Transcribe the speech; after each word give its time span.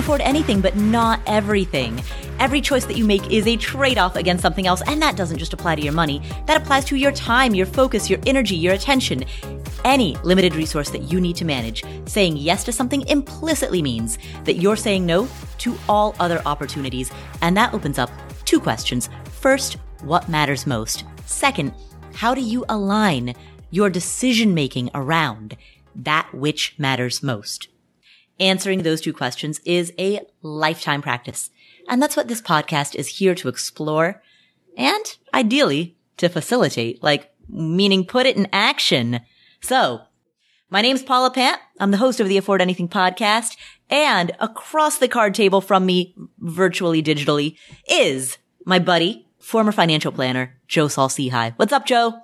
afford 0.00 0.20
anything, 0.22 0.60
but 0.60 0.76
not 0.76 1.20
everything. 1.26 2.02
Every 2.38 2.60
choice 2.60 2.86
that 2.86 2.96
you 2.96 3.04
make 3.04 3.30
is 3.30 3.46
a 3.46 3.56
trade 3.56 3.98
off 3.98 4.16
against 4.16 4.42
something 4.42 4.66
else, 4.66 4.82
and 4.86 5.00
that 5.00 5.16
doesn't 5.16 5.38
just 5.38 5.52
apply 5.52 5.76
to 5.76 5.82
your 5.82 5.92
money. 5.92 6.20
That 6.46 6.60
applies 6.60 6.84
to 6.86 6.96
your 6.96 7.12
time, 7.12 7.54
your 7.54 7.66
focus, 7.66 8.10
your 8.10 8.18
energy, 8.26 8.56
your 8.56 8.74
attention. 8.74 9.24
Any 9.84 10.16
limited 10.24 10.54
resource 10.54 10.90
that 10.90 11.02
you 11.02 11.20
need 11.20 11.36
to 11.36 11.44
manage. 11.44 11.84
Saying 12.06 12.36
yes 12.36 12.64
to 12.64 12.72
something 12.72 13.06
implicitly 13.08 13.82
means 13.82 14.18
that 14.44 14.56
you're 14.56 14.76
saying 14.76 15.06
no 15.06 15.28
to 15.58 15.76
all 15.88 16.16
other 16.18 16.42
opportunities, 16.46 17.10
and 17.42 17.56
that 17.56 17.74
opens 17.74 17.98
up 17.98 18.10
two 18.44 18.58
questions. 18.58 19.08
First, 19.24 19.76
what 20.02 20.28
matters 20.28 20.66
most? 20.66 21.04
Second, 21.26 21.72
how 22.14 22.34
do 22.34 22.40
you 22.40 22.64
align 22.68 23.34
your 23.70 23.88
decision 23.88 24.54
making 24.54 24.90
around 24.94 25.56
that 25.94 26.32
which 26.34 26.74
matters 26.78 27.22
most? 27.22 27.68
Answering 28.40 28.82
those 28.82 29.02
two 29.02 29.12
questions 29.12 29.60
is 29.66 29.92
a 29.98 30.22
lifetime 30.40 31.02
practice. 31.02 31.50
And 31.88 32.02
that's 32.02 32.16
what 32.16 32.26
this 32.26 32.40
podcast 32.40 32.94
is 32.94 33.06
here 33.06 33.34
to 33.34 33.48
explore 33.48 34.22
and 34.76 35.16
ideally 35.34 35.96
to 36.16 36.28
facilitate, 36.28 37.02
like 37.02 37.30
meaning 37.48 38.06
put 38.06 38.26
it 38.26 38.36
in 38.36 38.48
action. 38.52 39.20
So 39.60 40.00
my 40.70 40.80
name's 40.80 41.02
Paula 41.02 41.30
Pant. 41.30 41.60
I'm 41.78 41.90
the 41.90 41.98
host 41.98 42.18
of 42.18 42.28
the 42.28 42.38
Afford 42.38 42.62
Anything 42.62 42.88
podcast 42.88 43.56
and 43.90 44.32
across 44.40 44.98
the 44.98 45.08
card 45.08 45.34
table 45.34 45.60
from 45.60 45.84
me, 45.84 46.14
virtually 46.38 47.02
digitally, 47.02 47.56
is 47.88 48.38
my 48.64 48.78
buddy, 48.78 49.26
former 49.38 49.72
financial 49.72 50.12
planner, 50.12 50.58
Joe 50.66 50.88
Saul-Sehy. 50.88 51.54
What's 51.56 51.72
up, 51.72 51.86
Joe? 51.86 52.14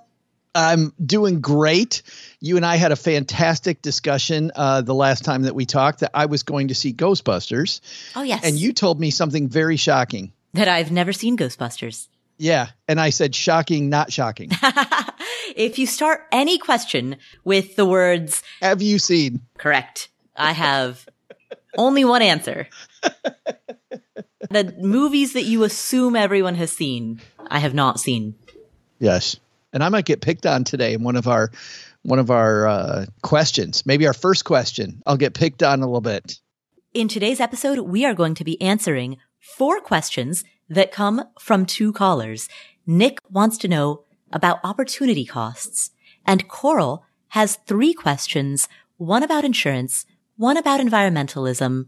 I'm 0.55 0.95
doing 1.05 1.43
great. 1.43 2.03
You 2.47 2.57
and 2.57 2.65
I 2.65 2.77
had 2.77 2.93
a 2.93 2.97
fantastic 2.97 3.83
discussion 3.83 4.53
uh, 4.55 4.81
the 4.81 4.95
last 4.95 5.25
time 5.25 5.43
that 5.43 5.57
we 5.57 5.67
talked 5.67 5.99
that 6.01 6.13
I 6.15 6.27
was 6.27 6.45
going 6.45 6.69
to 6.69 6.77
see 6.77 6.93
Ghostbusters. 6.93 7.81
Oh, 8.15 8.23
yes. 8.23 8.45
And 8.45 8.57
you 8.57 8.73
told 8.73 9.01
me 9.01 9.11
something 9.11 9.49
very 9.49 9.77
shocking. 9.77 10.33
That 10.55 10.69
I've 10.69 10.93
never 10.93 11.13
seen 11.13 11.37
Ghostbusters. 11.37 12.07
Yeah. 12.39 12.69
And 12.87 13.01
I 13.01 13.11
said 13.11 13.35
shocking, 13.35 13.89
not 13.89 14.13
shocking. 14.13 14.51
if 15.57 15.77
you 15.81 15.89
start 15.89 16.21
any 16.31 16.57
question 16.59 17.17
with 17.43 17.75
the 17.75 17.85
words, 17.85 18.45
Have 18.63 18.81
you 18.81 19.01
seen? 19.01 19.41
Correct. 19.59 20.09
I 20.37 20.53
have 20.53 21.05
only 21.77 22.05
one 22.05 22.23
answer. 22.23 22.69
the 24.51 24.73
movies 24.79 25.33
that 25.33 25.43
you 25.43 25.65
assume 25.65 26.15
everyone 26.15 26.55
has 26.55 26.71
seen, 26.71 27.21
I 27.49 27.59
have 27.59 27.75
not 27.75 27.99
seen. 27.99 28.37
Yes 29.01 29.37
and 29.77 29.85
I 29.85 29.91
might 29.91 30.07
get 30.07 30.23
picked 30.23 30.47
on 30.47 30.65
today 30.65 30.95
in 30.95 31.03
one 31.03 31.17
of 31.17 31.29
our 31.29 31.51
one 32.07 32.19
of 32.21 32.31
our 32.31 32.67
uh, 32.67 33.07
questions. 33.23 33.85
Maybe 33.85 34.07
our 34.07 34.15
first 34.15 34.45
question. 34.45 35.03
I'll 35.07 35.17
get 35.17 35.35
picked 35.35 35.63
on 35.63 35.83
a 35.83 35.87
little 35.87 36.01
bit. 36.01 36.39
In 36.95 37.09
today's 37.09 37.41
episode, 37.41 37.81
we 37.81 38.05
are 38.05 38.15
going 38.15 38.35
to 38.37 38.45
be 38.45 38.61
answering 38.63 39.19
four 39.39 39.81
questions 39.81 40.45
that 40.69 40.93
come 40.93 41.25
from 41.39 41.67
two 41.67 41.93
callers. 41.93 42.49
Nick 42.87 43.19
wants 43.29 43.59
to 43.59 43.69
know 43.69 44.05
about 44.33 44.61
opportunity 44.63 45.25
costs, 45.25 45.91
and 46.25 46.49
Coral 46.49 47.05
has 47.29 47.59
three 47.67 47.93
questions: 47.93 48.69
one 48.97 49.23
about 49.23 49.45
insurance, 49.45 50.07
one 50.37 50.57
about 50.57 50.81
environmentalism, 50.81 51.87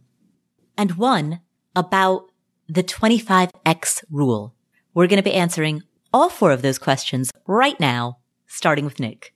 and 0.77 0.97
one 0.97 1.41
about 1.77 2.31
the 2.69 2.83
25x 2.83 4.05
rule. 4.11 4.55
We're 4.95 5.07
going 5.07 5.23
to 5.23 5.31
be 5.31 5.35
answering 5.35 5.85
all 6.13 6.29
four 6.29 6.51
of 6.51 6.63
those 6.63 6.79
questions 6.79 7.31
right 7.47 7.79
now, 7.79 8.19
starting 8.47 8.85
with 8.85 8.99
Nick. 8.99 9.33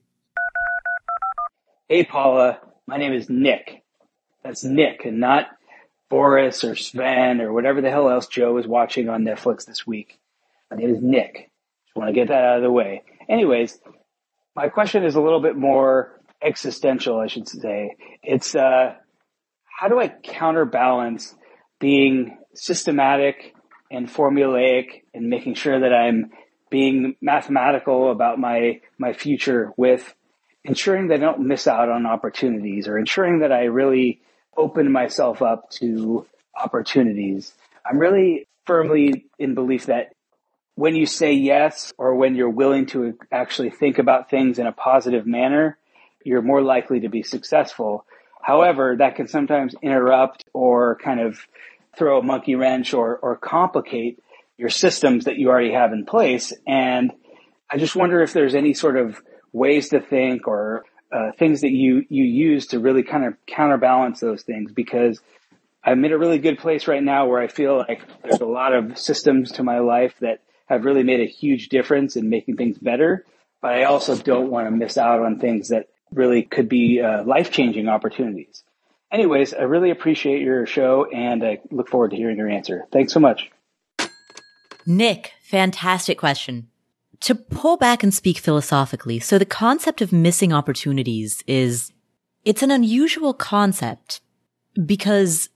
Hey, 1.92 2.04
Paula. 2.04 2.58
My 2.86 2.96
name 2.96 3.12
is 3.12 3.28
Nick. 3.28 3.82
That's 4.42 4.64
Nick 4.64 5.04
and 5.04 5.20
not 5.20 5.48
Boris 6.08 6.64
or 6.64 6.74
Sven 6.74 7.42
or 7.42 7.52
whatever 7.52 7.83
the 7.83 7.90
hell 7.90 8.08
else 8.08 8.28
Joe 8.28 8.56
is 8.56 8.67
watching 8.67 9.11
on 9.11 9.24
Netflix 9.24 9.67
this 9.67 9.86
week. 9.86 10.18
My 10.70 10.78
name 10.78 10.89
is 10.89 11.02
Nick. 11.02 11.50
Just 11.84 11.94
want 11.94 12.08
to 12.08 12.14
get 12.14 12.28
that 12.28 12.44
out 12.44 12.56
of 12.56 12.62
the 12.62 12.72
way. 12.72 13.02
Anyways, 13.28 13.78
my 14.56 14.70
question 14.70 15.05
is 15.05 15.17
a 15.17 15.20
little 15.20 15.42
bit 15.42 15.55
more 15.55 16.18
existential, 16.42 17.20
I 17.20 17.27
should 17.27 17.46
say. 17.46 17.94
It's 18.22 18.55
uh, 18.55 18.94
how 19.78 19.88
do 19.88 20.00
I 20.00 20.08
counterbalance 20.08 21.34
being 21.78 22.38
systematic 22.55 23.55
and 23.90 24.08
formulaic 24.08 25.02
and 25.12 25.28
making 25.28 25.56
sure 25.56 25.78
that 25.80 25.92
I'm 25.92 26.30
being 26.70 27.17
mathematical 27.20 28.11
about 28.11 28.38
my 28.38 28.80
my 28.98 29.12
future 29.12 29.74
with 29.77 30.14
ensuring 30.64 31.08
that 31.08 31.17
I 31.17 31.18
don't 31.18 31.40
miss 31.40 31.67
out 31.67 31.89
on 31.89 32.06
opportunities 32.06 32.89
or 32.89 32.98
ensuring 32.98 33.40
that 33.40 33.52
I 33.52 33.64
really 33.64 34.20
open 34.56 34.92
myself 34.92 35.42
up 35.42 35.70
to 35.70 36.27
opportunities. 36.55 37.52
I'm 37.84 37.98
really 37.98 38.46
firmly 38.67 39.27
in 39.39 39.55
belief 39.55 39.86
that 39.86 40.14
when 40.74 40.95
you 40.95 41.06
say 41.06 41.33
yes 41.33 41.92
or 41.98 42.14
when 42.14 42.34
you're 42.34 42.48
willing 42.48 42.86
to 42.86 43.18
actually 43.30 43.70
think 43.70 43.98
about 43.98 44.30
things 44.30 44.58
in 44.58 44.67
a 44.67 44.73
positive 44.73 45.27
manner, 45.27 45.78
you're 46.24 46.42
more 46.42 46.62
likely 46.62 47.00
to 47.00 47.08
be 47.08 47.23
successful. 47.23 48.06
However, 48.40 48.96
that 48.98 49.17
can 49.17 49.29
sometimes 49.29 49.74
interrupt 49.83 50.44
or 50.52 50.96
kind 50.96 51.20
of 51.20 51.39
throw 51.96 52.18
a 52.18 52.23
monkey 52.23 52.55
wrench 52.55 52.94
or, 52.94 53.17
or 53.18 53.36
complicate 53.36 54.18
your 54.56 54.70
systems 54.70 55.24
that 55.24 55.36
you 55.36 55.48
already 55.48 55.73
have 55.73 55.92
in 55.92 56.06
place. 56.06 56.52
And 56.67 57.12
I 57.70 57.79
just 57.79 57.96
wonder 57.96 58.23
if 58.23 58.33
there's 58.33 58.55
any 58.55 58.74
sort 58.74 58.96
of 58.96 59.23
ways 59.52 59.90
to 59.90 60.01
think 60.01 60.48
or 60.48 60.85
uh, 61.13 61.33
things 61.39 61.61
that 61.61 61.70
you 61.70 62.05
you 62.08 62.24
use 62.24 62.68
to 62.68 62.79
really 62.79 63.02
kind 63.02 63.24
of 63.24 63.35
counterbalance 63.46 64.20
those 64.20 64.42
things 64.42 64.73
because 64.73 65.20
I'm 65.85 66.05
in 66.05 66.13
a 66.13 66.18
really 66.18 66.39
good 66.39 66.58
place 66.58 66.86
right 66.86 67.02
now 67.02 67.27
where 67.27 67.40
I 67.40 67.48
feel 67.48 67.77
like 67.77 68.02
there's 68.23 68.41
a 68.41 68.46
lot 68.46 68.73
of 68.73 68.98
systems 68.98 69.52
to 69.52 69.62
my 69.62 69.80
life 69.80 70.14
that 70.20 70.41
have 70.67 70.85
really 70.85 71.02
made 71.02 71.20
a 71.20 71.27
huge 71.27 71.68
difference 71.68 72.17
in 72.17 72.30
making 72.30 72.57
things 72.57 72.79
better. 72.79 73.27
But 73.61 73.73
I 73.73 73.85
also 73.85 74.17
don't 74.17 74.51
want 74.51 74.67
to 74.67 74.70
miss 74.70 74.96
out 74.96 75.20
on 75.20 75.39
things 75.39 75.68
that 75.68 75.89
really 76.12 76.42
could 76.42 76.68
be 76.68 77.01
uh, 77.01 77.24
life 77.24 77.51
changing 77.51 77.89
opportunities. 77.89 78.62
Anyways, 79.12 79.55
I 79.55 79.62
really 79.62 79.91
appreciate 79.91 80.41
your 80.41 80.67
show 80.67 81.07
and 81.12 81.45
I 81.45 81.61
look 81.70 81.89
forward 81.89 82.12
to 82.12 82.17
hearing 82.17 82.39
your 82.39 82.48
answer. 82.48 82.86
Thanks 82.91 83.12
so 83.12 83.20
much. 83.20 83.51
Nick, 84.86 85.33
fantastic 85.42 86.18
question. 86.18 86.71
To 87.22 87.36
pull 87.36 87.77
back 87.77 88.02
and 88.02 88.12
speak 88.12 88.38
philosophically, 88.38 89.20
so 89.20 89.38
the 89.38 89.44
concept 89.44 90.00
of 90.00 90.12
missing 90.12 90.52
opportunities 90.52 91.44
is, 91.46 91.92
it's 92.44 92.64
an 92.64 92.72
unusual 92.72 93.33
concept 93.33 94.20
because 94.84 95.48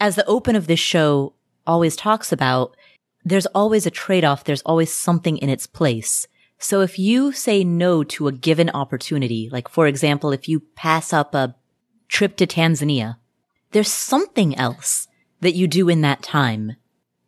as 0.00 0.16
the 0.16 0.24
open 0.24 0.56
of 0.56 0.66
this 0.66 0.80
show 0.80 1.34
always 1.66 1.94
talks 1.94 2.32
about, 2.32 2.74
there's 3.22 3.44
always 3.46 3.84
a 3.84 3.90
trade-off. 3.90 4.44
There's 4.44 4.62
always 4.62 4.90
something 4.92 5.36
in 5.36 5.50
its 5.50 5.66
place. 5.66 6.26
So 6.58 6.80
if 6.80 6.98
you 6.98 7.32
say 7.32 7.64
no 7.64 8.02
to 8.04 8.26
a 8.26 8.32
given 8.32 8.70
opportunity, 8.70 9.50
like 9.52 9.68
for 9.68 9.86
example, 9.86 10.32
if 10.32 10.48
you 10.48 10.60
pass 10.74 11.12
up 11.12 11.34
a 11.34 11.54
trip 12.08 12.36
to 12.36 12.46
Tanzania, 12.46 13.16
there's 13.72 13.92
something 13.92 14.56
else 14.56 15.06
that 15.40 15.54
you 15.54 15.68
do 15.68 15.90
in 15.90 16.00
that 16.00 16.22
time 16.22 16.76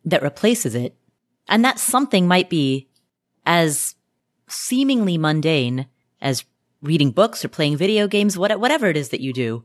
that 0.03 0.23
replaces 0.23 0.73
it 0.73 0.95
and 1.47 1.63
that 1.63 1.77
something 1.77 2.27
might 2.27 2.49
be 2.49 2.89
as 3.45 3.95
seemingly 4.47 5.17
mundane 5.17 5.87
as 6.21 6.45
reading 6.81 7.11
books 7.11 7.43
or 7.43 7.47
playing 7.47 7.77
video 7.77 8.07
games, 8.07 8.37
whatever 8.37 8.87
it 8.87 8.97
is 8.97 9.09
that 9.09 9.21
you 9.21 9.33
do. 9.33 9.63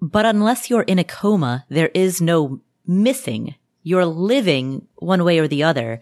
But 0.00 0.26
unless 0.26 0.70
you're 0.70 0.82
in 0.82 0.98
a 0.98 1.04
coma, 1.04 1.66
there 1.68 1.90
is 1.94 2.20
no 2.20 2.60
missing. 2.86 3.54
You're 3.82 4.06
living 4.06 4.86
one 4.96 5.24
way 5.24 5.38
or 5.38 5.48
the 5.48 5.62
other. 5.62 6.00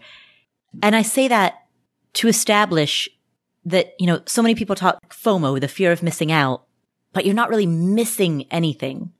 And 0.81 0.95
I 0.95 1.01
say 1.01 1.27
that 1.27 1.65
to 2.13 2.27
establish 2.27 3.09
that, 3.65 3.93
you 3.99 4.07
know, 4.07 4.21
so 4.25 4.41
many 4.41 4.55
people 4.55 4.75
talk 4.75 5.13
FOMO, 5.13 5.59
the 5.59 5.67
fear 5.67 5.91
of 5.91 6.03
missing 6.03 6.31
out, 6.31 6.65
but 7.13 7.25
you're 7.25 7.35
not 7.35 7.49
really 7.49 7.65
missing 7.65 8.45
anything. 8.51 9.11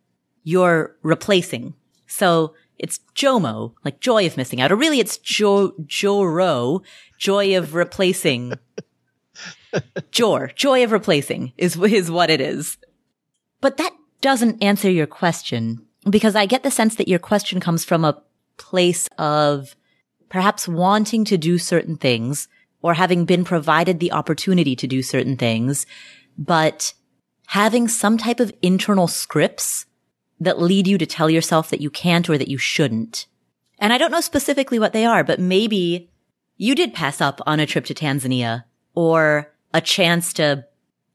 You're 0.43 0.95
replacing. 1.01 1.75
So 2.07 2.55
it's 2.77 2.99
JOMO, 3.15 3.73
like 3.83 3.99
joy 3.99 4.25
of 4.25 4.37
missing 4.37 4.61
out, 4.61 4.71
or 4.71 4.75
really 4.75 4.99
it's 4.99 5.17
Jo 5.17 5.73
Joro, 5.85 6.81
joy 7.19 7.55
of 7.57 7.75
replacing. 7.75 8.53
Jor, 10.11 10.51
joy 10.55 10.83
of 10.83 10.91
replacing 10.91 11.53
is 11.57 11.77
is 11.77 12.09
what 12.09 12.31
it 12.31 12.41
is. 12.41 12.77
But 13.61 13.77
that 13.77 13.95
doesn't 14.21 14.63
answer 14.63 14.89
your 14.89 15.05
question 15.05 15.85
because 16.09 16.35
I 16.35 16.47
get 16.47 16.63
the 16.63 16.71
sense 16.71 16.95
that 16.95 17.07
your 17.07 17.19
question 17.19 17.59
comes 17.59 17.85
from 17.85 18.03
a 18.03 18.21
place 18.57 19.07
of 19.17 19.75
perhaps 20.29 20.67
wanting 20.67 21.25
to 21.25 21.37
do 21.37 21.57
certain 21.57 21.97
things 21.97 22.47
or 22.81 22.93
having 22.93 23.25
been 23.25 23.43
provided 23.43 23.99
the 23.99 24.11
opportunity 24.11 24.75
to 24.75 24.87
do 24.87 25.03
certain 25.03 25.37
things, 25.37 25.85
but 26.37 26.93
having 27.47 27.87
some 27.87 28.17
type 28.17 28.39
of 28.39 28.53
internal 28.61 29.07
scripts 29.07 29.85
that 30.39 30.61
lead 30.61 30.87
you 30.87 30.97
to 30.97 31.05
tell 31.05 31.29
yourself 31.29 31.69
that 31.69 31.81
you 31.81 31.89
can't 31.89 32.29
or 32.29 32.37
that 32.37 32.47
you 32.47 32.57
shouldn't. 32.57 33.25
And 33.77 33.91
I 33.91 33.97
don't 33.97 34.11
know 34.11 34.21
specifically 34.21 34.79
what 34.79 34.93
they 34.93 35.05
are, 35.05 35.23
but 35.23 35.39
maybe 35.39 36.09
you 36.59 36.75
did 36.75 36.93
pass 36.93 37.21
up 37.21 37.39
on 37.47 37.59
a 37.59 37.65
trip 37.65 37.85
to 37.85 37.93
Tanzania 37.93 38.65
or 38.93 39.51
a 39.73 39.79
chance 39.79 40.33
to 40.33 40.65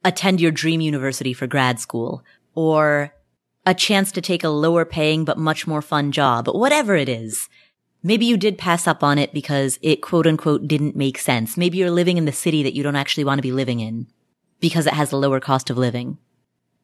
attend 0.02 0.40
your 0.40 0.50
dream 0.50 0.80
university 0.80 1.34
for 1.34 1.46
grad 1.46 1.78
school 1.78 2.24
or 2.54 3.14
a 3.66 3.74
chance 3.74 4.10
to 4.12 4.22
take 4.22 4.42
a 4.42 4.48
lower 4.48 4.86
paying 4.86 5.24
but 5.24 5.38
much 5.38 5.66
more 5.66 5.82
fun 5.82 6.12
job, 6.12 6.48
whatever 6.48 6.96
it 6.96 7.10
is. 7.10 7.50
Maybe 8.02 8.24
you 8.24 8.38
did 8.38 8.56
pass 8.56 8.86
up 8.86 9.04
on 9.04 9.18
it 9.18 9.34
because 9.34 9.78
it 9.82 10.00
quote 10.00 10.26
unquote 10.26 10.66
didn't 10.66 10.96
make 10.96 11.18
sense. 11.18 11.58
Maybe 11.58 11.76
you're 11.76 11.90
living 11.90 12.16
in 12.16 12.24
the 12.24 12.32
city 12.32 12.62
that 12.62 12.74
you 12.74 12.82
don't 12.82 12.96
actually 12.96 13.24
want 13.24 13.38
to 13.38 13.42
be 13.42 13.52
living 13.52 13.80
in 13.80 14.06
because 14.60 14.86
it 14.86 14.94
has 14.94 15.12
a 15.12 15.18
lower 15.18 15.40
cost 15.40 15.68
of 15.68 15.76
living. 15.76 16.16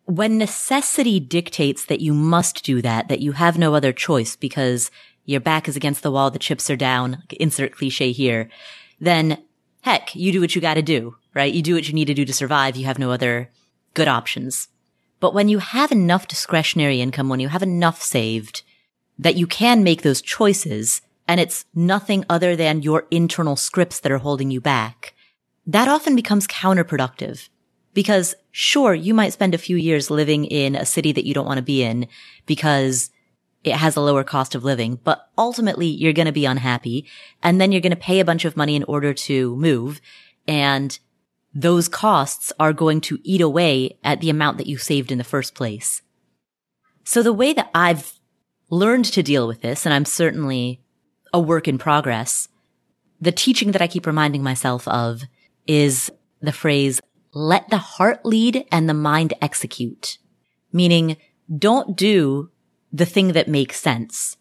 When 0.05 0.37
necessity 0.37 1.19
dictates 1.19 1.87
that 1.87 2.01
you 2.01 2.13
must 2.13 2.63
do 2.63 2.83
that, 2.83 3.09
that 3.09 3.21
you 3.21 3.33
have 3.33 3.57
no 3.57 3.75
other 3.75 3.93
choice 3.93 4.37
because 4.37 4.91
your 5.25 5.41
back 5.41 5.69
is 5.69 5.77
against 5.77 6.03
the 6.03 6.11
wall, 6.11 6.31
the 6.31 6.39
chips 6.39 6.71
are 6.71 6.77
down, 6.77 7.23
insert 7.39 7.77
cliche 7.77 8.13
here, 8.13 8.49
then 9.01 9.43
heck, 9.83 10.15
you 10.15 10.33
do 10.33 10.41
what 10.41 10.55
you 10.55 10.61
gotta 10.61 10.83
do, 10.83 11.17
right? 11.35 11.53
You 11.53 11.63
do 11.63 11.75
what 11.75 11.89
you 11.89 11.95
need 11.95 12.07
to 12.07 12.15
do 12.15 12.25
to 12.25 12.33
survive. 12.33 12.77
You 12.77 12.87
have 12.87 12.99
no 12.99 13.11
other 13.11 13.51
good 13.95 14.09
options. 14.09 14.69
But 15.21 15.35
when 15.35 15.49
you 15.49 15.59
have 15.59 15.93
enough 15.93 16.29
discretionary 16.29 17.01
income, 17.01 17.29
when 17.29 17.41
you 17.41 17.49
have 17.49 17.63
enough 17.63 18.03
saved, 18.03 18.63
that 19.19 19.37
you 19.37 19.47
can 19.47 19.85
make 19.85 20.03
those 20.03 20.23
choices, 20.23 21.03
and 21.29 21.39
it's 21.39 21.67
nothing 21.75 22.25
other 22.29 22.57
than 22.57 22.83
your 22.83 23.07
internal 23.11 23.57
scripts 23.57 24.01
that 24.01 24.11
are 24.11 24.19
holding 24.19 24.51
you 24.51 24.61
back, 24.61 25.15
that 25.67 25.89
often 25.89 26.17
becomes 26.17 26.47
counterproductive. 26.47 27.49
Because 27.93 28.35
sure, 28.51 28.95
you 28.95 29.13
might 29.13 29.33
spend 29.33 29.55
a 29.55 29.59
few 29.59 29.77
years 29.77 30.11
living 30.11 30.45
in 30.47 30.75
a 30.75 30.87
city 30.87 31.13
that 31.13 31.27
you 31.27 31.35
don't 31.35 31.47
want 31.47 31.59
to 31.59 31.63
be 31.63 31.83
in 31.83 32.07
because 32.47 33.11
it 33.63 33.75
has 33.75 33.97
a 33.97 34.01
lower 34.01 34.25
cost 34.25 34.55
of 34.55 34.65
living, 34.65 34.99
but 35.05 35.29
ultimately 35.37 35.87
you're 35.87 36.13
going 36.13 36.27
to 36.27 36.33
be 36.33 36.47
unhappy 36.47 37.07
and 37.43 37.61
then 37.61 37.73
you're 37.73 37.81
going 37.81 37.91
to 37.91 37.97
pay 37.97 38.21
a 38.21 38.25
bunch 38.25 38.45
of 38.45 38.57
money 38.57 38.75
in 38.75 38.85
order 38.85 39.13
to 39.13 39.55
move. 39.57 40.01
And 40.49 40.99
those 41.55 41.89
costs 41.89 42.53
are 42.59 42.73
going 42.73 43.01
to 43.03 43.19
eat 43.23 43.41
away 43.41 43.99
at 44.03 44.21
the 44.21 44.31
amount 44.31 44.59
that 44.59 44.67
you 44.67 44.79
saved 44.79 45.13
in 45.13 45.19
the 45.19 45.25
first 45.25 45.55
place. 45.55 46.03
So 47.05 47.23
the 47.23 47.33
way 47.33 47.53
that 47.53 47.71
I've 47.75 48.19
learned 48.71 49.07
to 49.07 49.23
deal 49.23 49.47
with 49.47 49.61
this, 49.61 49.85
and 49.85 49.93
I'm 49.93 50.05
certainly 50.05 50.81
a 51.33 51.41
work 51.41 51.69
in 51.69 51.77
progress, 51.77 52.49
the 53.21 53.33
teaching 53.33 53.73
that 53.73 53.83
I 53.83 53.89
keep 53.89 54.07
reminding 54.07 54.43
myself 54.43 54.89
of 54.89 55.23
is 55.67 56.11
the 56.41 56.53
phrase, 56.53 57.01
let 57.33 57.69
the 57.69 57.79
heart 57.79 58.25
lead 58.25 58.65
and 58.73 58.89
the 58.89 58.95
mind 58.95 59.35
execute. 59.43 60.19
Meaning, 60.73 61.17
don't 61.59 61.97
do 61.97 62.51
the 62.93 63.07
thing 63.07 63.33
that 63.33 63.49
makes 63.49 63.81
sense. 63.81 64.37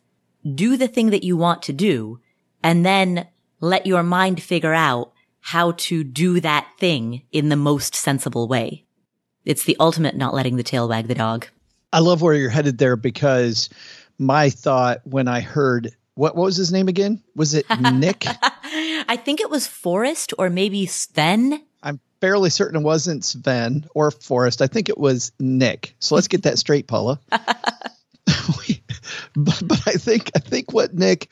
Do 0.55 0.77
the 0.77 0.87
thing 0.87 1.09
that 1.09 1.23
you 1.23 1.37
want 1.37 1.63
to 1.63 1.73
do 1.73 2.19
and 2.63 2.85
then 2.85 3.27
let 3.59 3.85
your 3.85 4.03
mind 4.03 4.41
figure 4.41 4.73
out 4.73 5.13
how 5.41 5.71
to 5.71 6.03
do 6.03 6.39
that 6.41 6.67
thing 6.79 7.23
in 7.31 7.49
the 7.49 7.55
most 7.55 7.95
sensible 7.95 8.47
way. 8.47 8.85
It's 9.45 9.63
the 9.63 9.77
ultimate 9.79 10.15
not 10.15 10.33
letting 10.33 10.57
the 10.57 10.63
tail 10.63 10.87
wag 10.87 11.07
the 11.07 11.15
dog. 11.15 11.47
I 11.91 11.99
love 11.99 12.21
where 12.21 12.35
you're 12.35 12.49
headed 12.49 12.77
there 12.77 12.95
because 12.95 13.69
my 14.17 14.49
thought 14.49 15.01
when 15.05 15.27
I 15.27 15.39
heard 15.39 15.95
what 16.13 16.35
what 16.35 16.45
was 16.45 16.57
his 16.57 16.71
name 16.71 16.89
again? 16.89 17.23
Was 17.35 17.53
it 17.53 17.65
Nick? 17.93 18.25
I 18.27 19.17
think 19.23 19.39
it 19.39 19.49
was 19.49 19.65
Forrest 19.65 20.33
or 20.37 20.49
maybe 20.49 20.85
Sven. 20.85 21.63
I'm 21.81 21.99
fairly 22.19 22.49
certain 22.49 22.81
it 22.81 22.83
wasn't 22.83 23.23
Sven 23.23 23.87
or 23.95 24.11
Forrest. 24.11 24.61
I 24.61 24.67
think 24.67 24.89
it 24.89 24.97
was 24.97 25.31
Nick. 25.39 25.95
So 25.99 26.15
let's 26.15 26.27
get 26.27 26.43
that 26.43 26.59
straight, 26.59 26.87
Paula. 26.87 27.19
but, 29.35 29.61
but 29.65 29.88
I 29.88 29.94
think 29.94 30.31
I 30.35 30.39
think 30.39 30.73
what 30.73 30.94
Nick 30.94 31.31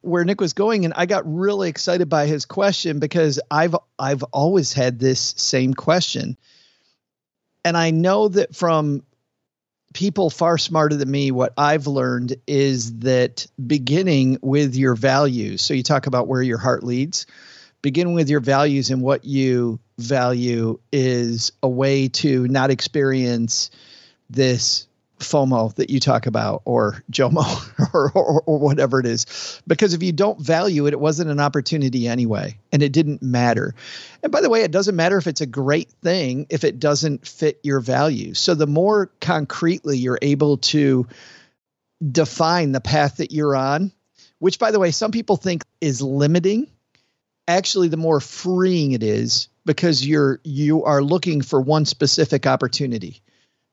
where 0.00 0.24
Nick 0.24 0.40
was 0.40 0.52
going, 0.52 0.84
and 0.84 0.92
I 0.94 1.06
got 1.06 1.22
really 1.24 1.70
excited 1.70 2.08
by 2.08 2.26
his 2.26 2.44
question 2.44 2.98
because 2.98 3.40
I've 3.50 3.76
I've 3.98 4.22
always 4.24 4.72
had 4.72 4.98
this 4.98 5.34
same 5.36 5.74
question, 5.74 6.36
and 7.64 7.76
I 7.76 7.90
know 7.90 8.28
that 8.28 8.54
from 8.54 9.02
people 9.94 10.28
far 10.28 10.58
smarter 10.58 10.96
than 10.96 11.10
me, 11.10 11.30
what 11.30 11.54
I've 11.56 11.86
learned 11.86 12.36
is 12.46 12.98
that 12.98 13.46
beginning 13.64 14.38
with 14.42 14.76
your 14.76 14.94
values. 14.94 15.62
So 15.62 15.72
you 15.72 15.82
talk 15.82 16.06
about 16.06 16.28
where 16.28 16.42
your 16.42 16.58
heart 16.58 16.82
leads. 16.82 17.26
Begin 17.80 18.12
with 18.12 18.28
your 18.28 18.40
values 18.40 18.90
and 18.90 19.02
what 19.02 19.24
you 19.24 19.78
value 19.98 20.80
is 20.92 21.52
a 21.62 21.68
way 21.68 22.08
to 22.08 22.48
not 22.48 22.70
experience 22.70 23.70
this 24.28 24.86
FOMO 25.24 25.74
that 25.74 25.90
you 25.90 25.98
talk 25.98 26.26
about 26.26 26.62
or 26.64 27.02
JOMO 27.10 27.90
or, 27.94 28.12
or, 28.14 28.42
or, 28.42 28.58
whatever 28.58 29.00
it 29.00 29.06
is. 29.06 29.60
Because 29.66 29.94
if 29.94 30.02
you 30.02 30.12
don't 30.12 30.40
value 30.40 30.86
it, 30.86 30.92
it 30.92 31.00
wasn't 31.00 31.30
an 31.30 31.40
opportunity 31.40 32.06
anyway, 32.06 32.58
and 32.72 32.82
it 32.82 32.92
didn't 32.92 33.22
matter. 33.22 33.74
And 34.22 34.30
by 34.30 34.40
the 34.40 34.50
way, 34.50 34.62
it 34.62 34.70
doesn't 34.70 34.96
matter 34.96 35.18
if 35.18 35.26
it's 35.26 35.40
a 35.40 35.46
great 35.46 35.90
thing 36.02 36.46
if 36.50 36.64
it 36.64 36.78
doesn't 36.78 37.26
fit 37.26 37.60
your 37.62 37.80
values. 37.80 38.38
So 38.38 38.54
the 38.54 38.66
more 38.66 39.10
concretely 39.20 39.98
you're 39.98 40.18
able 40.22 40.58
to 40.58 41.06
define 42.10 42.72
the 42.72 42.80
path 42.80 43.16
that 43.16 43.32
you're 43.32 43.56
on, 43.56 43.92
which 44.38 44.58
by 44.58 44.70
the 44.70 44.78
way, 44.78 44.90
some 44.90 45.10
people 45.10 45.36
think 45.36 45.64
is 45.80 46.02
limiting, 46.02 46.68
actually 47.48 47.88
the 47.88 47.96
more 47.96 48.20
freeing 48.20 48.92
it 48.92 49.02
is 49.02 49.48
because 49.64 50.06
you're 50.06 50.40
you 50.44 50.84
are 50.84 51.02
looking 51.02 51.42
for 51.42 51.60
one 51.60 51.84
specific 51.84 52.46
opportunity 52.46 53.22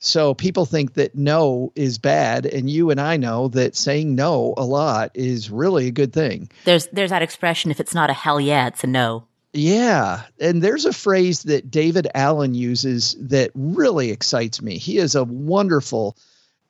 so 0.04 0.34
people 0.34 0.66
think 0.66 0.96
that 0.96 1.14
no 1.14 1.72
is 1.76 2.00
bad, 2.00 2.48
and 2.48 2.68
you 2.68 2.90
and 2.90 3.00
I 3.00 3.18
know 3.18 3.50
that 3.50 3.76
saying 3.76 4.16
no 4.16 4.56
a 4.58 4.66
lot 4.66 5.12
is 5.14 5.52
really 5.52 5.88
a 5.88 5.92
good 5.92 6.12
thing. 6.12 6.50
There's 6.66 6.88
there's 6.88 7.12
that 7.12 7.22
expression: 7.22 7.70
if 7.70 7.80
it's 7.80 7.94
not 7.94 8.10
a 8.10 8.14
hell 8.14 8.42
yeah, 8.42 8.68
it's 8.68 8.84
a 8.84 8.88
no. 8.88 9.28
Yeah, 9.54 10.24
and 10.40 10.62
there's 10.62 10.86
a 10.86 10.94
phrase 10.94 11.44
that 11.44 11.70
David 11.70 12.08
Allen 12.16 12.56
uses 12.56 13.16
that 13.20 13.52
really 13.54 14.10
excites 14.10 14.60
me. 14.60 14.80
He 14.80 14.98
is 14.98 15.14
a 15.14 15.24
wonderful 15.24 16.18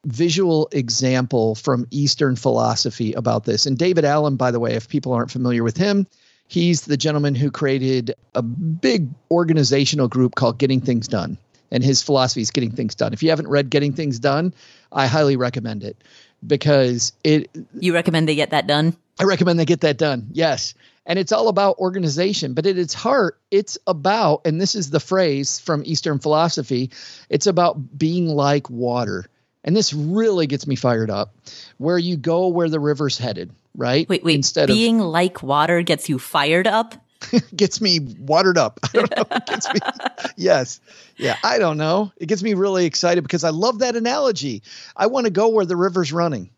visual 0.04 0.68
example 0.74 1.56
from 1.56 1.88
Eastern 1.90 2.36
philosophy 2.36 3.14
about 3.14 3.46
this. 3.46 3.66
And 3.66 3.78
David 3.78 4.04
Allen, 4.04 4.36
by 4.36 4.52
the 4.52 4.60
way, 4.60 4.74
if 4.74 4.90
people 4.90 5.14
aren't 5.14 5.32
familiar 5.32 5.64
with 5.64 5.78
him, 5.78 6.06
he's 6.48 6.82
the 6.82 6.98
gentleman 6.98 7.36
who 7.36 7.50
created 7.50 8.16
a 8.36 8.42
big 8.42 9.08
organizational 9.30 10.10
group 10.10 10.36
called 10.36 10.58
Getting 10.58 10.82
Things 10.82 11.08
Done 11.08 11.38
and 11.72 11.84
his 11.84 12.04
philosophy 12.04 12.42
is 12.42 12.52
getting 12.52 12.72
things 12.72 12.96
done. 12.96 13.14
If 13.14 13.24
you 13.24 13.30
haven't 13.30 13.48
read 13.48 13.70
Getting 13.70 13.94
Things 13.94 14.20
Done, 14.20 14.54
I 14.92 15.08
highly 15.08 15.38
recommend 15.38 15.84
it 15.84 16.04
because 16.46 17.14
it. 17.24 17.50
You 17.80 17.94
recommend 17.94 18.28
they 18.28 18.36
get 18.36 18.52
that 18.52 18.68
done? 18.68 18.96
I 19.20 19.24
recommend 19.24 19.60
they 19.60 19.66
get 19.66 19.82
that 19.82 19.98
done. 19.98 20.28
Yes. 20.32 20.74
And 21.06 21.18
it's 21.18 21.32
all 21.32 21.48
about 21.48 21.80
organization, 21.80 22.54
but 22.54 22.68
at 22.68 22.78
its 22.78 22.94
heart, 22.94 23.40
it's 23.50 23.78
about, 23.88 24.42
and 24.46 24.62
this 24.62 24.76
is 24.76 24.92
the 24.92 25.00
phrase 25.00 25.60
from 25.60 25.82
Eastern 25.84 26.20
philosophy, 26.20 26.92
it's 27.28 27.48
about 27.48 27.98
being 27.98 28.28
like 28.28 28.70
water. 28.70 29.26
And 29.64 29.76
this 29.76 29.94
really 29.94 30.48
gets 30.48 30.68
me 30.68 30.76
fired 30.76 31.10
up. 31.10 31.36
Where 31.78 31.98
you 31.98 32.18
go 32.18 32.48
where 32.50 32.70
the 32.70 32.80
river's 32.80 33.18
headed, 33.18 33.52
right? 33.76 34.08
Wait, 34.10 34.24
wait. 34.24 34.36
Instead 34.36 34.68
being 34.68 35.02
of, 35.02 35.08
like 35.08 35.42
water 35.42 35.82
gets 35.82 36.08
you 36.08 36.20
fired 36.20 36.68
up? 36.68 36.96
gets 37.56 37.82
me 37.82 38.00
watered 38.20 38.58
up. 38.58 38.80
I 38.84 38.88
don't 38.94 39.16
know. 39.16 39.26
It 39.32 39.46
gets 39.46 39.74
me, 39.74 39.80
yes. 40.38 40.80
Yeah. 41.18 41.38
I 41.44 41.60
don't 41.60 41.78
know. 41.78 42.12
It 42.18 42.28
gets 42.28 42.44
me 42.44 42.54
really 42.54 42.86
excited 42.86 43.24
because 43.24 43.44
I 43.44 43.50
love 43.50 43.80
that 43.80 43.96
analogy. 43.96 44.64
I 44.96 45.08
want 45.08 45.26
to 45.26 45.32
go 45.32 45.50
where 45.50 45.66
the 45.66 45.76
river's 45.76 46.12
running. 46.12 46.50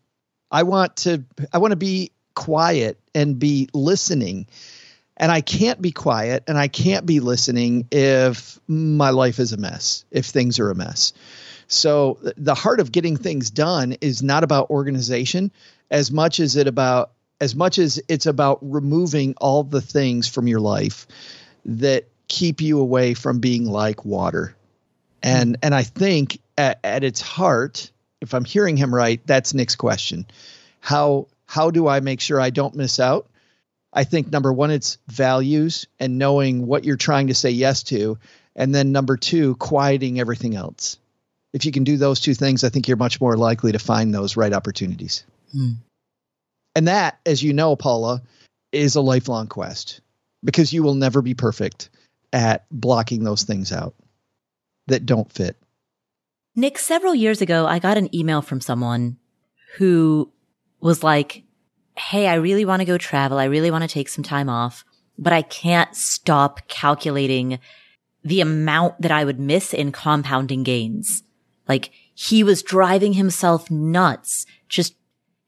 I 0.50 0.62
want 0.62 0.96
to, 0.98 1.24
I 1.52 1.58
want 1.58 1.72
to 1.72 1.76
be 1.76 2.12
quiet 2.34 2.98
and 3.14 3.38
be 3.38 3.68
listening. 3.72 4.46
And 5.16 5.30
I 5.30 5.40
can't 5.40 5.80
be 5.80 5.92
quiet 5.92 6.44
and 6.48 6.58
I 6.58 6.68
can't 6.68 7.06
be 7.06 7.20
listening 7.20 7.86
if 7.92 8.58
my 8.66 9.10
life 9.10 9.38
is 9.38 9.52
a 9.52 9.56
mess, 9.56 10.04
if 10.10 10.26
things 10.26 10.58
are 10.58 10.70
a 10.70 10.74
mess. 10.74 11.12
So 11.68 12.18
the 12.36 12.54
heart 12.54 12.80
of 12.80 12.92
getting 12.92 13.16
things 13.16 13.50
done 13.50 13.96
is 14.00 14.22
not 14.22 14.44
about 14.44 14.70
organization 14.70 15.52
as 15.90 16.10
much 16.10 16.40
as 16.40 16.56
it 16.56 16.66
about 16.66 17.12
as 17.40 17.54
much 17.54 17.78
as 17.78 18.00
it's 18.08 18.26
about 18.26 18.58
removing 18.62 19.34
all 19.38 19.64
the 19.64 19.80
things 19.80 20.28
from 20.28 20.46
your 20.46 20.60
life 20.60 21.06
that 21.64 22.08
keep 22.28 22.60
you 22.60 22.80
away 22.80 23.14
from 23.14 23.40
being 23.40 23.66
like 23.66 24.04
water. 24.04 24.56
And 25.22 25.56
and 25.62 25.74
I 25.74 25.82
think 25.82 26.40
at, 26.56 26.78
at 26.84 27.04
its 27.04 27.20
heart, 27.20 27.90
if 28.20 28.34
I'm 28.34 28.44
hearing 28.44 28.76
him 28.76 28.94
right, 28.94 29.20
that's 29.26 29.54
Nick's 29.54 29.76
question. 29.76 30.26
How 30.80 31.28
how 31.46 31.70
do 31.70 31.86
I 31.86 32.00
make 32.00 32.20
sure 32.20 32.40
I 32.40 32.50
don't 32.50 32.74
miss 32.74 33.00
out? 33.00 33.28
I 33.92 34.04
think 34.04 34.30
number 34.30 34.52
one, 34.52 34.70
it's 34.70 34.98
values 35.06 35.86
and 36.00 36.18
knowing 36.18 36.66
what 36.66 36.84
you're 36.84 36.96
trying 36.96 37.28
to 37.28 37.34
say 37.34 37.50
yes 37.50 37.84
to. 37.84 38.18
And 38.56 38.74
then 38.74 38.92
number 38.92 39.16
two, 39.16 39.54
quieting 39.56 40.18
everything 40.18 40.56
else. 40.56 40.98
If 41.52 41.64
you 41.64 41.72
can 41.72 41.84
do 41.84 41.96
those 41.96 42.20
two 42.20 42.34
things, 42.34 42.64
I 42.64 42.68
think 42.68 42.88
you're 42.88 42.96
much 42.96 43.20
more 43.20 43.36
likely 43.36 43.72
to 43.72 43.78
find 43.78 44.12
those 44.12 44.36
right 44.36 44.52
opportunities. 44.52 45.24
Mm. 45.54 45.76
And 46.74 46.88
that, 46.88 47.18
as 47.24 47.42
you 47.42 47.52
know, 47.52 47.76
Paula, 47.76 48.22
is 48.72 48.96
a 48.96 49.00
lifelong 49.00 49.46
quest 49.46 50.00
because 50.42 50.72
you 50.72 50.82
will 50.82 50.94
never 50.94 51.22
be 51.22 51.34
perfect 51.34 51.90
at 52.32 52.66
blocking 52.70 53.24
those 53.24 53.44
things 53.44 53.72
out 53.72 53.94
that 54.88 55.06
don't 55.06 55.30
fit. 55.32 55.56
Nick, 56.56 56.78
several 56.78 57.14
years 57.14 57.40
ago, 57.40 57.66
I 57.66 57.78
got 57.78 57.96
an 57.96 58.14
email 58.14 58.42
from 58.42 58.60
someone 58.60 59.16
who 59.76 60.30
was 60.80 61.02
like, 61.02 61.44
Hey, 61.96 62.26
I 62.26 62.34
really 62.34 62.64
want 62.64 62.80
to 62.80 62.86
go 62.86 62.98
travel. 62.98 63.38
I 63.38 63.44
really 63.44 63.70
want 63.70 63.82
to 63.82 63.88
take 63.88 64.08
some 64.08 64.24
time 64.24 64.48
off, 64.48 64.84
but 65.16 65.32
I 65.32 65.42
can't 65.42 65.94
stop 65.94 66.66
calculating 66.66 67.60
the 68.24 68.40
amount 68.40 69.00
that 69.00 69.12
I 69.12 69.24
would 69.24 69.38
miss 69.38 69.72
in 69.72 69.92
compounding 69.92 70.64
gains. 70.64 71.22
Like 71.68 71.90
he 72.14 72.42
was 72.42 72.62
driving 72.62 73.12
himself 73.12 73.70
nuts, 73.70 74.46
just 74.68 74.96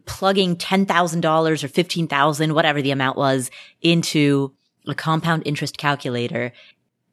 plugging 0.06 0.56
$10,000 0.56 1.64
or 1.64 1.68
15,000, 1.68 2.54
whatever 2.54 2.80
the 2.80 2.90
amount 2.90 3.18
was 3.18 3.50
into 3.82 4.54
a 4.86 4.94
compound 4.94 5.42
interest 5.44 5.76
calculator, 5.76 6.52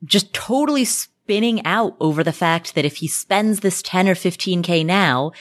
just 0.06 0.34
totally 0.34 0.86
spinning 0.86 1.66
out 1.66 1.96
over 2.00 2.24
the 2.24 2.32
fact 2.32 2.76
that 2.76 2.86
if 2.86 2.98
he 2.98 3.08
spends 3.08 3.60
this 3.60 3.82
10 3.82 4.08
or 4.08 4.16
15k 4.16 4.86
now, 4.86 5.32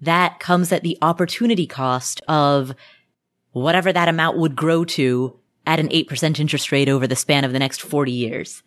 that 0.00 0.38
comes 0.40 0.72
at 0.72 0.82
the 0.82 0.96
opportunity 1.02 1.66
cost 1.66 2.22
of 2.28 2.72
whatever 3.52 3.92
that 3.92 4.08
amount 4.08 4.38
would 4.38 4.56
grow 4.56 4.84
to 4.84 5.38
at 5.66 5.80
an 5.80 5.88
8% 5.88 6.40
interest 6.40 6.72
rate 6.72 6.88
over 6.88 7.06
the 7.06 7.16
span 7.16 7.44
of 7.44 7.52
the 7.52 7.58
next 7.58 7.82
40 7.82 8.12
years. 8.12 8.62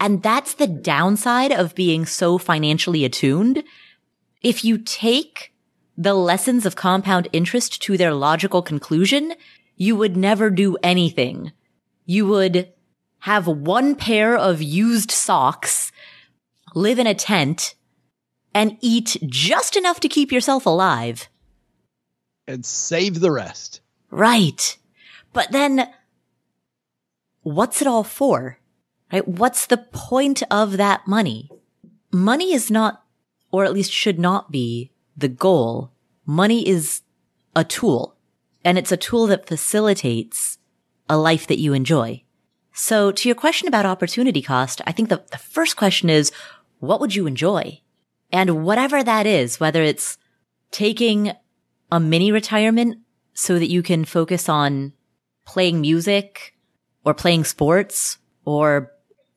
And 0.00 0.22
that's 0.22 0.54
the 0.54 0.66
downside 0.66 1.52
of 1.52 1.74
being 1.74 2.04
so 2.04 2.38
financially 2.38 3.04
attuned. 3.04 3.62
If 4.42 4.64
you 4.64 4.78
take 4.78 5.52
the 5.96 6.14
lessons 6.14 6.66
of 6.66 6.76
compound 6.76 7.28
interest 7.32 7.80
to 7.82 7.96
their 7.96 8.12
logical 8.12 8.62
conclusion, 8.62 9.34
you 9.76 9.96
would 9.96 10.16
never 10.16 10.50
do 10.50 10.76
anything. 10.82 11.52
You 12.04 12.26
would 12.26 12.72
have 13.20 13.46
one 13.46 13.94
pair 13.94 14.36
of 14.36 14.62
used 14.62 15.10
socks, 15.10 15.90
live 16.74 16.98
in 16.98 17.06
a 17.06 17.14
tent, 17.14 17.74
and 18.54 18.78
eat 18.80 19.16
just 19.26 19.76
enough 19.76 20.00
to 20.00 20.08
keep 20.08 20.30
yourself 20.30 20.66
alive. 20.66 21.28
And 22.46 22.64
save 22.64 23.20
the 23.20 23.32
rest. 23.32 23.80
Right. 24.10 24.78
But 25.32 25.50
then, 25.52 25.90
what's 27.42 27.80
it 27.80 27.88
all 27.88 28.04
for? 28.04 28.58
Right? 29.12 29.26
What's 29.26 29.66
the 29.66 29.78
point 29.78 30.42
of 30.50 30.76
that 30.76 31.06
money? 31.06 31.50
Money 32.12 32.52
is 32.52 32.70
not, 32.70 33.02
or 33.50 33.64
at 33.64 33.72
least 33.72 33.92
should 33.92 34.18
not 34.18 34.50
be, 34.50 34.90
the 35.16 35.28
goal. 35.28 35.92
Money 36.24 36.68
is 36.68 37.02
a 37.54 37.64
tool, 37.64 38.16
and 38.64 38.76
it's 38.76 38.92
a 38.92 38.96
tool 38.96 39.26
that 39.28 39.46
facilitates 39.46 40.58
a 41.08 41.16
life 41.16 41.46
that 41.46 41.58
you 41.58 41.72
enjoy. 41.72 42.22
So 42.72 43.10
to 43.10 43.28
your 43.28 43.36
question 43.36 43.68
about 43.68 43.86
opportunity 43.86 44.42
cost, 44.42 44.82
I 44.86 44.92
think 44.92 45.08
the, 45.08 45.24
the 45.30 45.38
first 45.38 45.76
question 45.76 46.10
is, 46.10 46.30
what 46.78 47.00
would 47.00 47.14
you 47.14 47.26
enjoy? 47.26 47.80
And 48.30 48.64
whatever 48.64 49.02
that 49.02 49.26
is, 49.26 49.58
whether 49.58 49.82
it's 49.82 50.18
taking 50.72 51.32
a 51.90 52.00
mini 52.00 52.32
retirement 52.32 52.98
so 53.32 53.58
that 53.58 53.70
you 53.70 53.82
can 53.82 54.04
focus 54.04 54.48
on 54.48 54.92
playing 55.46 55.80
music 55.80 56.54
or 57.04 57.14
playing 57.14 57.44
sports 57.44 58.18
or 58.44 58.92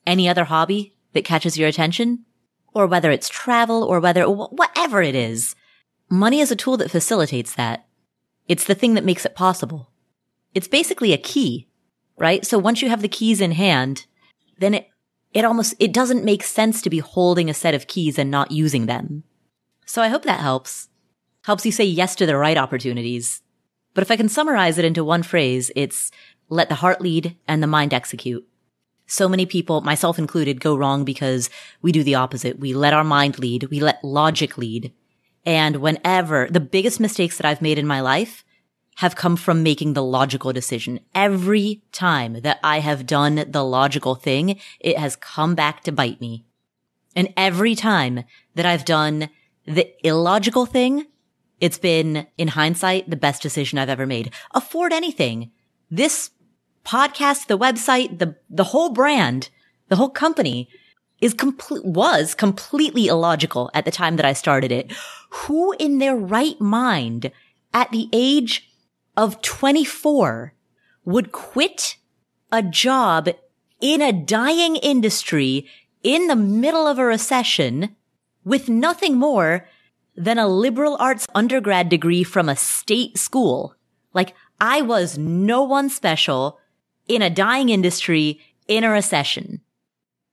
any 0.06 0.28
other 0.28 0.46
hobby 0.46 0.96
that 1.14 1.24
catches 1.24 1.58
your 1.58 1.70
attention, 1.70 2.26
or 2.74 2.88
whether 2.88 3.12
it's 3.12 3.30
travel 3.30 3.84
or 3.84 4.00
whether 4.00 4.26
whatever 4.26 5.02
it 5.02 5.16
is, 5.16 5.56
money 6.10 6.40
is 6.40 6.52
a 6.52 6.56
tool 6.56 6.78
that 6.78 6.92
facilitates 6.92 7.56
that. 7.56 7.86
It's 8.48 8.64
the 8.64 8.76
thing 8.76 8.96
that 8.96 9.06
makes 9.06 9.26
it 9.26 9.36
possible. 9.36 9.92
It's 10.56 10.68
basically 10.68 11.14
a 11.14 11.18
key, 11.18 11.68
right? 12.18 12.46
So 12.46 12.58
once 12.58 12.82
you 12.82 12.90
have 12.90 13.02
the 13.02 13.08
keys 13.08 13.42
in 13.42 13.52
hand, 13.52 14.08
then 14.58 14.74
it, 14.74 14.88
it 15.34 15.46
almost, 15.46 15.76
it 15.80 15.94
doesn't 15.94 16.26
make 16.26 16.44
sense 16.44 16.82
to 16.82 16.90
be 16.90 17.00
holding 17.00 17.50
a 17.50 17.54
set 17.54 17.76
of 17.76 17.88
keys 17.88 18.18
and 18.18 18.32
not 18.32 18.52
using 18.52 18.88
them. 18.88 19.24
So 19.86 20.02
I 20.02 20.08
hope 20.08 20.24
that 20.24 20.40
helps. 20.40 20.90
Helps 21.44 21.66
you 21.66 21.72
say 21.72 21.86
yes 21.86 22.16
to 22.16 22.26
the 22.26 22.38
right 22.38 22.58
opportunities. 22.58 23.42
But 23.94 24.02
if 24.02 24.12
I 24.12 24.18
can 24.18 24.30
summarize 24.30 24.78
it 24.78 24.86
into 24.86 25.04
one 25.04 25.24
phrase, 25.24 25.72
it's 25.76 26.12
let 26.50 26.70
the 26.70 26.76
heart 26.76 27.02
lead 27.02 27.38
and 27.48 27.62
the 27.62 27.68
mind 27.68 27.94
execute. 27.94 28.48
So 29.06 29.28
many 29.28 29.46
people, 29.46 29.82
myself 29.82 30.20
included, 30.20 30.62
go 30.62 30.76
wrong 30.76 31.04
because 31.04 31.50
we 31.82 31.92
do 31.92 32.04
the 32.04 32.16
opposite. 32.16 32.60
We 32.60 32.74
let 32.74 32.94
our 32.94 33.04
mind 33.04 33.40
lead. 33.40 33.66
We 33.72 33.80
let 33.80 34.04
logic 34.04 34.58
lead. 34.58 34.94
And 35.46 35.78
whenever 35.78 36.48
the 36.50 36.60
biggest 36.60 37.00
mistakes 37.00 37.38
that 37.38 37.46
I've 37.46 37.62
made 37.62 37.80
in 37.80 37.88
my 37.88 38.02
life 38.02 38.44
have 38.98 39.16
come 39.16 39.38
from 39.38 39.64
making 39.64 39.94
the 39.94 40.04
logical 40.04 40.52
decision. 40.52 41.00
Every 41.16 41.82
time 41.94 42.42
that 42.42 42.60
I 42.62 42.82
have 42.82 43.06
done 43.06 43.46
the 43.48 43.64
logical 43.64 44.16
thing, 44.16 44.60
it 44.80 44.98
has 44.98 45.16
come 45.16 45.56
back 45.56 45.84
to 45.84 45.92
bite 45.94 46.20
me. 46.20 46.44
And 47.16 47.34
every 47.38 47.76
time 47.76 48.26
that 48.56 48.66
I've 48.66 48.84
done 48.84 49.30
the 49.66 49.90
illogical 50.06 50.66
thing, 50.66 51.06
it's 51.62 51.78
been, 51.78 52.28
in 52.38 52.50
hindsight, 52.50 53.10
the 53.10 53.16
best 53.16 53.42
decision 53.42 53.80
I've 53.80 53.90
ever 53.90 54.06
made. 54.06 54.34
Afford 54.54 54.92
anything. 54.92 55.52
This 55.90 56.32
podcast, 56.86 57.48
the 57.48 57.58
website, 57.58 58.20
the, 58.20 58.36
the 58.50 58.66
whole 58.66 58.90
brand, 58.90 59.50
the 59.88 59.96
whole 59.96 60.10
company 60.10 60.70
is 61.22 61.34
complete, 61.34 61.84
was 61.86 62.34
completely 62.34 63.08
illogical 63.08 63.70
at 63.74 63.86
the 63.86 63.92
time 63.92 64.16
that 64.16 64.26
I 64.26 64.34
started 64.34 64.72
it. 64.72 64.92
Who 65.30 65.74
in 65.80 65.98
their 66.00 66.16
right 66.16 66.60
mind 66.60 67.32
at 67.74 67.92
the 67.92 68.10
age 68.14 68.70
of 69.18 69.42
24 69.42 70.54
would 71.06 71.32
quit 71.32 71.98
a 72.52 72.64
job 72.64 73.30
in 73.82 74.02
a 74.02 74.14
dying 74.14 74.76
industry 74.78 75.68
in 76.04 76.28
the 76.28 76.36
middle 76.36 76.88
of 76.88 76.98
a 76.98 77.06
recession 77.06 77.96
with 78.44 78.70
nothing 78.70 79.18
more 79.18 79.68
than 80.16 80.38
a 80.38 80.48
liberal 80.48 80.98
arts 81.00 81.28
undergrad 81.34 81.90
degree 81.90 82.24
from 82.24 82.50
a 82.50 82.56
state 82.56 83.18
school. 83.18 83.76
Like 84.14 84.34
I 84.60 84.82
was 84.82 85.18
no 85.18 85.64
one 85.64 85.90
special 85.90 86.60
in 87.08 87.22
a 87.22 87.30
dying 87.30 87.70
industry 87.70 88.40
in 88.68 88.84
a 88.84 88.90
recession. 88.90 89.62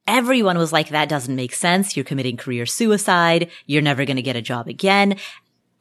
Everyone 0.06 0.58
was 0.58 0.72
like, 0.72 0.90
that 0.90 1.08
doesn't 1.08 1.34
make 1.34 1.54
sense. 1.54 1.96
You're 1.96 2.04
committing 2.04 2.36
career 2.36 2.66
suicide. 2.66 3.50
You're 3.66 3.82
never 3.82 4.04
going 4.04 4.16
to 4.16 4.22
get 4.22 4.36
a 4.36 4.42
job 4.42 4.68
again. 4.68 5.16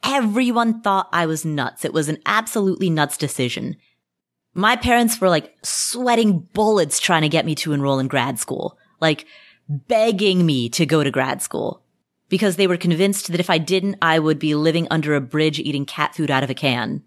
Everyone 0.02 0.80
thought 0.80 1.08
I 1.12 1.26
was 1.26 1.44
nuts. 1.44 1.84
It 1.84 1.92
was 1.92 2.08
an 2.08 2.18
absolutely 2.26 2.90
nuts 2.90 3.16
decision. 3.16 3.76
My 4.54 4.74
parents 4.76 5.20
were 5.20 5.28
like 5.28 5.54
sweating 5.62 6.48
bullets 6.54 6.98
trying 6.98 7.22
to 7.22 7.28
get 7.28 7.46
me 7.46 7.54
to 7.56 7.72
enroll 7.72 7.98
in 7.98 8.08
grad 8.08 8.38
school, 8.38 8.78
like 9.00 9.26
begging 9.68 10.46
me 10.46 10.68
to 10.70 10.86
go 10.86 11.04
to 11.04 11.10
grad 11.10 11.42
school 11.42 11.82
because 12.28 12.56
they 12.56 12.66
were 12.66 12.76
convinced 12.76 13.30
that 13.30 13.40
if 13.40 13.50
I 13.50 13.58
didn't, 13.58 13.98
I 14.02 14.18
would 14.18 14.38
be 14.38 14.54
living 14.54 14.88
under 14.90 15.14
a 15.14 15.20
bridge 15.20 15.58
eating 15.58 15.86
cat 15.86 16.14
food 16.14 16.30
out 16.30 16.42
of 16.42 16.50
a 16.50 16.54
can. 16.54 17.02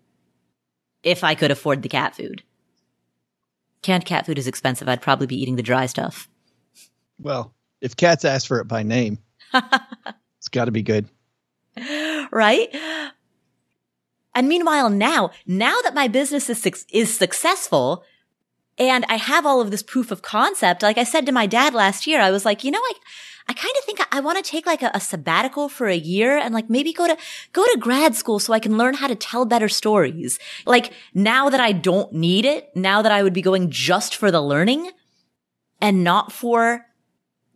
If 1.04 1.24
I 1.24 1.36
could 1.36 1.52
afford 1.52 1.82
the 1.82 1.90
cat 1.90 2.16
food. 2.16 2.44
Canned 3.82 4.06
cat 4.06 4.26
food 4.26 4.38
is 4.38 4.48
expensive. 4.48 4.90
I'd 4.90 5.02
probably 5.02 5.28
be 5.28 5.42
eating 5.42 5.56
the 5.56 5.64
dry 5.64 5.86
stuff. 5.86 6.30
Well, 7.20 7.54
if 7.82 7.96
cats 7.96 8.26
ask 8.26 8.48
for 8.48 8.60
it 8.60 8.66
by 8.66 8.84
name, 8.84 9.20
it's 9.54 10.48
got 10.50 10.66
to 10.66 10.72
be 10.72 10.84
good. 10.84 11.08
right? 12.32 12.70
And 14.36 14.48
meanwhile, 14.48 14.90
now, 14.90 15.32
now 15.46 15.76
that 15.84 15.94
my 15.94 16.08
business 16.08 16.50
is, 16.50 16.86
is 16.92 17.16
successful 17.16 18.04
and 18.78 19.06
I 19.10 19.18
have 19.18 19.46
all 19.46 19.60
of 19.60 19.72
this 19.72 19.84
proof 19.84 20.12
of 20.12 20.22
concept, 20.22 20.82
like 20.82 20.98
I 20.98 21.04
said 21.04 21.26
to 21.26 21.32
my 21.32 21.46
dad 21.46 21.74
last 21.74 22.08
year, 22.08 22.22
I 22.22 22.32
was 22.32 22.46
like, 22.46 22.64
you 22.64 22.72
know, 22.72 22.80
I, 22.80 22.94
I 23.50 23.54
kind 23.54 23.74
of 23.78 23.84
think 23.84 24.00
I, 24.00 24.18
I 24.18 24.20
want 24.22 24.38
to 24.38 24.50
take 24.50 24.66
like 24.66 24.82
a, 24.82 24.92
a, 24.94 25.02
sabbatical 25.02 25.68
for 25.68 25.88
a 25.88 25.98
year 25.98 26.38
and 26.38 26.54
like 26.54 26.70
maybe 26.70 26.94
go 26.94 27.08
to, 27.08 27.18
go 27.52 27.66
to 27.66 27.78
grad 27.80 28.16
school 28.16 28.40
so 28.40 28.54
I 28.54 28.60
can 28.60 28.78
learn 28.78 28.94
how 28.94 29.08
to 29.08 29.16
tell 29.16 29.44
better 29.44 29.68
stories. 29.68 30.40
Like 30.66 30.94
now 31.14 31.50
that 31.50 31.60
I 31.60 31.72
don't 31.74 32.14
need 32.14 32.46
it, 32.46 32.70
now 32.76 33.02
that 33.02 33.12
I 33.12 33.24
would 33.24 33.34
be 33.34 33.42
going 33.42 33.72
just 33.72 34.16
for 34.16 34.32
the 34.32 34.42
learning 34.42 34.92
and 35.82 36.04
not 36.04 36.32
for 36.32 36.86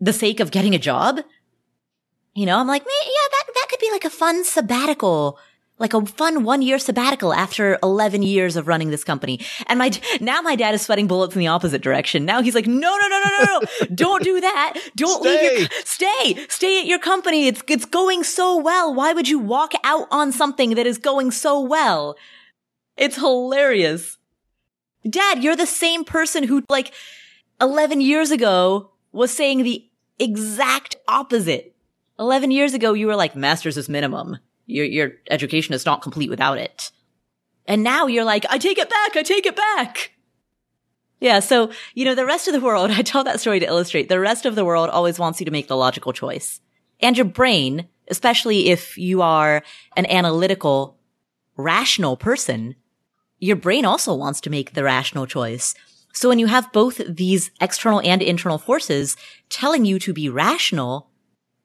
the 0.03 0.13
sake 0.13 0.41
of 0.41 0.51
getting 0.51 0.75
a 0.75 0.79
job, 0.79 1.22
you 2.36 2.45
know, 2.45 2.60
I'm 2.60 2.67
like, 2.67 2.83
yeah, 2.83 3.27
that, 3.31 3.53
that 3.53 3.67
could 3.69 3.79
be 3.79 3.89
like 3.89 4.03
a 4.03 4.10
fun 4.10 4.43
sabbatical, 4.43 5.39
like 5.79 5.93
a 5.93 6.05
fun 6.05 6.43
one 6.43 6.62
year 6.62 6.77
sabbatical 6.77 7.33
after 7.33 7.79
11 7.81 8.22
years 8.22 8.57
of 8.57 8.67
running 8.67 8.89
this 8.89 9.05
company. 9.05 9.39
And 9.67 9.79
my, 9.79 9.91
now 10.19 10.41
my 10.41 10.57
dad 10.57 10.74
is 10.74 10.81
sweating 10.81 11.07
bullets 11.07 11.36
in 11.36 11.39
the 11.39 11.48
opposite 11.48 11.81
direction. 11.81 12.25
Now 12.25 12.41
he's 12.41 12.53
like, 12.53 12.67
no, 12.67 12.98
no, 12.98 13.07
no, 13.07 13.22
no, 13.24 13.29
no, 13.38 13.60
no. 13.60 13.88
Don't 13.95 14.24
do 14.24 14.41
that. 14.41 14.74
Don't 14.98 15.22
stay. 15.22 15.29
leave 15.29 15.60
your, 15.60 15.69
stay, 15.86 16.48
stay 16.50 16.81
at 16.81 16.86
your 16.86 17.00
company. 17.00 17.48
It's, 17.48 17.63
it's 17.69 17.86
going 17.86 18.24
so 18.24 18.57
well. 18.57 18.93
Why 18.93 19.13
would 19.13 19.29
you 19.29 19.39
walk 19.39 19.72
out 19.86 20.07
on 20.12 20.33
something 20.33 20.75
that 20.75 20.86
is 20.86 20.98
going 20.98 21.31
so 21.31 21.62
well? 21.62 22.17
It's 22.98 23.15
hilarious. 23.15 24.17
Dad, 25.10 25.41
you're 25.41 25.55
the 25.55 25.65
same 25.65 26.03
person 26.03 26.43
who 26.43 26.63
like 26.67 26.93
11 27.62 28.01
years 28.01 28.31
ago 28.31 28.89
was 29.13 29.31
saying 29.31 29.63
the 29.63 29.88
exact 30.20 30.96
opposite 31.08 31.75
11 32.20 32.51
years 32.51 32.74
ago, 32.74 32.93
you 32.93 33.08
were 33.08 33.15
like, 33.15 33.36
master's 33.36 33.77
is 33.77 33.89
minimum. 33.89 34.38
Your, 34.65 34.86
your 34.86 35.12
education 35.29 35.74
is 35.74 35.86
not 35.86 36.01
complete 36.01 36.29
without 36.29 36.58
it. 36.58 36.91
And 37.65 37.84
now 37.84 38.08
you're 38.08 38.24
like, 38.24 38.46
I 38.50 38.58
take 38.58 38.77
it 38.77 38.89
back. 38.89 39.15
I 39.15 39.24
take 39.24 39.46
it 39.46 39.55
back. 39.55 40.12
Yeah. 41.20 41.39
So, 41.39 41.72
you 41.93 42.05
know, 42.05 42.15
the 42.15 42.25
rest 42.25 42.48
of 42.48 42.53
the 42.53 42.62
world, 42.62 42.91
I 42.91 43.01
tell 43.01 43.24
that 43.24 43.39
story 43.39 43.60
to 43.60 43.65
illustrate 43.65 44.10
the 44.10 44.20
rest 44.20 44.46
of 44.46 44.55
the 44.55 44.65
world 44.65 44.89
always 44.89 45.20
wants 45.20 45.39
you 45.39 45.46
to 45.46 45.51
make 45.51 45.67
the 45.67 45.77
logical 45.77 46.13
choice. 46.13 46.60
And 47.00 47.17
your 47.17 47.25
brain, 47.25 47.88
especially 48.10 48.70
if 48.70 48.98
you 48.98 49.22
are 49.22 49.63
an 49.96 50.05
analytical, 50.05 50.98
rational 51.58 52.17
person, 52.17 52.75
your 53.39 53.55
brain 53.55 53.86
also 53.86 54.13
wants 54.13 54.39
to 54.41 54.50
make 54.50 54.74
the 54.74 54.84
rational 54.84 55.25
choice. 55.25 55.75
So 56.13 56.29
when 56.29 56.39
you 56.39 56.46
have 56.46 56.72
both 56.72 57.01
these 57.08 57.51
external 57.60 58.00
and 58.01 58.22
internal 58.22 58.60
forces 58.60 59.17
telling 59.50 59.84
you 59.84 59.98
to 60.00 60.13
be 60.13 60.29
rational, 60.29 61.10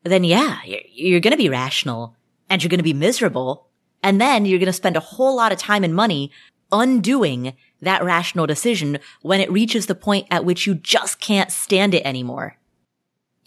then 0.03 0.25
yeah, 0.25 0.59
you're, 0.65 1.21
going 1.21 1.33
to 1.33 1.37
be 1.37 1.51
rational 1.51 2.17
and 2.49 2.63
you're 2.63 2.71
going 2.71 2.79
to 2.79 2.85
be 2.85 2.95
miserable. 2.95 3.69
And 4.03 4.21
then 4.21 4.47
you're 4.47 4.59
going 4.59 4.67
to 4.67 4.73
spend 4.73 4.97
a 4.97 5.01
whole 5.01 5.37
lot 5.37 5.53
of 5.53 5.59
time 5.59 5.85
and 5.85 5.95
money 5.95 6.33
undoing 6.73 7.55
that 7.83 8.03
rational 8.03 8.47
decision 8.47 8.99
when 9.23 9.41
it 9.41 9.53
reaches 9.53 9.87
the 9.87 9.95
point 9.95 10.27
at 10.31 10.45
which 10.45 10.67
you 10.67 10.75
just 10.75 11.21
can't 11.21 11.53
stand 11.53 11.95
it 11.95 12.05
anymore. 12.05 12.57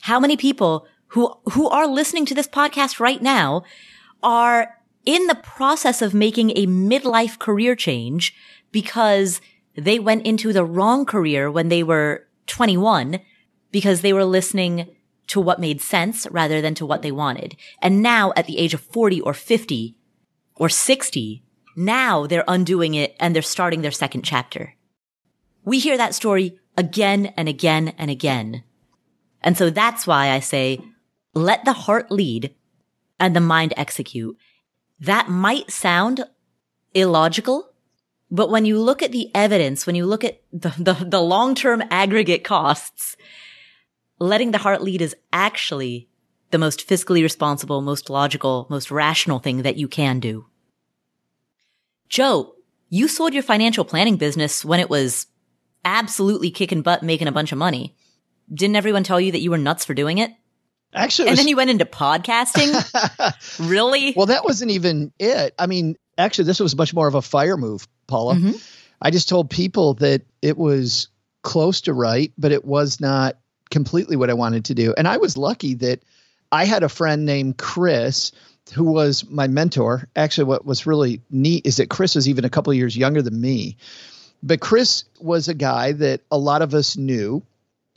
How 0.02 0.20
many 0.20 0.38
people 0.38 0.88
who, 1.08 1.36
who 1.52 1.68
are 1.70 1.88
listening 1.88 2.26
to 2.28 2.36
this 2.36 2.48
podcast 2.48 3.00
right 3.00 3.22
now 3.22 3.64
are 4.22 4.78
in 5.06 5.26
the 5.28 5.36
process 5.36 6.02
of 6.02 6.14
making 6.14 6.52
a 6.52 6.68
midlife 6.68 7.40
career 7.40 7.76
change 7.76 8.36
because 8.72 9.42
they 9.76 10.00
went 10.00 10.26
into 10.26 10.54
the 10.54 10.66
wrong 10.66 11.06
career 11.06 11.50
when 11.50 11.70
they 11.70 11.84
were 11.84 12.28
21 12.48 13.20
because 13.72 14.02
they 14.02 14.14
were 14.14 14.26
listening 14.26 14.88
to 15.28 15.40
what 15.40 15.60
made 15.60 15.82
sense 15.82 16.28
rather 16.30 16.62
than 16.62 16.76
to 16.76 16.86
what 16.86 17.02
they 17.02 17.12
wanted. 17.12 17.56
And 17.82 18.02
now 18.02 18.34
at 18.36 18.48
the 18.48 18.58
age 18.58 18.74
of 18.74 18.82
40 18.82 19.22
or 19.22 19.34
50 19.34 19.96
or 20.56 20.68
60, 20.68 21.44
now 21.76 22.28
they're 22.28 22.44
undoing 22.48 22.96
it 22.96 23.16
and 23.20 23.34
they're 23.34 23.42
starting 23.42 23.82
their 23.82 23.92
second 23.92 24.24
chapter. 24.24 24.76
We 25.64 25.80
hear 25.80 25.96
that 25.98 26.16
story 26.16 26.60
again 26.76 27.28
and 27.38 27.48
again 27.48 27.94
and 27.98 28.12
again. 28.12 28.64
And 29.42 29.58
so 29.58 29.70
that's 29.70 30.06
why 30.06 30.32
I 30.32 30.40
say, 30.40 30.82
let 31.34 31.64
the 31.66 31.74
heart 31.74 32.12
lead 32.12 32.54
and 33.20 33.36
the 33.36 33.40
mind 33.40 33.74
execute. 33.78 34.38
That 35.00 35.30
might 35.30 35.72
sound 35.72 36.26
illogical, 36.94 37.71
but 38.32 38.50
when 38.50 38.66
you 38.66 38.80
look 38.80 39.04
at 39.04 39.12
the 39.12 39.30
evidence, 39.36 39.86
when 39.86 39.96
you 39.96 40.06
look 40.06 40.24
at 40.24 40.42
the, 40.54 40.74
the, 40.78 40.94
the 40.94 41.22
long-term 41.22 41.84
aggregate 41.92 42.46
costs, 42.46 43.18
letting 44.20 44.52
the 44.52 44.58
heart 44.58 44.82
lead 44.82 45.02
is 45.02 45.16
actually 45.34 46.08
the 46.52 46.58
most 46.58 46.88
fiscally 46.88 47.22
responsible, 47.22 47.82
most 47.82 48.10
logical, 48.10 48.68
most 48.70 48.90
rational 48.90 49.40
thing 49.40 49.64
that 49.64 49.76
you 49.76 49.88
can 49.88 50.20
do. 50.20 50.46
Joe, 52.08 52.56
you 52.90 53.08
sold 53.08 53.34
your 53.34 53.44
financial 53.44 53.86
planning 53.86 54.16
business 54.16 54.64
when 54.64 54.80
it 54.80 54.90
was 54.90 55.28
absolutely 55.84 56.52
kicking 56.52 56.82
butt, 56.82 57.04
making 57.04 57.28
a 57.28 57.32
bunch 57.34 57.52
of 57.52 57.58
money. 57.58 57.96
Didn't 58.54 58.76
everyone 58.76 59.04
tell 59.04 59.20
you 59.20 59.32
that 59.34 59.42
you 59.42 59.52
were 59.52 59.58
nuts 59.58 59.86
for 59.86 59.94
doing 59.94 60.18
it? 60.18 60.32
Actually, 60.94 61.30
and 61.30 61.34
was, 61.34 61.40
then 61.40 61.48
you 61.48 61.56
went 61.56 61.70
into 61.70 61.86
podcasting. 61.86 62.70
really? 63.70 64.14
Well, 64.16 64.26
that 64.26 64.44
wasn't 64.44 64.72
even 64.72 65.14
it. 65.20 65.54
I 65.58 65.68
mean, 65.68 65.96
actually, 66.18 66.46
this 66.46 66.60
was 66.60 66.76
much 66.76 66.94
more 66.94 67.08
of 67.08 67.16
a 67.16 67.22
fire 67.22 67.56
move, 67.56 67.88
Paula. 68.12 68.36
Mm-hmm. 68.36 68.58
I 69.02 69.10
just 69.10 69.30
told 69.30 69.50
people 69.50 69.96
that 69.96 70.22
it 70.42 70.58
was 70.58 71.08
close 71.42 71.82
to 71.82 71.94
right, 71.94 72.32
but 72.38 72.52
it 72.52 72.64
was 72.64 73.02
not 73.02 73.38
completely 73.72 74.16
what 74.16 74.30
I 74.30 74.34
wanted 74.34 74.66
to 74.66 74.76
do. 74.76 74.94
And 74.96 75.08
I 75.08 75.18
was 75.18 75.38
lucky 75.38 75.76
that 75.76 76.04
I 76.52 76.66
had 76.66 76.84
a 76.84 76.90
friend 76.90 77.26
named 77.26 77.58
Chris 77.58 78.32
who 78.74 78.86
was 78.86 79.28
my 79.30 79.48
mentor. 79.48 80.08
Actually, 80.16 80.46
what 80.46 80.66
was 80.66 80.86
really 80.86 81.22
neat 81.30 81.66
is 81.66 81.78
that 81.78 81.90
Chris 81.90 82.16
was 82.16 82.30
even 82.30 82.46
a 82.46 82.50
couple 82.50 82.74
years 82.74 82.96
younger 82.96 83.22
than 83.22 83.40
me. 83.40 83.78
But 84.44 84.62
Chris 84.62 85.06
was 85.20 85.48
a 85.48 85.54
guy 85.54 85.94
that 85.94 86.22
a 86.30 86.38
lot 86.38 86.62
of 86.62 86.74
us 86.74 86.98
knew 86.98 87.44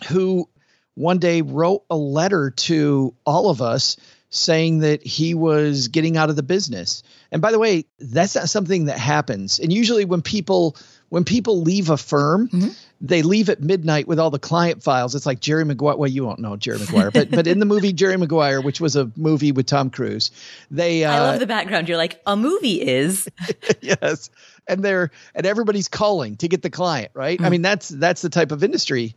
who 0.08 0.48
one 0.94 1.18
day 1.18 1.42
wrote 1.42 1.84
a 1.90 1.96
letter 1.96 2.50
to 2.50 3.14
all 3.26 3.50
of 3.50 3.60
us 3.60 3.96
saying 4.34 4.80
that 4.80 5.06
he 5.06 5.32
was 5.34 5.88
getting 5.88 6.16
out 6.16 6.28
of 6.28 6.36
the 6.36 6.42
business. 6.42 7.02
And 7.30 7.40
by 7.40 7.52
the 7.52 7.58
way, 7.58 7.84
that's 7.98 8.34
not 8.34 8.48
something 8.48 8.86
that 8.86 8.98
happens. 8.98 9.60
And 9.60 9.72
usually 9.72 10.04
when 10.04 10.22
people 10.22 10.76
when 11.08 11.22
people 11.22 11.62
leave 11.62 11.90
a 11.90 11.96
firm, 11.96 12.48
mm-hmm. 12.48 12.68
they 13.00 13.22
leave 13.22 13.48
at 13.48 13.60
midnight 13.60 14.08
with 14.08 14.18
all 14.18 14.30
the 14.30 14.38
client 14.40 14.82
files. 14.82 15.14
It's 15.14 15.26
like 15.26 15.38
Jerry 15.38 15.64
Maguire. 15.64 15.96
Well, 15.96 16.10
you 16.10 16.24
won't 16.24 16.40
know 16.40 16.56
Jerry 16.56 16.80
Maguire, 16.80 17.12
but 17.12 17.30
but 17.30 17.46
in 17.46 17.60
the 17.60 17.66
movie 17.66 17.92
Jerry 17.92 18.16
Maguire, 18.16 18.60
which 18.60 18.80
was 18.80 18.96
a 18.96 19.08
movie 19.16 19.52
with 19.52 19.66
Tom 19.66 19.90
Cruise, 19.90 20.32
they. 20.72 21.04
Uh, 21.04 21.12
I 21.12 21.20
love 21.20 21.38
the 21.38 21.46
background. 21.46 21.88
You're 21.88 21.98
like 21.98 22.20
a 22.26 22.36
movie 22.36 22.82
is. 22.82 23.28
yes, 23.80 24.30
and 24.66 24.82
they're 24.82 25.12
and 25.36 25.46
everybody's 25.46 25.86
calling 25.86 26.36
to 26.38 26.48
get 26.48 26.62
the 26.62 26.70
client 26.70 27.12
right. 27.14 27.36
Mm-hmm. 27.36 27.46
I 27.46 27.50
mean 27.50 27.62
that's 27.62 27.88
that's 27.88 28.22
the 28.22 28.30
type 28.30 28.50
of 28.50 28.64
industry 28.64 29.14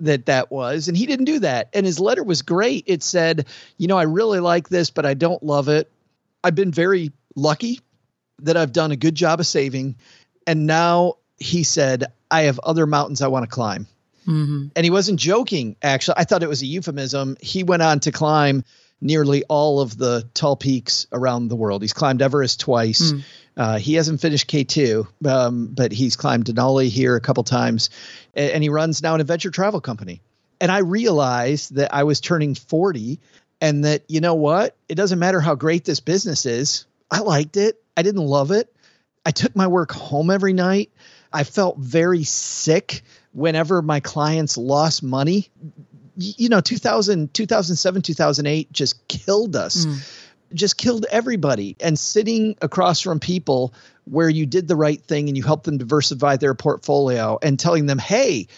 that 0.00 0.26
that 0.26 0.50
was 0.50 0.88
and 0.88 0.96
he 0.96 1.06
didn't 1.06 1.26
do 1.26 1.38
that 1.38 1.68
and 1.72 1.86
his 1.86 2.00
letter 2.00 2.22
was 2.22 2.42
great 2.42 2.84
it 2.86 3.02
said 3.02 3.46
you 3.76 3.86
know 3.86 3.98
i 3.98 4.02
really 4.02 4.40
like 4.40 4.68
this 4.68 4.90
but 4.90 5.06
i 5.06 5.14
don't 5.14 5.42
love 5.42 5.68
it 5.68 5.90
i've 6.42 6.54
been 6.54 6.72
very 6.72 7.12
lucky 7.36 7.80
that 8.40 8.56
i've 8.56 8.72
done 8.72 8.90
a 8.90 8.96
good 8.96 9.14
job 9.14 9.40
of 9.40 9.46
saving 9.46 9.96
and 10.46 10.66
now 10.66 11.16
he 11.40 11.64
said, 11.64 12.12
I 12.30 12.42
have 12.42 12.60
other 12.60 12.86
mountains 12.86 13.22
I 13.22 13.28
want 13.28 13.44
to 13.44 13.54
climb. 13.54 13.86
Mm-hmm. 14.26 14.66
And 14.76 14.84
he 14.84 14.90
wasn't 14.90 15.18
joking, 15.18 15.76
actually. 15.82 16.14
I 16.18 16.24
thought 16.24 16.42
it 16.42 16.48
was 16.48 16.62
a 16.62 16.66
euphemism. 16.66 17.36
He 17.40 17.64
went 17.64 17.82
on 17.82 18.00
to 18.00 18.12
climb 18.12 18.64
nearly 19.00 19.42
all 19.44 19.80
of 19.80 19.96
the 19.96 20.28
tall 20.34 20.56
peaks 20.56 21.06
around 21.10 21.48
the 21.48 21.56
world. 21.56 21.80
He's 21.80 21.94
climbed 21.94 22.20
Everest 22.20 22.60
twice. 22.60 23.12
Mm. 23.12 23.22
Uh, 23.60 23.76
he 23.76 23.92
hasn't 23.92 24.22
finished 24.22 24.50
K2, 24.50 25.06
um, 25.26 25.66
but 25.66 25.92
he's 25.92 26.16
climbed 26.16 26.46
Denali 26.46 26.88
here 26.88 27.14
a 27.14 27.20
couple 27.20 27.44
times. 27.44 27.90
And, 28.32 28.52
and 28.52 28.62
he 28.62 28.70
runs 28.70 29.02
now 29.02 29.14
an 29.14 29.20
adventure 29.20 29.50
travel 29.50 29.82
company. 29.82 30.22
And 30.62 30.72
I 30.72 30.78
realized 30.78 31.74
that 31.74 31.92
I 31.92 32.04
was 32.04 32.22
turning 32.22 32.54
40 32.54 33.20
and 33.60 33.84
that, 33.84 34.04
you 34.08 34.22
know 34.22 34.32
what? 34.32 34.76
It 34.88 34.94
doesn't 34.94 35.18
matter 35.18 35.40
how 35.40 35.56
great 35.56 35.84
this 35.84 36.00
business 36.00 36.46
is. 36.46 36.86
I 37.10 37.18
liked 37.20 37.58
it. 37.58 37.82
I 37.98 38.00
didn't 38.00 38.24
love 38.24 38.50
it. 38.50 38.74
I 39.26 39.30
took 39.30 39.54
my 39.54 39.66
work 39.66 39.92
home 39.92 40.30
every 40.30 40.54
night. 40.54 40.90
I 41.30 41.44
felt 41.44 41.76
very 41.76 42.24
sick 42.24 43.02
whenever 43.34 43.82
my 43.82 44.00
clients 44.00 44.56
lost 44.56 45.02
money. 45.02 45.50
You 46.16 46.48
know, 46.48 46.62
2000, 46.62 47.34
2007, 47.34 48.00
2008 48.00 48.72
just 48.72 49.06
killed 49.06 49.54
us. 49.54 49.84
Mm. 49.84 50.19
Just 50.52 50.76
killed 50.76 51.06
everybody. 51.10 51.76
And 51.80 51.98
sitting 51.98 52.56
across 52.60 53.00
from 53.00 53.20
people 53.20 53.74
where 54.04 54.28
you 54.28 54.46
did 54.46 54.66
the 54.68 54.76
right 54.76 55.00
thing 55.00 55.28
and 55.28 55.36
you 55.36 55.42
helped 55.42 55.64
them 55.64 55.78
diversify 55.78 56.36
their 56.36 56.54
portfolio 56.54 57.38
and 57.42 57.58
telling 57.58 57.86
them, 57.86 57.98
hey, 57.98 58.48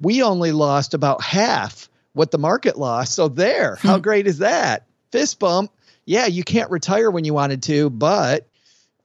we 0.00 0.22
only 0.22 0.52
lost 0.52 0.94
about 0.94 1.22
half 1.22 1.88
what 2.14 2.30
the 2.30 2.38
market 2.38 2.78
lost. 2.78 3.14
So 3.14 3.28
there, 3.28 3.76
how 3.76 3.96
hmm. 3.96 4.02
great 4.02 4.26
is 4.26 4.38
that? 4.38 4.86
Fist 5.10 5.38
bump. 5.38 5.72
Yeah, 6.04 6.26
you 6.26 6.42
can't 6.42 6.70
retire 6.70 7.10
when 7.10 7.24
you 7.24 7.34
wanted 7.34 7.62
to, 7.64 7.88
but 7.88 8.48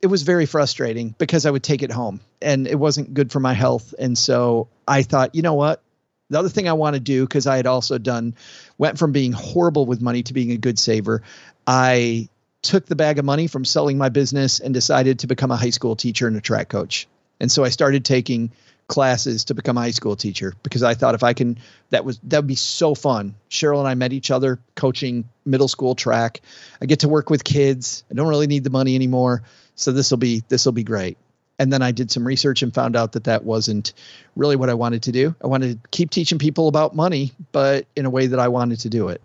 it 0.01 0.07
was 0.07 0.23
very 0.23 0.45
frustrating 0.45 1.13
because 1.17 1.45
I 1.45 1.51
would 1.51 1.63
take 1.63 1.83
it 1.83 1.91
home 1.91 2.21
and 2.41 2.67
it 2.67 2.75
wasn't 2.75 3.13
good 3.13 3.31
for 3.31 3.39
my 3.39 3.53
health. 3.53 3.93
And 3.97 4.17
so 4.17 4.69
I 4.87 5.03
thought, 5.03 5.35
you 5.35 5.41
know 5.41 5.53
what? 5.53 5.81
The 6.29 6.39
other 6.39 6.49
thing 6.49 6.67
I 6.67 6.73
want 6.73 6.95
to 6.95 6.99
do, 6.99 7.23
because 7.23 7.47
I 7.47 7.55
had 7.57 7.67
also 7.67 7.97
done, 7.97 8.35
went 8.77 8.97
from 8.97 9.11
being 9.11 9.31
horrible 9.31 9.85
with 9.85 10.01
money 10.01 10.23
to 10.23 10.33
being 10.33 10.51
a 10.51 10.57
good 10.57 10.77
saver. 10.77 11.23
I 11.65 12.27
took 12.61 12.85
the 12.85 12.95
bag 12.95 13.19
of 13.19 13.25
money 13.25 13.47
from 13.47 13.65
selling 13.65 13.97
my 13.97 14.09
business 14.09 14.59
and 14.59 14.73
decided 14.73 15.19
to 15.19 15.27
become 15.27 15.51
a 15.51 15.55
high 15.55 15.69
school 15.69 15.95
teacher 15.95 16.27
and 16.27 16.35
a 16.37 16.41
track 16.41 16.69
coach. 16.69 17.07
And 17.39 17.51
so 17.51 17.63
I 17.63 17.69
started 17.69 18.03
taking 18.03 18.51
classes 18.87 19.45
to 19.45 19.53
become 19.53 19.77
a 19.77 19.81
high 19.81 19.91
school 19.91 20.15
teacher 20.15 20.53
because 20.63 20.81
I 20.81 20.93
thought 20.93 21.13
if 21.13 21.23
I 21.23 21.33
can, 21.33 21.59
that 21.89 22.05
was 22.05 22.19
that 22.23 22.39
would 22.39 22.47
be 22.47 22.55
so 22.55 22.95
fun. 22.95 23.35
Cheryl 23.49 23.79
and 23.79 23.87
I 23.87 23.95
met 23.95 24.13
each 24.13 24.31
other 24.31 24.59
coaching 24.75 25.29
middle 25.45 25.67
school 25.67 25.93
track. 25.93 26.41
I 26.81 26.85
get 26.85 27.01
to 27.01 27.09
work 27.09 27.29
with 27.29 27.43
kids. 27.43 28.03
I 28.09 28.15
don't 28.15 28.27
really 28.27 28.47
need 28.47 28.63
the 28.63 28.69
money 28.69 28.95
anymore. 28.95 29.43
So 29.75 29.91
this 29.91 30.09
will 30.09 30.17
be 30.17 30.43
this 30.47 30.65
will 30.65 30.73
be 30.73 30.83
great. 30.83 31.17
And 31.59 31.73
then 31.73 31.81
I 31.81 31.91
did 31.91 32.11
some 32.11 32.25
research 32.25 32.61
and 32.61 32.73
found 32.73 32.95
out 32.95 33.13
that 33.13 33.25
that 33.25 33.43
wasn't 33.43 33.93
really 34.35 34.55
what 34.55 34.69
I 34.69 34.75
wanted 34.75 35.03
to 35.03 35.11
do. 35.11 35.35
I 35.43 35.47
wanted 35.47 35.83
to 35.83 35.89
keep 35.89 36.11
teaching 36.11 36.37
people 36.37 36.67
about 36.67 36.95
money, 36.95 37.33
but 37.51 37.87
in 37.95 38.05
a 38.05 38.09
way 38.09 38.27
that 38.27 38.39
I 38.39 38.47
wanted 38.49 38.81
to 38.81 38.89
do 38.89 39.09
it. 39.09 39.21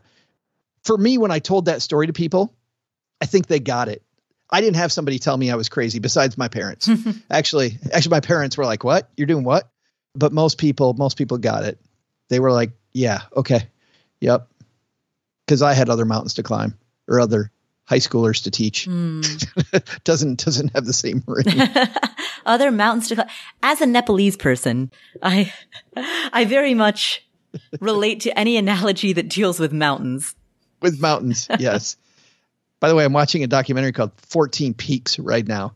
For 0.82 0.96
me, 0.96 1.18
when 1.18 1.30
I 1.30 1.40
told 1.40 1.66
that 1.66 1.82
story 1.82 2.06
to 2.06 2.12
people, 2.12 2.52
I 3.22 3.24
think 3.24 3.46
they 3.46 3.60
got 3.60 3.88
it. 3.88 4.02
I 4.50 4.60
didn't 4.60 4.76
have 4.76 4.90
somebody 4.90 5.20
tell 5.20 5.36
me 5.36 5.52
I 5.52 5.54
was 5.54 5.68
crazy 5.68 6.00
besides 6.00 6.36
my 6.36 6.48
parents. 6.48 6.90
actually, 7.30 7.78
actually 7.92 8.10
my 8.10 8.20
parents 8.20 8.58
were 8.58 8.64
like, 8.64 8.82
"What? 8.82 9.08
You're 9.16 9.28
doing 9.28 9.44
what?" 9.44 9.70
But 10.16 10.32
most 10.32 10.58
people, 10.58 10.92
most 10.94 11.16
people 11.16 11.38
got 11.38 11.62
it. 11.62 11.78
They 12.30 12.40
were 12.40 12.50
like, 12.50 12.72
"Yeah, 12.92 13.20
okay. 13.36 13.68
Yep." 14.20 14.48
Cuz 15.46 15.62
I 15.62 15.72
had 15.72 15.88
other 15.88 16.04
mountains 16.04 16.34
to 16.34 16.42
climb 16.42 16.76
or 17.06 17.20
other 17.20 17.52
high 17.84 17.98
schoolers 17.98 18.42
to 18.42 18.50
teach. 18.50 18.88
Mm. 18.88 20.02
doesn't 20.04 20.44
doesn't 20.44 20.74
have 20.74 20.84
the 20.84 20.92
same 20.92 21.22
ring. 21.28 21.46
Other 22.44 22.72
mountains 22.72 23.08
to 23.08 23.14
climb. 23.14 23.28
As 23.62 23.80
a 23.80 23.86
Nepalese 23.86 24.36
person, 24.36 24.90
I 25.22 25.52
I 26.32 26.44
very 26.44 26.74
much 26.74 27.24
relate 27.80 28.18
to 28.22 28.36
any 28.36 28.56
analogy 28.56 29.12
that 29.12 29.28
deals 29.28 29.60
with 29.60 29.72
mountains. 29.72 30.34
With 30.80 31.00
mountains, 31.00 31.46
yes. 31.60 31.96
By 32.82 32.88
the 32.88 32.96
way, 32.96 33.04
I'm 33.04 33.12
watching 33.12 33.44
a 33.44 33.46
documentary 33.46 33.92
called 33.92 34.10
14 34.16 34.74
Peaks 34.74 35.16
right 35.20 35.46
now, 35.46 35.72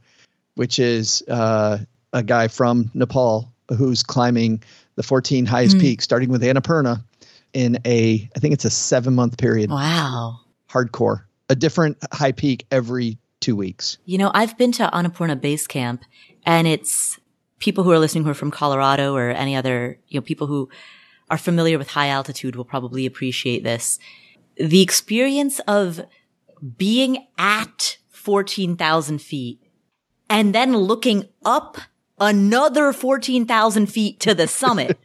which 0.57 0.81
is 0.81 1.23
uh, 1.29 1.79
a 2.13 2.23
guy 2.25 2.49
from 2.49 2.91
Nepal 2.95 3.53
who's 3.79 4.03
climbing 4.03 4.65
the 4.97 5.05
14 5.05 5.47
highest 5.47 5.77
mm. 5.77 5.83
peaks, 5.83 6.03
starting 6.03 6.31
with 6.31 6.43
Annapurna 6.43 7.05
in 7.53 7.79
a, 7.85 8.29
I 8.35 8.39
think 8.41 8.55
it's 8.55 8.65
a 8.65 8.71
seven 8.71 9.15
month 9.15 9.39
period. 9.39 9.71
Wow. 9.71 10.41
Hardcore 10.69 11.23
a 11.49 11.55
different 11.55 11.97
high 12.13 12.33
peak 12.33 12.67
every 12.73 13.19
two 13.39 13.55
weeks. 13.55 13.99
You 14.05 14.19
know, 14.19 14.33
I've 14.35 14.59
been 14.59 14.73
to 14.73 14.91
Annapurna 14.93 15.41
Base 15.41 15.69
Camp 15.69 16.03
and 16.45 16.67
it's 16.67 17.21
people 17.61 17.85
who 17.85 17.93
are 17.93 18.01
listening 18.01 18.25
who 18.25 18.31
are 18.31 18.35
from 18.35 18.51
Colorado 18.51 19.15
or 19.15 19.31
any 19.31 19.55
other, 19.55 20.01
you 20.09 20.19
know, 20.19 20.25
people 20.25 20.49
who 20.49 20.69
are 21.31 21.39
familiar 21.39 21.79
with 21.79 21.91
high 21.91 22.09
altitude 22.09 22.57
will 22.57 22.65
probably 22.65 23.07
appreciate 23.07 23.63
this. 23.63 24.01
The 24.57 24.83
experience 24.83 25.61
of 25.69 26.01
being 26.77 27.27
at 27.39 27.99
14,000 28.11 29.21
feet 29.21 29.61
and 30.29 30.55
then 30.55 30.77
looking 30.77 31.29
up 31.45 31.79
another 32.19 32.93
14,000 32.93 33.87
feet 33.87 34.21
to 34.21 34.35
the 34.35 34.49
summit. 34.49 34.99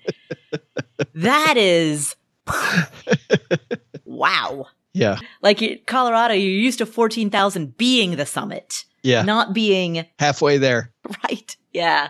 that 1.14 1.58
is 1.58 2.16
wow. 4.06 4.68
Yeah. 4.94 5.20
Like 5.42 5.84
Colorado, 5.86 6.34
you're 6.34 6.50
used 6.50 6.80
to 6.80 6.86
14,000 6.86 7.78
being 7.78 8.16
the 8.16 8.26
summit. 8.26 8.86
Yeah. 9.04 9.24
Not 9.24 9.54
being 9.54 10.06
halfway 10.20 10.58
there. 10.58 10.92
Right. 11.24 11.58
Yeah. 11.74 12.10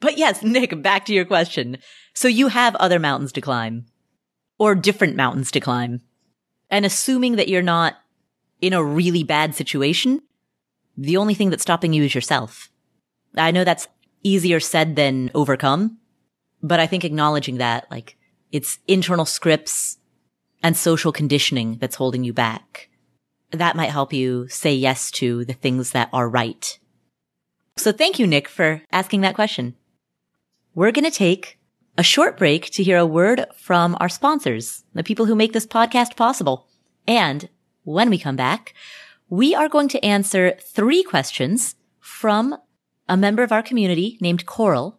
But 0.00 0.16
yes, 0.16 0.42
Nick, 0.42 0.80
back 0.82 1.04
to 1.06 1.12
your 1.12 1.24
question. 1.24 1.78
So 2.14 2.26
you 2.26 2.48
have 2.48 2.74
other 2.76 2.98
mountains 2.98 3.32
to 3.32 3.40
climb 3.40 3.86
or 4.58 4.74
different 4.74 5.16
mountains 5.16 5.50
to 5.52 5.60
climb. 5.60 6.00
And 6.70 6.86
assuming 6.86 7.36
that 7.36 7.48
you're 7.48 7.60
not 7.60 7.96
in 8.60 8.72
a 8.72 8.82
really 8.82 9.22
bad 9.22 9.54
situation, 9.54 10.22
the 10.96 11.16
only 11.16 11.34
thing 11.34 11.50
that's 11.50 11.62
stopping 11.62 11.92
you 11.92 12.04
is 12.04 12.14
yourself. 12.14 12.70
I 13.36 13.50
know 13.50 13.64
that's 13.64 13.88
easier 14.22 14.60
said 14.60 14.96
than 14.96 15.30
overcome, 15.34 15.98
but 16.62 16.80
I 16.80 16.86
think 16.86 17.04
acknowledging 17.04 17.58
that, 17.58 17.90
like, 17.90 18.16
it's 18.50 18.78
internal 18.88 19.24
scripts 19.24 19.98
and 20.62 20.76
social 20.76 21.12
conditioning 21.12 21.78
that's 21.78 21.96
holding 21.96 22.24
you 22.24 22.32
back. 22.32 22.88
That 23.52 23.76
might 23.76 23.90
help 23.90 24.12
you 24.12 24.48
say 24.48 24.74
yes 24.74 25.10
to 25.12 25.44
the 25.44 25.52
things 25.52 25.92
that 25.92 26.08
are 26.12 26.28
right. 26.28 26.78
So 27.76 27.92
thank 27.92 28.18
you, 28.18 28.26
Nick, 28.26 28.48
for 28.48 28.82
asking 28.90 29.20
that 29.20 29.36
question. 29.36 29.76
We're 30.74 30.92
going 30.92 31.04
to 31.04 31.10
take 31.10 31.58
a 31.96 32.02
short 32.02 32.36
break 32.36 32.70
to 32.70 32.82
hear 32.82 32.98
a 32.98 33.06
word 33.06 33.46
from 33.56 33.96
our 34.00 34.08
sponsors, 34.08 34.84
the 34.94 35.04
people 35.04 35.26
who 35.26 35.34
make 35.34 35.52
this 35.52 35.66
podcast 35.66 36.16
possible. 36.16 36.66
And 37.06 37.48
when 37.88 38.10
we 38.10 38.18
come 38.18 38.36
back, 38.36 38.74
we 39.28 39.54
are 39.54 39.68
going 39.68 39.88
to 39.88 40.04
answer 40.04 40.56
three 40.60 41.02
questions 41.02 41.74
from 42.00 42.56
a 43.08 43.16
member 43.16 43.42
of 43.42 43.52
our 43.52 43.62
community 43.62 44.18
named 44.20 44.46
Coral. 44.46 44.98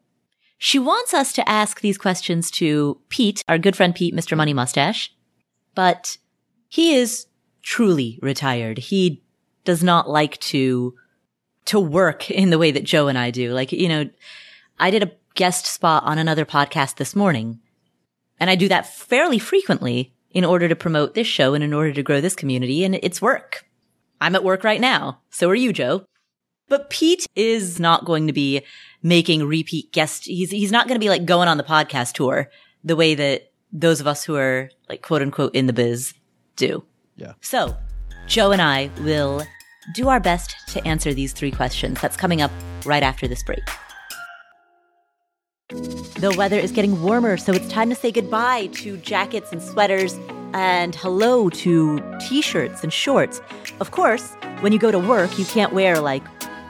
She 0.57 0.79
wants 0.79 1.13
us 1.13 1.31
to 1.33 1.47
ask 1.47 1.81
these 1.81 1.97
questions 1.97 2.51
to 2.51 2.99
Pete, 3.09 3.43
our 3.47 3.57
good 3.57 3.75
friend 3.75 3.95
Pete, 3.95 4.15
Mr. 4.15 4.35
Money 4.35 4.53
Mustache, 4.53 5.13
but 5.75 6.17
he 6.67 6.95
is 6.95 7.27
truly 7.61 8.19
retired. 8.21 8.77
He 8.77 9.23
does 9.63 9.83
not 9.83 10.09
like 10.09 10.39
to, 10.39 10.95
to 11.65 11.79
work 11.79 12.29
in 12.29 12.49
the 12.49 12.57
way 12.57 12.71
that 12.71 12.83
Joe 12.83 13.07
and 13.07 13.17
I 13.17 13.31
do. 13.31 13.53
Like, 13.53 13.71
you 13.71 13.87
know, 13.87 14.09
I 14.79 14.89
did 14.89 15.03
a 15.03 15.11
guest 15.35 15.65
spot 15.65 16.03
on 16.03 16.17
another 16.17 16.45
podcast 16.45 16.95
this 16.95 17.15
morning 17.15 17.59
and 18.39 18.49
I 18.49 18.55
do 18.55 18.67
that 18.69 18.87
fairly 18.87 19.39
frequently 19.39 20.13
in 20.31 20.45
order 20.45 20.67
to 20.67 20.75
promote 20.75 21.13
this 21.13 21.27
show 21.27 21.53
and 21.53 21.63
in 21.63 21.73
order 21.73 21.93
to 21.93 22.03
grow 22.03 22.21
this 22.21 22.35
community. 22.35 22.83
And 22.83 22.95
it's 23.01 23.21
work. 23.21 23.65
I'm 24.21 24.35
at 24.35 24.43
work 24.43 24.63
right 24.63 24.81
now. 24.81 25.21
So 25.29 25.49
are 25.49 25.55
you, 25.55 25.73
Joe. 25.73 26.05
But 26.67 26.89
Pete 26.89 27.25
is 27.35 27.79
not 27.79 28.05
going 28.05 28.27
to 28.27 28.33
be 28.33 28.61
making 29.01 29.45
repeat 29.45 29.91
guest. 29.91 30.25
He's, 30.25 30.51
he's 30.51 30.71
not 30.71 30.87
going 30.87 30.99
to 30.99 31.03
be 31.03 31.09
like 31.09 31.25
going 31.25 31.47
on 31.47 31.57
the 31.57 31.63
podcast 31.63 32.13
tour 32.13 32.49
the 32.83 32.95
way 32.95 33.15
that 33.15 33.51
those 33.71 33.99
of 33.99 34.07
us 34.07 34.23
who 34.23 34.35
are 34.35 34.69
like 34.87 35.01
quote 35.01 35.21
unquote 35.21 35.55
in 35.55 35.65
the 35.65 35.73
biz 35.73 36.13
do. 36.55 36.83
Yeah. 37.15 37.33
So 37.41 37.75
Joe 38.27 38.51
and 38.51 38.61
I 38.61 38.91
will 39.01 39.43
do 39.93 40.09
our 40.09 40.19
best 40.19 40.55
to 40.69 40.87
answer 40.87 41.13
these 41.13 41.33
three 41.33 41.51
questions. 41.51 41.99
That's 41.99 42.17
coming 42.17 42.41
up 42.41 42.51
right 42.85 43.03
after 43.03 43.27
this 43.27 43.43
break. 43.43 43.63
The 45.69 46.33
weather 46.35 46.57
is 46.57 46.71
getting 46.71 46.99
warmer, 47.03 47.37
so 47.37 47.53
it's 47.53 47.67
time 47.67 47.89
to 47.89 47.95
say 47.95 48.11
goodbye 48.11 48.67
to 48.73 48.97
jackets 48.97 49.51
and 49.51 49.61
sweaters 49.61 50.17
and 50.53 50.95
hello 50.95 51.47
to 51.51 52.01
t 52.19 52.41
shirts 52.41 52.83
and 52.83 52.91
shorts. 52.91 53.39
Of 53.79 53.91
course, 53.91 54.33
when 54.61 54.73
you 54.73 54.79
go 54.79 54.89
to 54.89 54.97
work, 54.97 55.37
you 55.37 55.45
can't 55.45 55.71
wear 55.71 55.99
like 56.01 56.23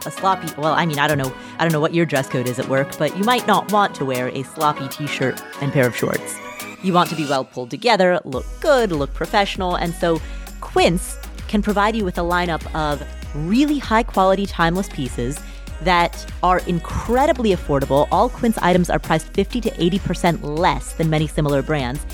a 0.06 0.12
sloppy 0.12 0.48
well 0.58 0.72
i 0.72 0.86
mean 0.86 0.98
i 0.98 1.10
don't 1.10 1.18
know 1.18 1.30
i 1.58 1.66
don't 1.66 1.74
know 1.74 1.80
what 1.82 1.94
your 1.94 2.06
dress 2.06 2.30
code 2.30 2.48
is 2.48 2.58
at 2.58 2.70
work 2.70 2.98
but 2.98 3.18
you 3.18 3.24
might 3.26 3.46
not 3.46 3.70
want 3.74 3.94
to 3.94 4.06
wear 4.06 4.30
a 4.30 4.44
sloppy 4.44 4.88
t-shirt 4.88 5.42
and 5.62 5.74
pair 5.74 5.86
of 5.86 5.94
shorts 5.94 6.40
you 6.82 6.94
want 6.94 7.10
to 7.10 7.18
be 7.18 7.26
well 7.26 7.44
pulled 7.44 7.70
together 7.70 8.18
look 8.24 8.46
good 8.62 8.94
look 8.94 9.14
professional 9.14 9.76
and 9.76 9.94
so 9.94 10.22
quince 10.62 11.18
can 11.50 11.62
provide 11.62 11.98
you 11.98 12.06
with 12.06 12.18
a 12.18 12.22
lineup 12.22 12.64
of 12.74 13.06
really 13.46 13.78
high 13.78 14.02
quality 14.02 14.46
timeless 14.46 14.88
pieces 14.88 15.38
that 15.82 16.26
are 16.44 16.60
incredibly 16.68 17.56
affordable. 17.56 18.08
All 18.12 18.30
quince 18.30 18.58
items 18.58 18.90
are 18.90 19.00
priced 19.00 19.28
50 19.28 19.62
to 19.62 19.72
80% 19.72 20.40
less 20.44 20.94
than 20.94 21.10
many 21.10 21.28
similar 21.28 21.62
brands. 21.62 22.06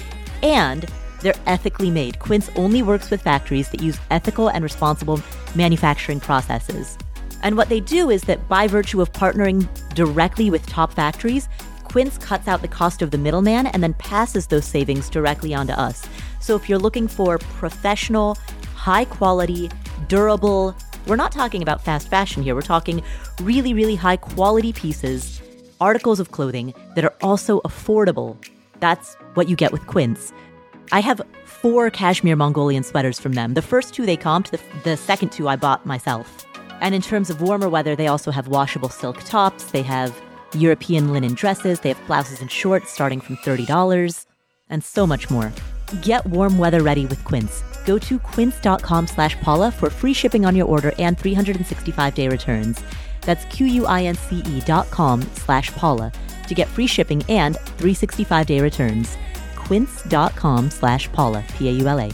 And 0.43 0.85
they're 1.21 1.33
ethically 1.47 1.89
made. 1.89 2.19
Quince 2.19 2.49
only 2.55 2.83
works 2.83 3.09
with 3.09 3.21
factories 3.21 3.69
that 3.69 3.81
use 3.81 3.99
ethical 4.11 4.49
and 4.49 4.63
responsible 4.63 5.19
manufacturing 5.55 6.19
processes. 6.19 6.97
And 7.41 7.57
what 7.57 7.69
they 7.69 7.79
do 7.79 8.09
is 8.09 8.21
that 8.23 8.47
by 8.47 8.67
virtue 8.67 9.01
of 9.01 9.11
partnering 9.13 9.67
directly 9.93 10.49
with 10.49 10.65
top 10.67 10.93
factories, 10.93 11.47
Quince 11.83 12.17
cuts 12.17 12.47
out 12.47 12.61
the 12.61 12.67
cost 12.67 13.01
of 13.01 13.11
the 13.11 13.17
middleman 13.17 13.67
and 13.67 13.81
then 13.81 13.93
passes 13.93 14.47
those 14.47 14.65
savings 14.65 15.09
directly 15.09 15.53
onto 15.53 15.73
us. 15.73 16.05
So 16.39 16.55
if 16.55 16.67
you're 16.67 16.79
looking 16.79 17.07
for 17.07 17.37
professional, 17.37 18.37
high 18.75 19.05
quality, 19.05 19.71
durable, 20.07 20.75
we're 21.07 21.15
not 21.15 21.31
talking 21.31 21.61
about 21.61 21.81
fast 21.81 22.07
fashion 22.09 22.43
here. 22.43 22.55
We're 22.55 22.61
talking 22.61 23.03
really, 23.41 23.73
really 23.73 23.95
high 23.95 24.17
quality 24.17 24.73
pieces, 24.73 25.41
articles 25.79 26.19
of 26.19 26.31
clothing 26.31 26.73
that 26.95 27.05
are 27.05 27.13
also 27.21 27.61
affordable. 27.61 28.37
That's 28.79 29.15
what 29.35 29.47
you 29.47 29.55
get 29.55 29.71
with 29.71 29.85
Quince. 29.87 30.33
I 30.91 30.99
have 30.99 31.21
four 31.45 31.89
cashmere 31.89 32.35
Mongolian 32.35 32.83
sweaters 32.83 33.19
from 33.19 33.33
them. 33.33 33.53
The 33.53 33.61
first 33.61 33.93
two 33.93 34.05
they 34.05 34.17
comped, 34.17 34.49
the, 34.49 34.59
the 34.83 34.97
second 34.97 35.31
two 35.31 35.47
I 35.47 35.55
bought 35.55 35.85
myself. 35.85 36.45
And 36.81 36.93
in 36.93 37.01
terms 37.01 37.29
of 37.29 37.41
warmer 37.41 37.69
weather, 37.69 37.95
they 37.95 38.07
also 38.07 38.31
have 38.31 38.47
washable 38.47 38.89
silk 38.89 39.23
tops. 39.23 39.65
They 39.65 39.81
have 39.81 40.19
European 40.53 41.11
linen 41.11 41.33
dresses. 41.33 41.79
They 41.79 41.89
have 41.89 42.07
blouses 42.07 42.41
and 42.41 42.51
shorts 42.51 42.91
starting 42.91 43.19
from 43.19 43.37
$30 43.37 44.25
and 44.69 44.83
so 44.83 45.07
much 45.07 45.29
more. 45.29 45.51
Get 46.01 46.25
warm 46.27 46.57
weather 46.57 46.81
ready 46.81 47.05
with 47.05 47.23
Quince. 47.23 47.63
Go 47.85 47.99
to 47.99 48.19
quince.com 48.19 49.07
slash 49.07 49.35
Paula 49.41 49.71
for 49.71 49.89
free 49.89 50.13
shipping 50.13 50.45
on 50.45 50.55
your 50.55 50.67
order 50.67 50.91
and 50.97 51.17
365 51.17 52.15
day 52.15 52.27
returns. 52.27 52.81
That's 53.21 53.45
Q-U-I-N-C-E 53.45 54.61
dot 54.61 54.89
com 54.91 55.21
slash 55.33 55.71
Paula 55.73 56.11
to 56.47 56.53
get 56.53 56.67
free 56.67 56.87
shipping 56.87 57.23
and 57.29 57.57
365 57.57 58.45
day 58.45 58.61
returns. 58.61 59.17
Quince.com 59.55 60.69
slash 60.69 61.11
Paula, 61.11 61.43
P-A-U-L-A. 61.57 62.11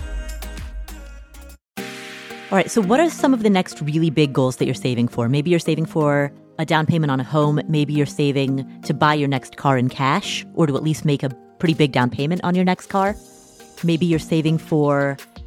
All 2.52 2.58
right. 2.58 2.70
So, 2.70 2.82
what 2.82 3.00
are 3.00 3.10
some 3.10 3.34
of 3.34 3.44
the 3.44 3.50
next 3.50 3.80
really 3.82 4.10
big 4.10 4.34
goals 4.34 4.58
that 4.58 4.66
you're 4.66 4.74
saving 4.74 5.08
for? 5.08 5.30
Maybe 5.30 5.50
you're 5.50 5.60
saving 5.60 5.86
for 5.86 6.34
a 6.60 6.66
down 6.66 6.86
payment 6.86 7.10
on 7.10 7.22
a 7.22 7.24
home. 7.24 7.62
Maybe 7.70 7.94
you're 7.94 8.06
saving 8.06 8.82
to 8.82 8.94
buy 8.94 9.14
your 9.14 9.30
next 9.30 9.56
car 9.56 9.78
in 9.78 9.88
cash 9.88 10.46
or 10.54 10.68
to 10.68 10.76
at 10.76 10.84
least 10.84 11.06
make 11.06 11.24
a 11.24 11.30
pretty 11.60 11.74
big 11.74 11.94
down 11.94 12.10
payment 12.10 12.42
on 12.44 12.54
your 12.54 12.66
next 12.66 12.88
car. 12.88 13.16
Maybe 13.84 14.06
you're 14.06 14.20
saving 14.20 14.58
for 14.58 15.18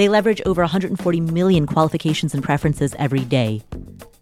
They 0.00 0.08
leverage 0.08 0.40
over 0.46 0.62
140 0.62 1.20
million 1.20 1.66
qualifications 1.66 2.32
and 2.32 2.42
preferences 2.42 2.94
every 2.98 3.20
day, 3.20 3.62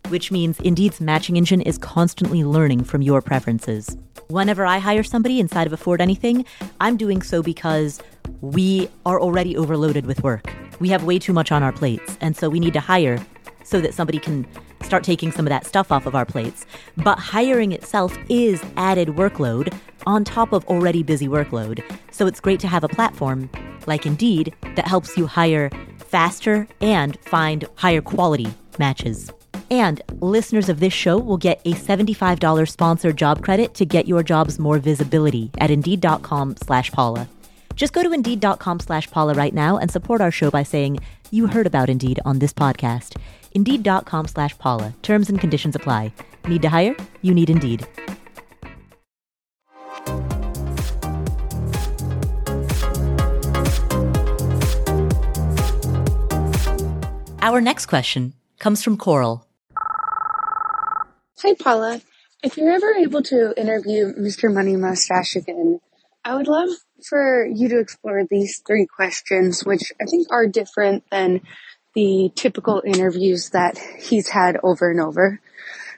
which 0.09 0.33
means 0.33 0.59
Indeed's 0.59 1.01
matching 1.01 1.37
engine 1.37 1.61
is 1.61 1.79
constantly 1.79 2.43
learning 2.43 2.83
from 2.83 3.01
your 3.01 3.23
preferences. 3.23 3.97
Whenever 4.27 4.67
I 4.67 4.79
hire 4.81 5.05
somebody 5.05 5.39
inside 5.39 5.69
of 5.69 5.73
Afford 5.73 6.01
Anything, 6.01 6.45
I'm 6.81 6.97
doing 6.97 7.23
so 7.23 7.45
because 7.45 8.03
we 8.41 8.91
are 9.07 9.21
already 9.21 9.57
overloaded 9.57 10.05
with 10.05 10.25
work. 10.25 10.53
We 10.81 10.89
have 10.89 11.05
way 11.05 11.21
too 11.21 11.33
much 11.33 11.53
on 11.53 11.63
our 11.63 11.71
plates, 11.71 12.19
and 12.21 12.37
so 12.37 12.49
we 12.49 12.59
need 12.59 12.73
to 12.73 12.81
hire 12.81 13.25
so 13.63 13.81
that 13.81 13.95
somebody 13.95 14.19
can 14.19 14.49
start 14.83 15.05
taking 15.05 15.31
some 15.31 15.47
of 15.47 15.51
that 15.51 15.65
stuff 15.65 15.93
off 15.93 16.07
of 16.07 16.17
our 16.17 16.27
plates. 16.27 16.67
But 16.97 17.21
hiring 17.21 17.71
itself 17.71 18.19
is 18.29 18.61
added 18.77 19.11
workload 19.11 19.73
on 20.09 20.25
top 20.25 20.53
of 20.53 20.65
already 20.65 21.03
busy 21.03 21.29
workload. 21.29 21.85
So 22.11 22.27
it's 22.27 22.41
great 22.41 22.61
to 22.61 22.67
have 22.67 22.83
a 22.83 22.89
platform 22.89 23.51
like 23.87 24.07
Indeed 24.07 24.55
that 24.75 24.87
helps 24.87 25.17
you 25.17 25.27
hire 25.27 25.71
faster 25.99 26.67
and 26.81 27.19
find 27.21 27.69
higher 27.75 28.01
quality 28.01 28.49
matches. 28.79 29.31
And 29.71 30.01
listeners 30.21 30.71
of 30.71 30.81
this 30.81 30.95
show 30.95 31.19
will 31.19 31.37
get 31.37 31.61
a 31.67 31.75
$75 31.75 32.69
sponsored 32.69 33.19
job 33.19 33.45
credit 33.45 33.75
to 33.75 33.85
get 33.85 34.09
your 34.09 34.23
jobs 34.23 34.59
more 34.59 34.79
visibility 34.79 35.51
at 35.59 35.71
Indeed.com 35.71 36.57
slash 36.57 36.91
Paula. 36.91 37.29
Just 37.77 37.93
go 37.93 38.03
to 38.03 38.13
Indeed.com 38.13 38.81
slash 38.81 39.11
Paula 39.11 39.35
right 39.35 39.53
now 39.55 39.77
and 39.77 39.91
support 39.91 40.21
our 40.21 40.31
show 40.31 40.51
by 40.51 40.63
saying 40.63 40.99
you 41.31 41.47
heard 41.49 41.67
about 41.67 41.91
Indeed 41.91 42.19
on 42.25 42.39
this 42.39 42.55
podcast. 42.55 43.15
Indeed.com 43.53 44.27
slash 44.27 44.57
Paula. 44.59 44.95
Terms 45.03 45.29
and 45.29 45.39
conditions 45.39 45.77
apply. 45.77 46.13
Need 46.49 46.63
to 46.63 46.71
hire? 46.71 46.97
You 47.21 47.35
need 47.35 47.51
Indeed. 47.51 47.87
Our 57.41 57.61
next 57.61 57.87
question 57.87 58.35
comes 58.59 58.83
from 58.83 58.97
Coral. 58.97 59.47
Hi, 59.77 61.55
Paula. 61.55 62.01
If 62.43 62.57
you're 62.57 62.73
ever 62.73 62.95
able 62.95 63.23
to 63.23 63.55
interview 63.57 64.13
Mr. 64.15 64.53
Money 64.53 64.75
Mustache 64.75 65.37
again, 65.37 65.79
I 66.25 66.35
would 66.35 66.49
love 66.49 66.71
for 67.09 67.47
you 67.47 67.69
to 67.69 67.79
explore 67.79 68.25
these 68.29 68.61
three 68.67 68.87
questions, 68.87 69.65
which 69.65 69.93
I 70.03 70.07
think 70.07 70.27
are 70.33 70.49
different 70.49 71.05
than 71.13 71.43
the 71.95 72.33
typical 72.35 72.83
interviews 72.85 73.51
that 73.51 73.79
he's 74.01 74.29
had 74.29 74.59
over 74.65 74.91
and 74.91 75.01
over. 75.01 75.41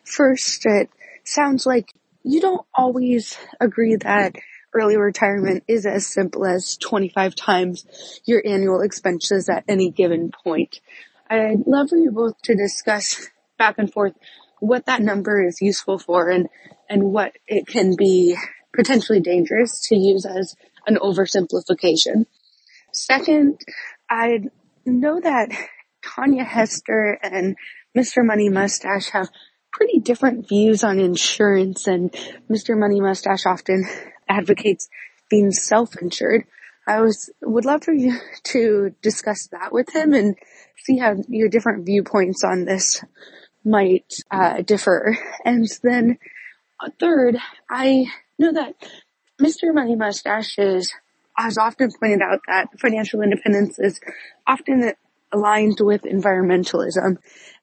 First, 0.04 0.66
it 0.66 0.90
sounds 1.24 1.64
like 1.64 1.94
you 2.22 2.42
don't 2.42 2.66
always 2.74 3.38
agree 3.58 3.96
that 3.96 4.36
early 4.74 4.96
retirement 4.96 5.64
is 5.66 5.86
as 5.86 6.06
simple 6.06 6.44
as 6.44 6.76
25 6.76 7.34
times 7.34 7.86
your 8.24 8.42
annual 8.46 8.82
expenses 8.82 9.48
at 9.48 9.64
any 9.68 9.90
given 9.90 10.30
point. 10.44 10.80
I'd 11.30 11.64
love 11.66 11.90
for 11.90 11.96
you 11.96 12.10
both 12.10 12.42
to 12.42 12.56
discuss 12.56 13.28
back 13.56 13.76
and 13.78 13.92
forth 13.92 14.14
what 14.58 14.86
that 14.86 15.00
number 15.00 15.40
is 15.46 15.62
useful 15.62 15.98
for 15.98 16.28
and, 16.28 16.48
and 16.88 17.04
what 17.04 17.36
it 17.46 17.68
can 17.68 17.94
be 17.96 18.36
potentially 18.74 19.20
dangerous 19.20 19.86
to 19.88 19.96
use 19.96 20.26
as 20.26 20.56
an 20.88 20.96
oversimplification. 20.96 22.26
Second, 22.92 23.60
I 24.10 24.40
know 24.84 25.20
that 25.20 25.50
Tanja 26.04 26.44
Hester 26.44 27.18
and 27.22 27.56
Mr. 27.96 28.24
Money 28.24 28.48
Mustache 28.48 29.10
have 29.10 29.28
pretty 29.72 30.00
different 30.00 30.48
views 30.48 30.82
on 30.82 30.98
insurance 30.98 31.86
and 31.86 32.10
Mr. 32.50 32.76
Money 32.76 33.00
Mustache 33.00 33.46
often 33.46 33.84
advocates 34.28 34.88
being 35.28 35.52
self-insured. 35.52 36.44
I 36.90 37.00
was, 37.02 37.30
would 37.40 37.64
love 37.64 37.84
for 37.84 37.92
you 37.92 38.18
to 38.44 38.94
discuss 39.00 39.46
that 39.52 39.72
with 39.72 39.94
him 39.94 40.12
and 40.12 40.36
see 40.84 40.98
how 40.98 41.16
your 41.28 41.48
different 41.48 41.86
viewpoints 41.86 42.42
on 42.42 42.64
this 42.64 43.04
might 43.64 44.12
uh, 44.30 44.62
differ. 44.62 45.16
And 45.44 45.68
then 45.82 46.18
uh, 46.80 46.90
third, 46.98 47.36
I 47.68 48.06
know 48.38 48.52
that 48.52 48.74
Mr. 49.40 49.72
Money 49.72 49.94
Mustache 49.94 50.58
is, 50.58 50.92
has 51.36 51.58
often 51.58 51.92
pointed 51.92 52.22
out 52.22 52.40
that 52.48 52.80
financial 52.80 53.22
independence 53.22 53.78
is 53.78 54.00
often 54.46 54.92
aligned 55.30 55.78
with 55.80 56.02
environmentalism. 56.02 57.18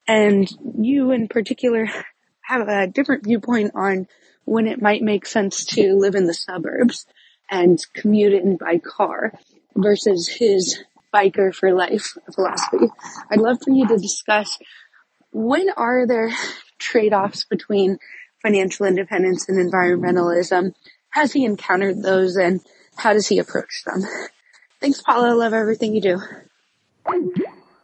And 0.08 0.50
you 0.80 1.12
in 1.12 1.28
particular 1.28 1.90
have 2.44 2.70
a 2.70 2.88
different 2.88 3.26
viewpoint 3.26 3.72
on 3.76 4.08
when 4.46 4.68
it 4.68 4.82
might 4.82 5.02
make 5.02 5.26
sense 5.26 5.66
to 5.66 5.96
live 5.96 6.16
in 6.16 6.28
the 6.28 6.34
suburbs 6.34 7.06
and 7.50 7.80
commute 7.94 8.34
in 8.34 8.58
by 8.58 8.80
car 8.80 9.34
versus 9.76 10.28
his 10.28 10.84
biker 11.14 11.54
for 11.54 11.74
life 11.74 12.14
philosophy. 12.34 12.88
I'd 13.32 13.40
love 13.40 13.60
for 13.64 13.72
you 13.72 13.88
to 13.88 13.98
discuss 13.98 14.58
when 15.32 15.70
are 15.72 16.06
there 16.08 16.32
trade-offs 16.80 17.46
between 17.46 17.98
financial 18.42 18.86
independence 18.86 19.48
and 19.50 19.58
environmentalism? 19.58 20.74
Has 21.10 21.32
he 21.32 21.46
encountered 21.46 22.02
those 22.02 22.36
and 22.36 22.62
how 22.96 23.14
does 23.14 23.28
he 23.28 23.40
approach 23.40 23.84
them? 23.86 24.02
Thanks, 24.80 25.02
Paula. 25.02 25.30
I 25.30 25.34
love 25.34 25.54
everything 25.54 25.96
you 25.96 26.02
do. 26.02 26.20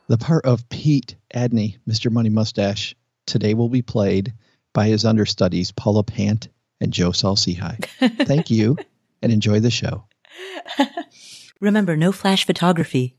The 0.08 0.18
part 0.18 0.46
of 0.46 0.68
Pete 0.70 1.16
Adeney, 1.34 1.78
Mr. 1.88 2.12
Money 2.12 2.30
Mustache, 2.30 2.96
today 3.26 3.54
will 3.54 3.70
be 3.70 3.82
played 3.82 4.34
by 4.74 4.88
his 4.88 5.06
understudies, 5.06 5.72
Paula 5.72 6.04
Pant 6.04 6.50
and 6.82 6.92
Joe 6.92 7.12
Saul-Sehy. 7.12 7.86
Thank 8.26 8.50
you 8.52 8.78
and 9.24 9.32
enjoy 9.32 9.60
the 9.60 9.72
show. 9.72 10.06
Remember, 11.60 11.98
no 11.98 12.12
flash 12.12 12.46
photography. 12.46 13.16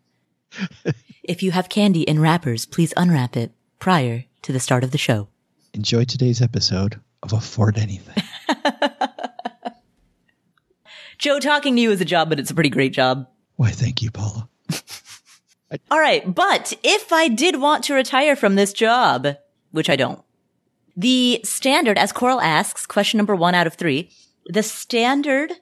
if 1.24 1.42
you 1.42 1.50
have 1.50 1.68
candy 1.68 2.02
in 2.02 2.20
wrappers, 2.20 2.66
please 2.66 2.94
unwrap 2.96 3.36
it 3.36 3.52
prior 3.80 4.24
to 4.42 4.52
the 4.52 4.60
start 4.60 4.84
of 4.84 4.92
the 4.92 4.98
show. 4.98 5.28
Enjoy 5.72 6.04
today's 6.04 6.40
episode 6.40 7.00
of 7.22 7.32
Afford 7.32 7.78
Anything. 7.78 8.22
Joe, 11.18 11.40
talking 11.40 11.74
to 11.74 11.80
you 11.80 11.90
is 11.90 12.00
a 12.00 12.04
job, 12.04 12.28
but 12.28 12.38
it's 12.38 12.50
a 12.50 12.54
pretty 12.54 12.68
great 12.68 12.92
job. 12.92 13.26
Why, 13.56 13.70
thank 13.70 14.02
you, 14.02 14.10
Paula. 14.10 14.48
All 15.90 15.98
right. 15.98 16.32
But 16.32 16.74
if 16.82 17.12
I 17.12 17.28
did 17.28 17.60
want 17.60 17.84
to 17.84 17.94
retire 17.94 18.36
from 18.36 18.54
this 18.54 18.72
job, 18.72 19.28
which 19.70 19.88
I 19.88 19.96
don't, 19.96 20.22
the 20.96 21.40
standard, 21.44 21.98
as 21.98 22.12
Coral 22.12 22.40
asks, 22.40 22.86
question 22.86 23.16
number 23.16 23.34
one 23.34 23.54
out 23.54 23.66
of 23.66 23.74
three, 23.74 24.10
the 24.46 24.62
standard 24.62 25.52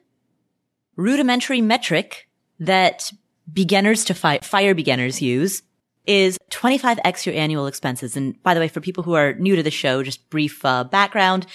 rudimentary 0.96 1.61
metric 1.61 2.28
that 2.61 3.12
beginners 3.52 4.05
to 4.05 4.14
fi- 4.14 4.38
fire 4.38 4.74
beginners 4.74 5.20
use 5.20 5.62
is 6.07 6.38
25x 6.50 7.26
your 7.26 7.35
annual 7.35 7.66
expenses. 7.66 8.16
And 8.16 8.40
by 8.42 8.55
the 8.55 8.61
way, 8.61 8.68
for 8.68 8.81
people 8.81 9.05
who 9.05 9.14
are 9.14 9.35
new 9.35 9.57
to 9.57 9.62
the 9.62 9.70
show, 9.70 10.02
just 10.02 10.28
brief 10.31 10.64
uh, 10.64 10.85
background. 10.85 11.46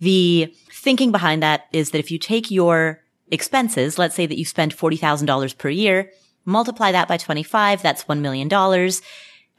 The 0.00 0.52
thinking 0.70 1.12
behind 1.12 1.42
that 1.42 1.66
is 1.72 1.90
that 1.90 1.98
if 1.98 2.10
you 2.10 2.18
take 2.18 2.50
your 2.50 3.00
expenses, 3.30 3.98
let's 3.98 4.14
say 4.14 4.26
that 4.26 4.38
you 4.38 4.44
spend 4.44 4.76
$40,000 4.76 5.56
per 5.56 5.68
year, 5.68 6.10
multiply 6.44 6.90
that 6.92 7.08
by 7.08 7.16
25, 7.16 7.82
that's 7.82 8.04
$1 8.04 8.20
million. 8.20 8.48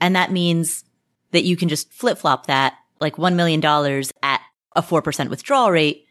And 0.01 0.15
that 0.15 0.31
means 0.31 0.83
that 1.31 1.45
you 1.45 1.55
can 1.55 1.69
just 1.69 1.91
flip 1.91 2.17
flop 2.17 2.47
that 2.47 2.75
like 2.99 3.15
$1 3.15 3.35
million 3.35 3.63
at 4.21 4.41
a 4.75 4.81
4% 4.81 5.29
withdrawal 5.29 5.71
rate 5.71 6.05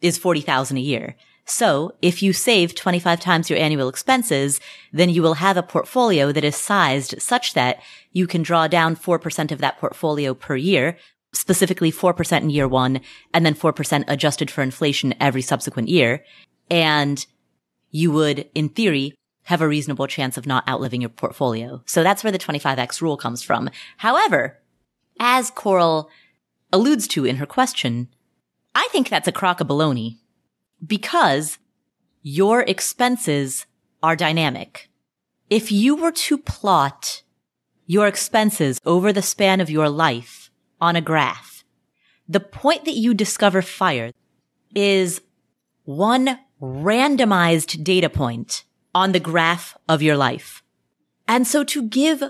is 0.00 0.18
40,000 0.18 0.76
a 0.76 0.80
year. 0.80 1.16
So 1.48 1.94
if 2.02 2.22
you 2.22 2.34
save 2.34 2.74
25 2.74 3.20
times 3.20 3.48
your 3.48 3.58
annual 3.58 3.88
expenses, 3.88 4.60
then 4.92 5.08
you 5.08 5.22
will 5.22 5.34
have 5.34 5.56
a 5.56 5.62
portfolio 5.62 6.30
that 6.30 6.44
is 6.44 6.54
sized 6.54 7.20
such 7.22 7.54
that 7.54 7.80
you 8.12 8.26
can 8.26 8.42
draw 8.42 8.68
down 8.68 8.94
4% 8.94 9.50
of 9.50 9.58
that 9.60 9.78
portfolio 9.78 10.34
per 10.34 10.56
year, 10.56 10.98
specifically 11.32 11.90
4% 11.90 12.42
in 12.42 12.50
year 12.50 12.68
one, 12.68 13.00
and 13.32 13.46
then 13.46 13.54
4% 13.54 14.04
adjusted 14.08 14.50
for 14.50 14.60
inflation 14.60 15.14
every 15.18 15.40
subsequent 15.40 15.88
year. 15.88 16.22
And 16.70 17.24
you 17.90 18.12
would, 18.12 18.46
in 18.54 18.68
theory, 18.68 19.14
have 19.44 19.62
a 19.62 19.68
reasonable 19.68 20.06
chance 20.06 20.36
of 20.36 20.46
not 20.46 20.68
outliving 20.68 21.00
your 21.00 21.08
portfolio. 21.08 21.82
So 21.86 22.02
that's 22.02 22.22
where 22.22 22.32
the 22.32 22.38
25x 22.38 23.00
rule 23.00 23.16
comes 23.16 23.42
from. 23.42 23.70
However, 23.96 24.58
as 25.18 25.48
Coral 25.50 26.10
alludes 26.70 27.08
to 27.08 27.24
in 27.24 27.36
her 27.36 27.46
question, 27.46 28.08
I 28.74 28.86
think 28.92 29.08
that's 29.08 29.26
a 29.26 29.32
crock 29.32 29.62
of 29.62 29.68
baloney 29.68 30.18
because 30.84 31.58
your 32.22 32.62
expenses 32.62 33.66
are 34.02 34.16
dynamic. 34.16 34.88
If 35.50 35.72
you 35.72 35.96
were 35.96 36.12
to 36.12 36.38
plot 36.38 37.22
your 37.86 38.06
expenses 38.06 38.80
over 38.84 39.12
the 39.12 39.22
span 39.22 39.60
of 39.60 39.70
your 39.70 39.88
life 39.88 40.50
on 40.80 40.94
a 40.94 41.00
graph, 41.00 41.64
the 42.28 42.40
point 42.40 42.84
that 42.84 42.96
you 42.96 43.14
discover 43.14 43.62
fire 43.62 44.12
is 44.74 45.22
one 45.84 46.38
randomized 46.60 47.82
data 47.82 48.10
point 48.10 48.64
on 48.94 49.12
the 49.12 49.20
graph 49.20 49.76
of 49.88 50.02
your 50.02 50.16
life. 50.16 50.62
And 51.26 51.46
so 51.46 51.64
to 51.64 51.88
give 51.88 52.22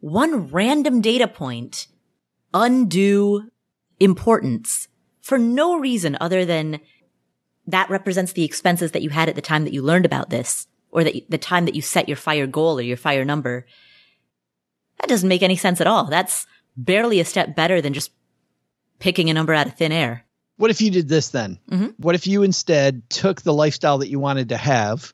one 0.00 0.48
random 0.48 1.00
data 1.00 1.28
point 1.28 1.88
undue 2.52 3.50
importance 4.00 4.88
for 5.20 5.38
no 5.38 5.78
reason 5.78 6.16
other 6.20 6.44
than 6.44 6.80
that 7.66 7.90
represents 7.90 8.32
the 8.32 8.44
expenses 8.44 8.92
that 8.92 9.02
you 9.02 9.10
had 9.10 9.28
at 9.28 9.34
the 9.34 9.42
time 9.42 9.64
that 9.64 9.72
you 9.72 9.82
learned 9.82 10.06
about 10.06 10.30
this 10.30 10.66
or 10.90 11.04
that 11.04 11.28
the 11.28 11.38
time 11.38 11.64
that 11.64 11.74
you 11.74 11.82
set 11.82 12.08
your 12.08 12.16
fire 12.16 12.46
goal 12.46 12.78
or 12.78 12.82
your 12.82 12.96
fire 12.96 13.24
number. 13.24 13.66
That 15.00 15.08
doesn't 15.08 15.28
make 15.28 15.42
any 15.42 15.56
sense 15.56 15.80
at 15.80 15.86
all. 15.86 16.04
That's 16.04 16.46
barely 16.76 17.20
a 17.20 17.24
step 17.24 17.56
better 17.56 17.80
than 17.80 17.94
just 17.94 18.12
picking 18.98 19.28
a 19.28 19.34
number 19.34 19.52
out 19.52 19.66
of 19.66 19.74
thin 19.74 19.92
air. 19.92 20.24
What 20.56 20.70
if 20.70 20.80
you 20.80 20.90
did 20.90 21.08
this 21.08 21.30
then? 21.30 21.58
Mm-hmm. 21.70 21.88
What 21.98 22.14
if 22.14 22.26
you 22.26 22.42
instead 22.42 23.08
took 23.10 23.42
the 23.42 23.52
lifestyle 23.52 23.98
that 23.98 24.08
you 24.08 24.20
wanted 24.20 24.50
to 24.50 24.56
have, 24.56 25.12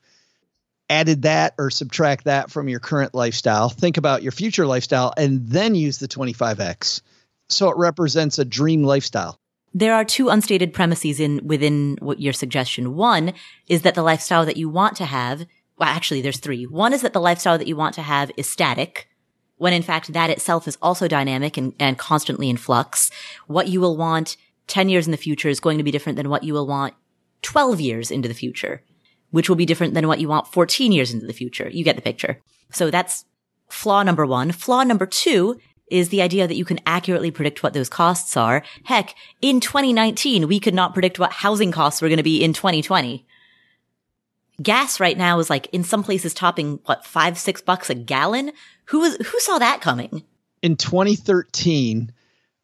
added 0.90 1.22
that 1.22 1.54
or 1.56 1.70
subtract 1.70 2.24
that 2.24 2.50
from 2.50 2.68
your 2.68 2.80
current 2.80 3.14
lifestyle, 3.14 3.70
think 3.70 3.96
about 3.96 4.22
your 4.22 4.32
future 4.32 4.66
lifestyle, 4.66 5.14
and 5.16 5.48
then 5.48 5.74
use 5.74 5.98
the 5.98 6.08
25x? 6.08 7.00
So 7.48 7.70
it 7.70 7.78
represents 7.78 8.38
a 8.38 8.44
dream 8.44 8.82
lifestyle. 8.82 9.40
There 9.72 9.94
are 9.94 10.04
two 10.04 10.28
unstated 10.28 10.72
premises 10.72 11.20
in 11.20 11.46
within 11.46 11.96
what 12.00 12.20
your 12.20 12.32
suggestion. 12.32 12.96
One 12.96 13.32
is 13.68 13.82
that 13.82 13.94
the 13.94 14.02
lifestyle 14.02 14.44
that 14.44 14.56
you 14.56 14.68
want 14.68 14.96
to 14.96 15.04
have, 15.04 15.46
well, 15.78 15.88
actually, 15.88 16.20
there's 16.20 16.38
three. 16.38 16.64
One 16.64 16.92
is 16.92 17.02
that 17.02 17.12
the 17.12 17.20
lifestyle 17.20 17.56
that 17.56 17.68
you 17.68 17.76
want 17.76 17.94
to 17.94 18.02
have 18.02 18.32
is 18.36 18.48
static, 18.48 19.08
when 19.56 19.72
in 19.72 19.82
fact 19.82 20.12
that 20.12 20.30
itself 20.30 20.66
is 20.66 20.78
also 20.82 21.06
dynamic 21.06 21.56
and, 21.56 21.74
and 21.78 21.98
constantly 21.98 22.50
in 22.50 22.56
flux. 22.56 23.10
What 23.46 23.68
you 23.68 23.80
will 23.80 23.96
want 23.96 24.36
10 24.66 24.88
years 24.88 25.06
in 25.06 25.12
the 25.12 25.16
future 25.16 25.48
is 25.48 25.60
going 25.60 25.78
to 25.78 25.84
be 25.84 25.90
different 25.90 26.16
than 26.16 26.30
what 26.30 26.44
you 26.44 26.52
will 26.52 26.66
want 26.66 26.94
12 27.42 27.80
years 27.80 28.10
into 28.10 28.28
the 28.28 28.34
future, 28.34 28.82
which 29.30 29.48
will 29.48 29.56
be 29.56 29.66
different 29.66 29.94
than 29.94 30.08
what 30.08 30.20
you 30.20 30.28
want 30.28 30.48
14 30.48 30.92
years 30.92 31.12
into 31.12 31.26
the 31.26 31.32
future. 31.32 31.68
You 31.68 31.84
get 31.84 31.96
the 31.96 32.02
picture. 32.02 32.40
So 32.72 32.90
that's 32.90 33.24
flaw 33.68 34.02
number 34.02 34.26
one. 34.26 34.52
Flaw 34.52 34.82
number 34.82 35.06
two 35.06 35.58
is 35.90 36.08
the 36.08 36.22
idea 36.22 36.46
that 36.46 36.56
you 36.56 36.64
can 36.64 36.80
accurately 36.86 37.30
predict 37.30 37.62
what 37.62 37.74
those 37.74 37.88
costs 37.88 38.36
are. 38.36 38.62
Heck, 38.84 39.14
in 39.40 39.60
2019, 39.60 40.48
we 40.48 40.60
could 40.60 40.74
not 40.74 40.94
predict 40.94 41.18
what 41.18 41.32
housing 41.32 41.72
costs 41.72 42.00
were 42.00 42.08
going 42.08 42.18
to 42.18 42.22
be 42.22 42.42
in 42.42 42.52
2020. 42.52 43.26
Gas 44.62 45.00
right 45.00 45.16
now 45.16 45.38
is 45.38 45.50
like 45.50 45.66
in 45.72 45.84
some 45.84 46.02
places 46.02 46.34
topping 46.34 46.80
what 46.84 47.06
five, 47.06 47.38
six 47.38 47.60
bucks 47.60 47.90
a 47.90 47.94
gallon. 47.94 48.52
Who 48.86 49.00
was, 49.00 49.16
who 49.16 49.40
saw 49.40 49.58
that 49.58 49.80
coming? 49.80 50.22
In 50.62 50.76
2013, 50.76 52.12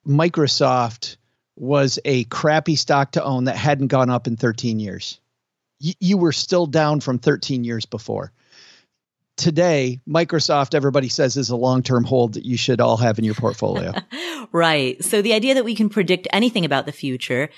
Microsoft 0.07 1.17
was 1.57 1.99
a 2.05 2.25
crappy 2.25 2.77
stock 2.77 3.13
to 3.13 3.25
own 3.25 3.45
that 3.45 3.57
hadn't 3.57 3.87
gone 3.87 4.11
up 4.11 4.27
in 4.27 4.37
13 4.37 4.79
years. 4.79 5.19
Y- 5.83 5.95
you 6.01 6.19
were 6.19 6.33
still 6.33 6.67
down 6.67 7.01
from 7.01 7.19
13 7.19 7.65
years 7.65 7.87
before 7.87 8.33
today, 9.37 10.01
Microsoft, 10.09 10.75
everybody 10.75 11.09
says, 11.09 11.37
is 11.37 11.51
a 11.51 11.57
long 11.57 11.83
term 11.83 12.05
hold 12.05 12.35
that 12.35 12.45
you 12.45 12.57
should 12.57 12.81
all 12.81 12.97
have 12.97 13.19
in 13.19 13.25
your 13.25 13.35
portfolio. 13.35 13.93
right. 14.53 15.03
So 15.05 15.23
the 15.23 15.35
idea 15.35 15.55
that 15.55 15.65
we 15.65 15.75
can 15.75 15.89
predict 15.89 16.27
anything 16.33 16.65
about 16.65 16.87
the 16.87 16.93
future, 16.93 17.51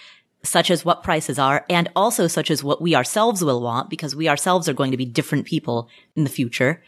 such 0.43 0.71
as 0.71 0.85
what 0.85 1.03
prices 1.03 1.39
are, 1.39 1.65
and 1.71 1.89
also 1.97 2.27
such 2.27 2.51
as 2.51 2.63
what 2.63 2.83
we 2.83 2.95
ourselves 2.95 3.43
will 3.43 3.63
want, 3.63 3.91
because 3.91 4.15
we 4.15 4.29
ourselves 4.29 4.69
are 4.69 4.75
going 4.75 4.91
to 4.91 4.97
be 4.97 5.07
different 5.07 5.47
people 5.47 5.89
in 6.17 6.25
the 6.25 6.31
future. 6.31 6.83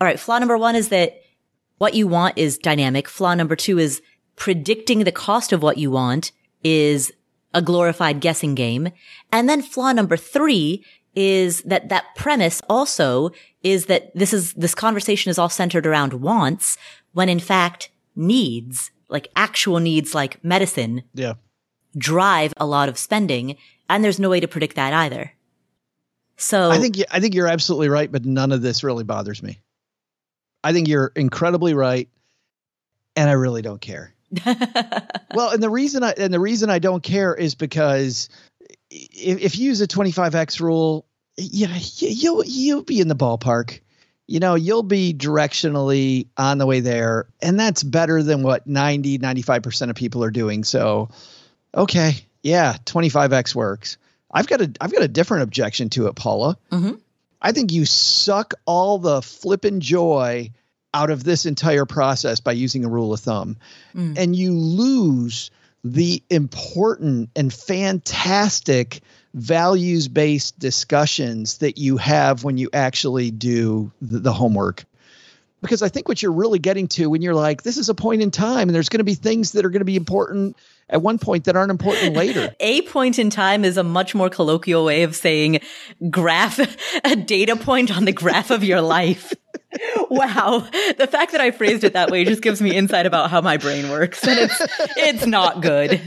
All 0.00 0.06
right. 0.06 0.20
Flaw 0.20 0.38
number 0.38 0.58
one 0.58 0.76
is 0.76 0.88
that 0.88 1.20
what 1.78 1.94
you 1.94 2.06
want 2.06 2.36
is 2.36 2.58
dynamic. 2.58 3.08
Flaw 3.08 3.34
number 3.34 3.56
two 3.56 3.78
is 3.78 4.02
predicting 4.36 5.04
the 5.04 5.12
cost 5.12 5.52
of 5.52 5.62
what 5.62 5.78
you 5.78 5.90
want 5.90 6.32
is 6.62 7.12
a 7.52 7.62
glorified 7.62 8.20
guessing 8.20 8.54
game. 8.54 8.90
And 9.32 9.48
then 9.48 9.62
flaw 9.62 9.92
number 9.92 10.16
three 10.16 10.84
is 11.20 11.60
that 11.62 11.90
that 11.90 12.14
premise 12.16 12.62
also 12.66 13.30
is 13.62 13.86
that 13.86 14.10
this 14.14 14.32
is, 14.32 14.54
this 14.54 14.74
conversation 14.74 15.28
is 15.28 15.38
all 15.38 15.50
centered 15.50 15.86
around 15.86 16.14
wants 16.14 16.78
when 17.12 17.28
in 17.28 17.38
fact 17.38 17.90
needs, 18.16 18.90
like 19.10 19.28
actual 19.36 19.80
needs 19.80 20.14
like 20.14 20.42
medicine. 20.42 21.02
Yeah. 21.12 21.34
Drive 21.98 22.54
a 22.56 22.64
lot 22.64 22.88
of 22.88 22.96
spending 22.96 23.56
and 23.90 24.02
there's 24.02 24.18
no 24.18 24.30
way 24.30 24.40
to 24.40 24.48
predict 24.48 24.76
that 24.76 24.94
either. 24.94 25.32
So 26.38 26.70
I 26.70 26.78
think, 26.78 26.96
I 27.10 27.20
think 27.20 27.34
you're 27.34 27.48
absolutely 27.48 27.90
right, 27.90 28.10
but 28.10 28.24
none 28.24 28.50
of 28.50 28.62
this 28.62 28.82
really 28.82 29.04
bothers 29.04 29.42
me. 29.42 29.58
I 30.64 30.72
think 30.72 30.88
you're 30.88 31.12
incredibly 31.14 31.74
right. 31.74 32.08
And 33.14 33.28
I 33.28 33.34
really 33.34 33.60
don't 33.60 33.80
care. 33.80 34.14
well, 35.34 35.50
and 35.50 35.62
the 35.62 35.68
reason 35.68 36.02
I, 36.02 36.14
and 36.16 36.32
the 36.32 36.40
reason 36.40 36.70
I 36.70 36.78
don't 36.78 37.02
care 37.02 37.34
is 37.34 37.54
because 37.54 38.30
if, 38.90 39.40
if 39.40 39.58
you 39.58 39.66
use 39.66 39.80
a 39.80 39.86
25x 39.86 40.60
rule, 40.60 41.06
yeah, 41.40 41.78
you'll 41.98 42.44
you'll 42.44 42.82
be 42.82 43.00
in 43.00 43.08
the 43.08 43.16
ballpark. 43.16 43.80
You 44.26 44.38
know, 44.38 44.54
you'll 44.54 44.84
be 44.84 45.12
directionally 45.12 46.28
on 46.36 46.58
the 46.58 46.66
way 46.66 46.80
there, 46.80 47.26
and 47.42 47.58
that's 47.58 47.82
better 47.82 48.22
than 48.22 48.44
what 48.44 48.64
90, 48.64 49.18
95% 49.18 49.90
of 49.90 49.96
people 49.96 50.22
are 50.22 50.30
doing. 50.30 50.62
So, 50.62 51.08
okay, 51.74 52.12
yeah, 52.40 52.76
25x 52.84 53.56
works. 53.56 53.96
I've 54.30 54.46
got 54.46 54.60
a 54.60 54.70
I've 54.80 54.92
got 54.92 55.02
a 55.02 55.08
different 55.08 55.42
objection 55.42 55.90
to 55.90 56.06
it, 56.06 56.14
Paula. 56.14 56.56
Mm-hmm. 56.70 56.94
I 57.42 57.52
think 57.52 57.72
you 57.72 57.86
suck 57.86 58.54
all 58.66 58.98
the 58.98 59.22
flippin' 59.22 59.80
joy 59.80 60.52
out 60.92 61.10
of 61.10 61.24
this 61.24 61.46
entire 61.46 61.86
process 61.86 62.40
by 62.40 62.52
using 62.52 62.84
a 62.84 62.88
rule 62.88 63.12
of 63.12 63.20
thumb, 63.20 63.56
mm. 63.94 64.16
and 64.16 64.36
you 64.36 64.52
lose 64.52 65.50
the 65.82 66.22
important 66.28 67.30
and 67.34 67.52
fantastic 67.52 69.00
values 69.34 70.08
based 70.08 70.58
discussions 70.58 71.58
that 71.58 71.78
you 71.78 71.96
have 71.96 72.44
when 72.44 72.58
you 72.58 72.68
actually 72.72 73.30
do 73.30 73.92
the, 74.00 74.18
the, 74.18 74.32
homework. 74.32 74.84
Because 75.62 75.82
I 75.82 75.88
think 75.88 76.08
what 76.08 76.22
you're 76.22 76.32
really 76.32 76.58
getting 76.58 76.88
to 76.88 77.08
when 77.08 77.22
you're 77.22 77.34
like, 77.34 77.62
this 77.62 77.76
is 77.76 77.88
a 77.88 77.94
point 77.94 78.22
in 78.22 78.30
time, 78.30 78.68
and 78.68 78.74
there's 78.74 78.88
going 78.88 78.98
to 78.98 79.04
be 79.04 79.14
things 79.14 79.52
that 79.52 79.64
are 79.64 79.70
going 79.70 79.80
to 79.80 79.84
be 79.84 79.96
important 79.96 80.56
at 80.88 81.02
one 81.02 81.18
point 81.18 81.44
that 81.44 81.56
aren't 81.56 81.70
important 81.70 82.14
later. 82.14 82.54
a 82.60 82.82
point 82.82 83.18
in 83.18 83.30
time 83.30 83.64
is 83.64 83.76
a 83.76 83.84
much 83.84 84.14
more 84.14 84.30
colloquial 84.30 84.84
way 84.84 85.02
of 85.02 85.14
saying 85.14 85.60
graph, 86.08 86.58
a 87.04 87.14
data 87.14 87.56
point 87.56 87.94
on 87.94 88.06
the 88.06 88.12
graph 88.12 88.50
of 88.50 88.64
your 88.64 88.80
life. 88.80 89.34
wow. 90.10 90.66
The 90.98 91.06
fact 91.06 91.32
that 91.32 91.40
I 91.40 91.50
phrased 91.50 91.84
it 91.84 91.92
that 91.92 92.10
way 92.10 92.24
just 92.24 92.42
gives 92.42 92.60
me 92.60 92.74
insight 92.74 93.06
about 93.06 93.30
how 93.30 93.40
my 93.40 93.56
brain 93.56 93.88
works. 93.90 94.26
And 94.26 94.38
it's 94.38 94.60
it's 94.96 95.26
not 95.26 95.62
good. 95.62 96.00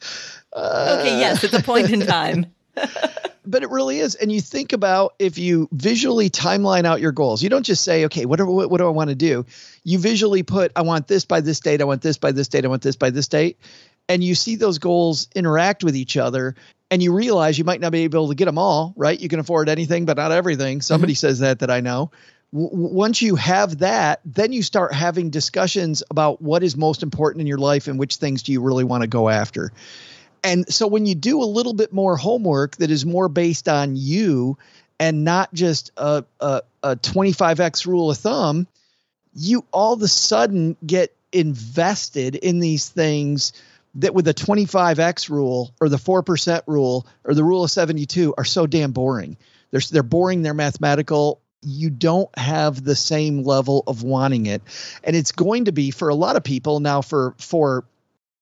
okay, 0.52 1.18
yes, 1.18 1.44
it's 1.44 1.54
a 1.54 1.62
point 1.62 1.90
in 1.90 2.00
time. 2.00 2.46
but 3.46 3.62
it 3.62 3.70
really 3.70 3.98
is. 3.98 4.14
And 4.14 4.30
you 4.30 4.40
think 4.40 4.72
about 4.72 5.14
if 5.18 5.38
you 5.38 5.68
visually 5.72 6.30
timeline 6.30 6.84
out 6.84 7.00
your 7.00 7.12
goals, 7.12 7.42
you 7.42 7.48
don't 7.48 7.64
just 7.64 7.82
say, 7.82 8.04
okay, 8.06 8.26
what, 8.26 8.38
do, 8.38 8.46
what, 8.46 8.70
what 8.70 8.78
do 8.78 8.86
I 8.86 8.90
want 8.90 9.10
to 9.10 9.16
do? 9.16 9.46
You 9.84 9.98
visually 9.98 10.42
put, 10.42 10.72
I 10.76 10.82
want 10.82 11.08
this 11.08 11.24
by 11.24 11.40
this 11.40 11.60
date, 11.60 11.80
I 11.80 11.84
want 11.84 12.02
this 12.02 12.18
by 12.18 12.32
this 12.32 12.48
date, 12.48 12.64
I 12.64 12.68
want 12.68 12.82
this 12.82 12.96
by 12.96 13.10
this 13.10 13.28
date. 13.28 13.58
And 14.08 14.22
you 14.22 14.34
see 14.34 14.56
those 14.56 14.78
goals 14.78 15.28
interact 15.34 15.84
with 15.84 15.96
each 15.96 16.16
other 16.16 16.54
and 16.90 17.02
you 17.02 17.12
realize 17.12 17.58
you 17.58 17.64
might 17.64 17.80
not 17.80 17.92
be 17.92 18.04
able 18.04 18.28
to 18.28 18.34
get 18.34 18.46
them 18.46 18.58
all, 18.58 18.94
right? 18.96 19.18
You 19.18 19.28
can 19.28 19.40
afford 19.40 19.68
anything, 19.68 20.06
but 20.06 20.16
not 20.16 20.32
everything. 20.32 20.80
Somebody 20.80 21.12
mm-hmm. 21.12 21.18
says 21.18 21.40
that 21.40 21.58
that 21.58 21.70
I 21.70 21.80
know 21.80 22.10
once 22.50 23.20
you 23.20 23.36
have 23.36 23.78
that, 23.78 24.20
then 24.24 24.52
you 24.52 24.62
start 24.62 24.94
having 24.94 25.28
discussions 25.28 26.02
about 26.10 26.40
what 26.40 26.62
is 26.62 26.76
most 26.76 27.02
important 27.02 27.42
in 27.42 27.46
your 27.46 27.58
life 27.58 27.88
and 27.88 27.98
which 27.98 28.16
things 28.16 28.42
do 28.42 28.52
you 28.52 28.62
really 28.62 28.84
want 28.84 29.02
to 29.02 29.06
go 29.06 29.28
after. 29.28 29.70
And 30.42 30.72
so 30.72 30.86
when 30.86 31.06
you 31.06 31.14
do 31.14 31.42
a 31.42 31.44
little 31.44 31.74
bit 31.74 31.92
more 31.92 32.16
homework 32.16 32.76
that 32.76 32.90
is 32.90 33.04
more 33.04 33.28
based 33.28 33.68
on 33.68 33.96
you 33.96 34.58
and 34.98 35.24
not 35.24 35.52
just 35.52 35.92
a, 35.96 36.24
a, 36.40 36.62
a 36.82 36.96
25x 36.96 37.86
rule 37.86 38.10
of 38.10 38.18
thumb, 38.18 38.66
you 39.34 39.64
all 39.72 39.92
of 39.94 40.02
a 40.02 40.08
sudden 40.08 40.76
get 40.84 41.14
invested 41.32 42.34
in 42.34 42.58
these 42.58 42.88
things 42.88 43.52
that 43.96 44.14
with 44.14 44.24
the 44.24 44.34
25x 44.34 45.28
rule 45.28 45.72
or 45.80 45.88
the 45.88 45.96
4% 45.96 46.62
rule 46.66 47.06
or 47.24 47.34
the 47.34 47.44
rule 47.44 47.64
of 47.64 47.70
72 47.70 48.34
are 48.36 48.44
so 48.44 48.66
damn 48.66 48.92
boring. 48.92 49.36
They're, 49.70 49.80
they're 49.90 50.02
boring, 50.02 50.42
they're 50.42 50.54
mathematical, 50.54 51.40
you 51.62 51.90
don't 51.90 52.36
have 52.38 52.82
the 52.82 52.96
same 52.96 53.42
level 53.42 53.82
of 53.86 54.02
wanting 54.02 54.46
it 54.46 54.62
and 55.02 55.16
it's 55.16 55.32
going 55.32 55.64
to 55.64 55.72
be 55.72 55.90
for 55.90 56.08
a 56.08 56.14
lot 56.14 56.36
of 56.36 56.44
people 56.44 56.80
now 56.80 57.00
for 57.00 57.34
for 57.38 57.84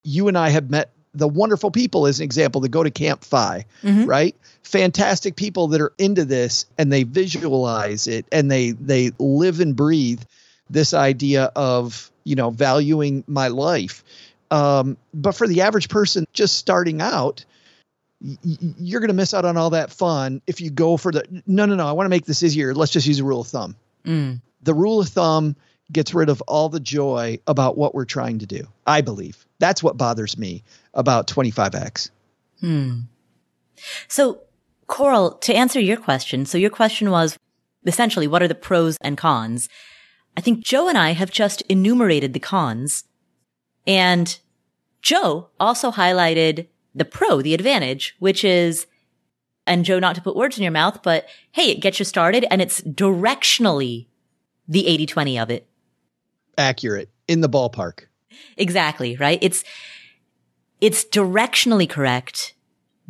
you 0.03 0.29
and 0.29 0.37
I 0.37 0.51
have 0.51 0.71
met 0.71 0.91
the 1.17 1.27
wonderful 1.29 1.71
people 1.71 2.07
as 2.07 2.21
an 2.21 2.25
example 2.25 2.61
that 2.61 2.69
go 2.69 2.83
to 2.83 2.91
Camp 2.91 3.25
FI, 3.25 3.65
right? 4.07 4.37
Fantastic 4.63 5.35
people 5.37 5.69
that 5.69 5.81
are 5.81 5.93
into 5.99 6.25
this 6.25 6.67
and 6.79 6.93
they 6.93 7.03
visualize 7.03 8.07
it 8.07 8.27
and 8.31 8.51
they 8.51 8.71
they 8.73 9.11
live 9.19 9.61
and 9.61 9.75
breathe 9.75 10.23
this 10.71 10.93
idea 10.95 11.51
of 11.57 12.11
you 12.25 12.35
know 12.37 12.51
valuing 12.51 13.25
my 13.27 13.49
life. 13.49 14.05
Um, 14.51 14.97
but 15.15 15.33
for 15.35 15.49
the 15.49 15.63
average 15.63 15.89
person 15.89 16.27
just 16.33 16.57
starting 16.57 17.01
out, 17.01 17.45
y- 18.21 18.37
you're 18.79 19.01
going 19.01 19.09
to 19.09 19.15
miss 19.15 19.35
out 19.35 19.45
on 19.45 19.57
all 19.57 19.71
that 19.71 19.91
fun 19.91 20.41
if 20.47 20.61
you 20.61 20.71
go 20.71 20.97
for 20.97 21.13
the 21.13 21.25
no 21.47 21.67
no 21.67 21.75
no. 21.75 21.87
I 21.87 21.93
want 21.93 22.07
to 22.07 22.11
make 22.11 22.27
this 22.27 22.43
easier. 22.43 22.75
Let's 22.75 22.93
just 22.93 23.07
use 23.07 23.19
a 23.21 23.25
rule 23.25 23.41
of 23.41 23.47
thumb. 23.49 23.77
The 24.63 24.75
rule 24.75 25.01
of 25.01 25.09
thumb 25.09 25.57
gets 25.93 26.13
rid 26.15 26.29
of 26.29 26.43
all 26.49 26.69
the 26.69 26.81
joy 26.81 27.39
about 27.47 27.77
what 27.79 27.95
we're 27.95 28.05
trying 28.05 28.41
to 28.41 28.47
do. 28.47 28.67
I 28.87 29.01
believe 29.03 29.47
that's 29.59 29.83
what 29.83 29.97
bothers 29.97 30.37
me 30.37 30.65
about 30.97 31.29
25x. 31.29 32.11
Hmm. 32.61 33.01
So, 34.09 34.41
Coral, 34.89 35.33
to 35.33 35.55
answer 35.55 35.79
your 35.79 35.97
question, 35.97 36.47
so 36.47 36.59
your 36.59 36.71
question 36.71 37.11
was 37.11 37.39
essentially, 37.87 38.27
what 38.27 38.43
are 38.43 38.49
the 38.49 38.55
pros 38.55 38.97
and 39.01 39.17
cons? 39.17 39.69
I 40.37 40.41
think 40.41 40.65
Joe 40.65 40.89
and 40.89 40.99
I 40.99 41.13
have 41.13 41.31
just 41.31 41.63
enumerated 41.63 42.33
the 42.33 42.41
cons. 42.41 43.05
And 43.87 44.39
Joe 45.03 45.49
also 45.61 45.93
highlighted 45.93 46.67
the 46.95 47.05
pro, 47.05 47.41
the 47.41 47.55
advantage, 47.55 48.17
which 48.19 48.45
is, 48.45 48.87
and 49.67 49.85
Joe, 49.85 49.99
not 49.99 50.15
to 50.17 50.21
put 50.21 50.37
words 50.37 50.57
in 50.57 50.63
your 50.63 50.73
mouth, 50.73 51.03
but 51.03 51.27
hey, 51.53 51.71
it 51.71 51.81
gets 51.81 51.99
you 51.99 52.05
started 52.05 52.45
and 52.51 52.61
it's 52.61 52.81
directionally 52.83 54.07
the 54.69 54.87
80 54.87 55.07
20 55.07 55.39
of 55.39 55.51
it. 55.51 55.67
Accurate 56.59 57.11
in 57.29 57.41
the 57.41 57.49
ballpark. 57.49 58.07
Exactly, 58.57 59.17
right? 59.17 59.39
It's, 59.43 59.63
it's 60.81 61.05
directionally 61.05 61.89
correct, 61.89 62.55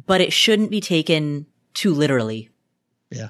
but 0.07 0.21
it 0.21 0.33
shouldn't 0.33 0.71
be 0.71 0.81
taken 0.81 1.47
too 1.75 1.93
literally. 1.93 2.51
Yeah. 3.11 3.29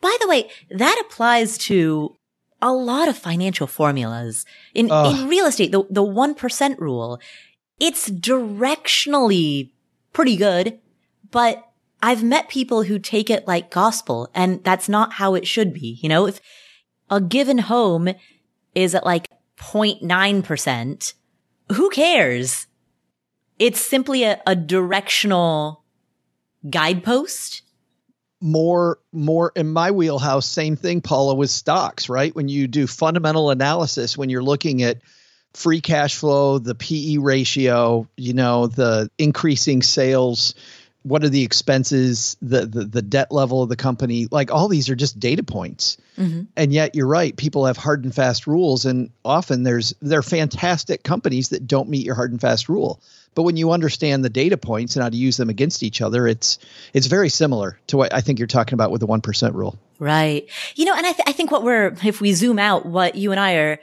By 0.00 0.16
the 0.20 0.28
way, 0.28 0.50
that 0.70 1.02
applies 1.06 1.56
to 1.58 2.16
a 2.60 2.72
lot 2.72 3.08
of 3.08 3.18
financial 3.18 3.66
formulas. 3.66 4.46
In, 4.74 4.90
in 4.90 5.28
real 5.28 5.46
estate, 5.46 5.72
the, 5.72 5.84
the 5.90 6.02
1% 6.02 6.78
rule, 6.78 7.20
it's 7.80 8.08
directionally 8.08 9.70
pretty 10.12 10.36
good, 10.36 10.78
but 11.30 11.68
I've 12.02 12.22
met 12.22 12.48
people 12.48 12.84
who 12.84 12.98
take 12.98 13.30
it 13.30 13.46
like 13.46 13.70
gospel 13.70 14.28
and 14.34 14.62
that's 14.64 14.88
not 14.88 15.14
how 15.14 15.34
it 15.34 15.46
should 15.46 15.72
be. 15.72 15.98
You 16.02 16.08
know, 16.08 16.26
if 16.26 16.40
a 17.10 17.20
given 17.20 17.58
home 17.58 18.10
is 18.74 18.94
at 18.94 19.04
like 19.04 19.28
0.9%, 19.58 21.14
who 21.72 21.90
cares? 21.90 22.66
It's 23.62 23.80
simply 23.80 24.24
a, 24.24 24.42
a 24.44 24.56
directional 24.56 25.84
guidepost. 26.68 27.62
More, 28.40 28.98
more 29.12 29.52
in 29.54 29.72
my 29.72 29.92
wheelhouse. 29.92 30.46
Same 30.46 30.74
thing, 30.74 31.00
Paula, 31.00 31.36
with 31.36 31.48
stocks, 31.48 32.08
right? 32.08 32.34
When 32.34 32.48
you 32.48 32.66
do 32.66 32.88
fundamental 32.88 33.50
analysis, 33.50 34.18
when 34.18 34.30
you're 34.30 34.42
looking 34.42 34.82
at 34.82 35.00
free 35.54 35.80
cash 35.80 36.16
flow, 36.16 36.58
the 36.58 36.74
PE 36.74 37.18
ratio, 37.18 38.08
you 38.16 38.32
know, 38.32 38.66
the 38.66 39.08
increasing 39.16 39.82
sales, 39.82 40.56
what 41.04 41.22
are 41.22 41.28
the 41.28 41.44
expenses, 41.44 42.36
the 42.42 42.66
the, 42.66 42.84
the 42.84 43.02
debt 43.02 43.30
level 43.30 43.62
of 43.62 43.68
the 43.68 43.76
company, 43.76 44.26
like 44.32 44.50
all 44.50 44.66
these 44.66 44.90
are 44.90 44.96
just 44.96 45.20
data 45.20 45.44
points. 45.44 45.98
Mm-hmm. 46.18 46.42
And 46.56 46.72
yet 46.72 46.96
you're 46.96 47.06
right, 47.06 47.36
people 47.36 47.66
have 47.66 47.76
hard 47.76 48.02
and 48.02 48.12
fast 48.12 48.48
rules 48.48 48.86
and 48.86 49.10
often 49.24 49.62
there's 49.62 49.94
they're 50.02 50.20
fantastic 50.20 51.04
companies 51.04 51.50
that 51.50 51.68
don't 51.68 51.88
meet 51.88 52.04
your 52.04 52.16
hard 52.16 52.32
and 52.32 52.40
fast 52.40 52.68
rule. 52.68 53.00
But 53.34 53.44
when 53.44 53.56
you 53.56 53.72
understand 53.72 54.24
the 54.24 54.28
data 54.30 54.56
points 54.58 54.94
and 54.94 55.02
how 55.02 55.08
to 55.08 55.16
use 55.16 55.36
them 55.38 55.48
against 55.48 55.82
each 55.82 56.02
other, 56.02 56.26
it's 56.26 56.58
it's 56.92 57.06
very 57.06 57.28
similar 57.30 57.78
to 57.86 57.96
what 57.96 58.12
I 58.12 58.20
think 58.20 58.38
you're 58.38 58.46
talking 58.48 58.74
about 58.74 58.90
with 58.90 59.00
the 59.00 59.06
1% 59.06 59.54
rule. 59.54 59.78
Right. 59.98 60.46
You 60.74 60.84
know, 60.84 60.94
and 60.94 61.06
I, 61.06 61.12
th- 61.12 61.24
I 61.26 61.32
think 61.32 61.50
what 61.50 61.62
we're, 61.62 61.94
if 62.04 62.20
we 62.20 62.32
zoom 62.34 62.58
out, 62.58 62.84
what 62.84 63.14
you 63.14 63.30
and 63.30 63.40
I 63.40 63.54
are 63.54 63.78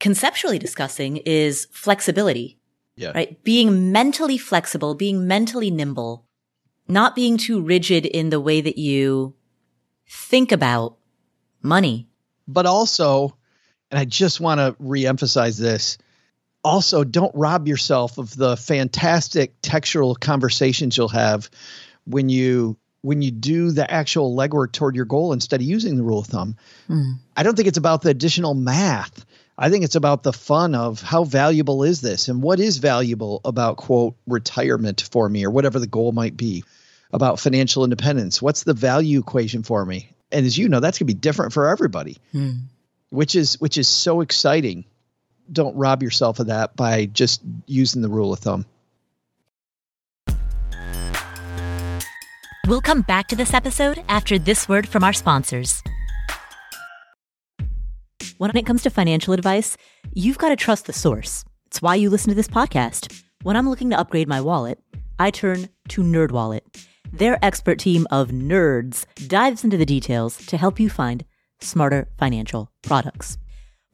conceptually 0.00 0.58
discussing 0.58 1.16
is 1.18 1.66
flexibility, 1.70 2.58
Yeah. 2.96 3.12
right? 3.14 3.42
Being 3.42 3.90
mentally 3.92 4.38
flexible, 4.38 4.94
being 4.94 5.26
mentally 5.26 5.70
nimble, 5.70 6.26
not 6.86 7.14
being 7.14 7.36
too 7.38 7.60
rigid 7.60 8.04
in 8.06 8.30
the 8.30 8.40
way 8.40 8.60
that 8.60 8.78
you 8.78 9.34
think 10.08 10.52
about 10.52 10.96
money. 11.62 12.08
but 12.46 12.66
also, 12.66 13.36
and 13.90 13.98
I 13.98 14.04
just 14.04 14.38
want 14.40 14.58
to 14.60 14.72
reemphasize 14.82 15.58
this. 15.58 15.96
Also, 16.64 17.04
don't 17.04 17.34
rob 17.34 17.68
yourself 17.68 18.16
of 18.18 18.34
the 18.34 18.56
fantastic 18.56 19.60
textural 19.60 20.18
conversations 20.18 20.96
you'll 20.96 21.08
have 21.08 21.50
when 22.06 22.28
you 22.28 22.78
when 23.04 23.20
you 23.20 23.30
do 23.30 23.70
the 23.70 23.88
actual 23.88 24.34
legwork 24.34 24.72
toward 24.72 24.96
your 24.96 25.04
goal 25.04 25.34
instead 25.34 25.60
of 25.60 25.66
using 25.66 25.96
the 25.96 26.02
rule 26.02 26.20
of 26.20 26.26
thumb. 26.26 26.56
Hmm. 26.86 27.12
I 27.36 27.42
don't 27.42 27.54
think 27.54 27.68
it's 27.68 27.76
about 27.76 28.00
the 28.00 28.08
additional 28.08 28.54
math. 28.54 29.26
I 29.58 29.68
think 29.68 29.84
it's 29.84 29.94
about 29.94 30.22
the 30.22 30.32
fun 30.32 30.74
of 30.74 31.02
how 31.02 31.24
valuable 31.24 31.84
is 31.84 32.00
this 32.00 32.28
and 32.28 32.42
what 32.42 32.60
is 32.60 32.78
valuable 32.78 33.42
about 33.44 33.76
quote 33.76 34.16
retirement 34.26 35.06
for 35.12 35.28
me 35.28 35.44
or 35.44 35.50
whatever 35.50 35.78
the 35.78 35.86
goal 35.86 36.12
might 36.12 36.34
be 36.34 36.64
about 37.12 37.38
financial 37.38 37.84
independence. 37.84 38.40
What's 38.40 38.64
the 38.64 38.72
value 38.72 39.20
equation 39.20 39.64
for 39.64 39.84
me? 39.84 40.10
And 40.32 40.46
as 40.46 40.56
you 40.56 40.70
know, 40.70 40.80
that's 40.80 40.98
going 40.98 41.06
to 41.06 41.14
be 41.14 41.20
different 41.20 41.52
for 41.52 41.68
everybody 41.68 42.16
hmm. 42.32 42.52
which 43.10 43.34
is 43.34 43.60
which 43.60 43.76
is 43.76 43.86
so 43.86 44.22
exciting. 44.22 44.86
Don't 45.52 45.76
rob 45.76 46.02
yourself 46.02 46.40
of 46.40 46.46
that 46.46 46.76
by 46.76 47.06
just 47.06 47.42
using 47.66 48.02
the 48.02 48.08
rule 48.08 48.32
of 48.32 48.38
thumb. 48.38 48.64
We'll 52.66 52.80
come 52.80 53.02
back 53.02 53.28
to 53.28 53.36
this 53.36 53.52
episode 53.52 54.02
after 54.08 54.38
this 54.38 54.68
word 54.68 54.88
from 54.88 55.04
our 55.04 55.12
sponsors. 55.12 55.82
When 58.38 58.56
it 58.56 58.64
comes 58.66 58.82
to 58.82 58.90
financial 58.90 59.34
advice, 59.34 59.76
you've 60.14 60.38
got 60.38 60.48
to 60.48 60.56
trust 60.56 60.86
the 60.86 60.92
source. 60.92 61.44
It's 61.66 61.82
why 61.82 61.96
you 61.96 62.08
listen 62.08 62.30
to 62.30 62.34
this 62.34 62.48
podcast. 62.48 63.22
When 63.42 63.56
I'm 63.56 63.68
looking 63.68 63.90
to 63.90 63.98
upgrade 63.98 64.28
my 64.28 64.40
wallet, 64.40 64.78
I 65.18 65.30
turn 65.30 65.68
to 65.88 66.02
NerdWallet. 66.02 66.62
Their 67.12 67.38
expert 67.44 67.78
team 67.78 68.06
of 68.10 68.28
nerds 68.28 69.04
dives 69.28 69.62
into 69.62 69.76
the 69.76 69.86
details 69.86 70.38
to 70.46 70.56
help 70.56 70.80
you 70.80 70.88
find 70.88 71.24
smarter 71.60 72.08
financial 72.18 72.72
products. 72.82 73.38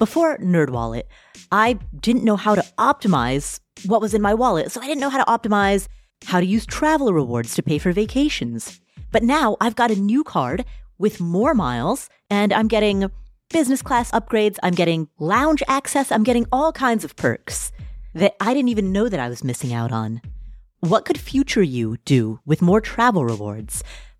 Before 0.00 0.38
NerdWallet, 0.38 1.02
I 1.52 1.74
didn't 2.00 2.24
know 2.24 2.36
how 2.36 2.54
to 2.54 2.64
optimize 2.78 3.60
what 3.84 4.00
was 4.00 4.14
in 4.14 4.22
my 4.22 4.32
wallet, 4.32 4.72
so 4.72 4.80
I 4.80 4.86
didn't 4.86 5.02
know 5.02 5.10
how 5.10 5.22
to 5.22 5.30
optimize 5.30 5.88
how 6.24 6.40
to 6.40 6.46
use 6.46 6.64
travel 6.64 7.12
rewards 7.12 7.54
to 7.54 7.62
pay 7.62 7.76
for 7.76 7.92
vacations. 7.92 8.80
But 9.12 9.22
now 9.22 9.58
I've 9.60 9.76
got 9.76 9.90
a 9.90 9.96
new 9.96 10.24
card 10.24 10.64
with 10.96 11.20
more 11.20 11.52
miles, 11.52 12.08
and 12.30 12.50
I'm 12.50 12.66
getting 12.66 13.10
business 13.50 13.82
class 13.82 14.10
upgrades, 14.12 14.56
I'm 14.62 14.72
getting 14.72 15.06
lounge 15.18 15.62
access, 15.68 16.10
I'm 16.10 16.24
getting 16.24 16.46
all 16.50 16.72
kinds 16.72 17.04
of 17.04 17.14
perks 17.14 17.70
that 18.14 18.36
I 18.40 18.54
didn't 18.54 18.70
even 18.70 18.92
know 18.92 19.10
that 19.10 19.20
I 19.20 19.28
was 19.28 19.44
missing 19.44 19.74
out 19.74 19.92
on. 19.92 20.22
What 20.78 21.04
could 21.04 21.20
future 21.20 21.62
you 21.62 21.98
do 22.06 22.40
with 22.46 22.62
more 22.62 22.80
travel 22.80 23.26
rewards? 23.26 23.84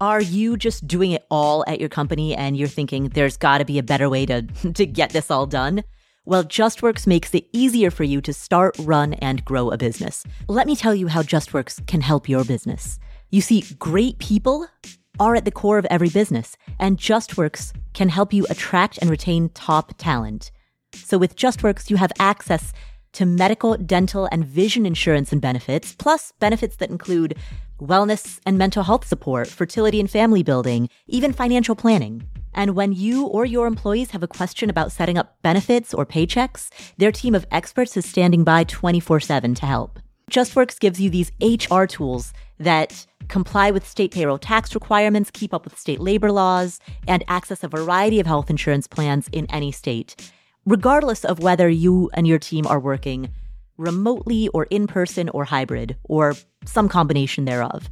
Are 0.00 0.20
you 0.20 0.58
just 0.58 0.86
doing 0.86 1.12
it 1.12 1.24
all 1.30 1.64
at 1.66 1.80
your 1.80 1.88
company 1.88 2.34
and 2.34 2.54
you're 2.54 2.68
thinking 2.68 3.08
there's 3.08 3.38
got 3.38 3.58
to 3.58 3.64
be 3.64 3.78
a 3.78 3.82
better 3.82 4.10
way 4.10 4.26
to, 4.26 4.42
to 4.74 4.84
get 4.84 5.10
this 5.10 5.30
all 5.30 5.46
done? 5.46 5.84
Well, 6.26 6.44
JustWorks 6.44 7.06
makes 7.06 7.32
it 7.34 7.46
easier 7.52 7.90
for 7.90 8.04
you 8.04 8.20
to 8.20 8.32
start, 8.32 8.76
run, 8.80 9.14
and 9.14 9.44
grow 9.44 9.70
a 9.70 9.78
business. 9.78 10.24
Let 10.48 10.66
me 10.66 10.76
tell 10.76 10.94
you 10.94 11.06
how 11.06 11.22
JustWorks 11.22 11.86
can 11.86 12.00
help 12.02 12.28
your 12.28 12.44
business. 12.44 12.98
You 13.30 13.40
see, 13.40 13.64
great 13.78 14.18
people 14.18 14.66
are 15.18 15.34
at 15.34 15.44
the 15.44 15.50
core 15.50 15.78
of 15.78 15.86
every 15.86 16.10
business, 16.10 16.56
and 16.78 16.98
JustWorks 16.98 17.72
can 17.94 18.10
help 18.10 18.32
you 18.32 18.44
attract 18.50 18.98
and 18.98 19.08
retain 19.08 19.48
top 19.50 19.94
talent. 19.96 20.50
So 20.94 21.16
with 21.16 21.36
JustWorks, 21.36 21.88
you 21.88 21.96
have 21.96 22.12
access 22.18 22.72
to 23.16 23.26
medical, 23.26 23.76
dental, 23.76 24.28
and 24.30 24.44
vision 24.44 24.86
insurance 24.86 25.32
and 25.32 25.40
benefits, 25.40 25.94
plus 25.94 26.32
benefits 26.38 26.76
that 26.76 26.90
include 26.90 27.34
wellness 27.80 28.40
and 28.46 28.56
mental 28.56 28.82
health 28.82 29.06
support, 29.06 29.48
fertility 29.48 30.00
and 30.00 30.10
family 30.10 30.42
building, 30.42 30.88
even 31.06 31.32
financial 31.32 31.74
planning. 31.74 32.26
And 32.54 32.74
when 32.74 32.92
you 32.92 33.26
or 33.26 33.44
your 33.44 33.66
employees 33.66 34.10
have 34.12 34.22
a 34.22 34.28
question 34.28 34.70
about 34.70 34.92
setting 34.92 35.18
up 35.18 35.36
benefits 35.42 35.92
or 35.92 36.06
paychecks, 36.06 36.70
their 36.96 37.12
team 37.12 37.34
of 37.34 37.46
experts 37.50 37.96
is 37.96 38.06
standing 38.06 38.44
by 38.44 38.64
24 38.64 39.20
7 39.20 39.54
to 39.54 39.66
help. 39.66 39.98
JustWorks 40.30 40.80
gives 40.80 41.00
you 41.00 41.08
these 41.08 41.30
HR 41.40 41.84
tools 41.84 42.32
that 42.58 43.06
comply 43.28 43.70
with 43.70 43.86
state 43.86 44.12
payroll 44.12 44.38
tax 44.38 44.74
requirements, 44.74 45.30
keep 45.30 45.54
up 45.54 45.64
with 45.64 45.78
state 45.78 46.00
labor 46.00 46.32
laws, 46.32 46.80
and 47.06 47.24
access 47.28 47.62
a 47.62 47.68
variety 47.68 48.20
of 48.20 48.26
health 48.26 48.50
insurance 48.50 48.86
plans 48.86 49.28
in 49.32 49.46
any 49.50 49.70
state, 49.70 50.32
regardless 50.66 51.24
of 51.24 51.38
whether 51.38 51.68
you 51.68 52.10
and 52.14 52.26
your 52.26 52.38
team 52.38 52.66
are 52.66 52.80
working 52.80 53.30
remotely 53.78 54.48
or 54.48 54.64
in 54.64 54.86
person 54.86 55.28
or 55.30 55.44
hybrid 55.44 55.96
or 56.04 56.34
some 56.64 56.88
combination 56.88 57.44
thereof. 57.44 57.88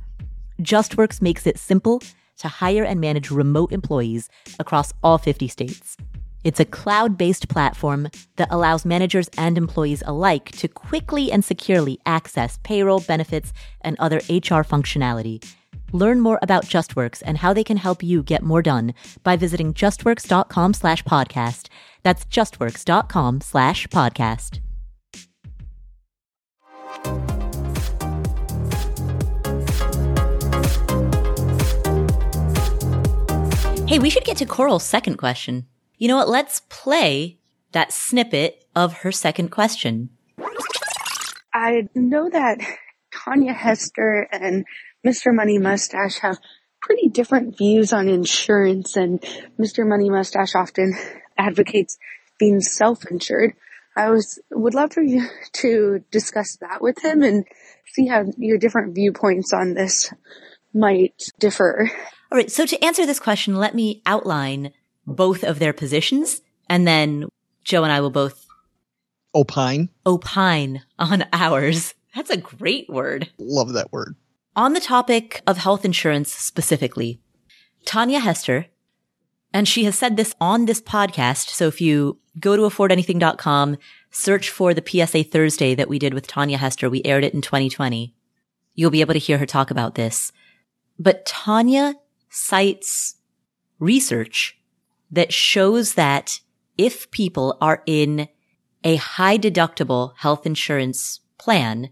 JustWorks 0.61 1.23
makes 1.23 1.47
it 1.47 1.59
simple 1.59 2.03
to 2.39 2.49
hire 2.49 2.85
and 2.85 3.01
manage 3.01 3.31
remote 3.31 3.73
employees 3.73 4.29
across 4.59 4.93
all 5.03 5.19
50 5.19 5.47
states. 5.49 5.97
It's 6.43 6.61
a 6.61 6.65
cloud 6.65 7.17
based 7.17 7.49
platform 7.49 8.09
that 8.37 8.49
allows 8.51 8.85
managers 8.85 9.31
and 9.39 9.57
employees 9.57 10.03
alike 10.07 10.51
to 10.53 10.69
quickly 10.69 11.33
and 11.33 11.45
securely 11.45 11.99
access 12.05 12.59
payroll, 12.65 13.01
benefits, 13.01 13.53
and 13.81 13.97
other 13.99 14.19
HR 14.29 14.63
functionality. 14.63 15.43
Learn 15.95 16.21
more 16.21 16.41
about 16.43 16.65
JustWorks 16.65 17.23
and 17.25 17.39
how 17.39 17.55
they 17.55 17.63
can 17.63 17.77
help 17.77 18.03
you 18.03 18.25
get 18.25 18.43
more 18.43 18.63
done 18.63 18.95
by 19.23 19.37
visiting 19.37 19.73
justworks.com 19.73 20.75
slash 20.75 21.05
podcast. 21.05 21.69
That's 22.03 22.25
justworks.com 22.25 23.41
slash 23.41 23.87
podcast. 23.87 24.59
Hey, 33.89 34.01
we 34.01 34.11
should 34.11 34.25
get 34.25 34.39
to 34.39 34.47
Coral's 34.47 34.83
second 34.83 35.19
question. 35.19 35.69
You 35.99 36.09
know 36.09 36.17
what? 36.17 36.29
Let's 36.29 36.63
play 36.71 37.39
that 37.71 37.93
snippet 37.93 38.65
of 38.75 38.95
her 38.95 39.13
second 39.13 39.51
question. 39.51 40.09
I 41.53 41.89
know 41.95 42.29
that 42.31 42.59
Tanja 43.15 43.55
Hester 43.55 44.27
and 44.33 44.65
Mr. 45.05 45.35
Money 45.35 45.59
Mustache 45.59 46.19
have 46.21 46.39
pretty 46.81 47.09
different 47.09 47.57
views 47.57 47.93
on 47.93 48.09
insurance 48.09 48.97
and 48.97 49.21
Mr. 49.59 49.87
Money 49.87 50.11
Mustache 50.11 50.55
often 50.55 50.95
advocates 51.39 51.99
being 52.39 52.61
self-insured. 52.61 53.55
I 53.97 54.11
was, 54.11 54.41
would 54.51 54.75
love 54.75 54.93
for 54.93 55.03
you 55.03 55.27
to 55.55 56.05
discuss 56.11 56.57
that 56.61 56.83
with 56.83 57.03
him 57.03 57.23
and 57.23 57.45
see 57.93 58.07
how 58.07 58.25
your 58.37 58.59
different 58.59 58.95
viewpoints 58.95 59.53
on 59.53 59.75
this 59.75 60.13
might 60.73 61.31
differ. 61.39 61.91
All 62.33 62.39
right. 62.39 62.51
So 62.51 62.67
to 62.67 62.85
answer 62.85 63.07
this 63.07 63.21
question, 63.21 63.57
let 63.57 63.75
me 63.75 64.03
outline 64.05 64.73
both 65.07 65.45
of 65.45 65.59
their 65.59 65.73
positions 65.73 66.41
and 66.69 66.87
then 66.87 67.29
Joe 67.63 67.85
and 67.85 67.93
I 67.93 68.01
will 68.01 68.11
both 68.11 68.47
opine. 69.35 69.89
Opine 70.05 70.83
on 70.99 71.25
ours. 71.33 71.95
That's 72.15 72.31
a 72.31 72.37
great 72.37 72.89
word. 72.89 73.31
Love 73.39 73.73
that 73.75 73.93
word. 73.93 74.17
On 74.57 74.73
the 74.73 74.81
topic 74.81 75.43
of 75.49 75.59
health 75.59 75.85
insurance 75.85 76.33
specifically, 76.33 77.21
Tanja 77.85 78.21
Hester, 78.21 78.67
and 79.53 79.67
she 79.67 79.83
has 79.85 79.99
said 79.99 80.17
this 80.17 80.35
on 80.41 80.67
this 80.67 80.81
podcast. 80.81 81.49
So 81.49 81.67
if 81.67 81.81
you 81.81 82.19
go 82.39 82.57
to 82.57 82.63
affordanything.com, 82.63 83.77
search 84.13 84.51
for 84.51 84.73
the 84.73 84.85
PSA 84.87 85.25
Thursday 85.25 85.75
that 85.75 85.89
we 85.89 85.99
did 85.99 86.15
with 86.15 86.29
Tanja 86.29 86.57
Hester, 86.57 86.89
we 86.89 87.03
aired 87.05 87.25
it 87.25 87.35
in 87.35 87.41
2020. 87.41 88.15
You'll 88.77 88.91
be 88.91 89.01
able 89.01 89.15
to 89.15 89.19
hear 89.19 89.39
her 89.39 89.47
talk 89.47 89.73
about 89.73 89.97
this. 89.97 90.31
But 91.01 91.27
Tanja 91.27 91.95
cites 92.31 93.17
research 93.81 94.57
that 95.11 95.33
shows 95.33 95.95
that 95.95 96.41
if 96.79 97.11
people 97.11 97.57
are 97.61 97.83
in 97.87 98.29
a 98.85 98.97
high 98.97 99.39
deductible 99.39 100.13
health 100.19 100.47
insurance 100.47 101.21
plan, 101.39 101.91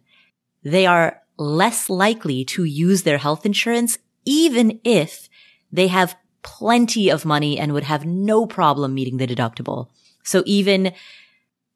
they 0.63 0.87
are 0.87 1.22
less 1.37 1.89
likely 1.91 2.45
to 2.45 2.65
use 2.65 3.03
their 3.03 3.19
health 3.19 3.47
insurance, 3.47 3.99
even 4.25 4.81
if 4.85 5.29
they 5.71 5.89
have 5.89 6.17
plenty 6.43 7.09
of 7.09 7.25
money 7.25 7.59
and 7.59 7.73
would 7.73 7.85
have 7.85 8.05
no 8.05 8.47
problem 8.47 8.95
meeting 8.95 9.17
the 9.17 9.27
deductible. 9.27 9.89
So 10.25 10.43
even 10.47 10.93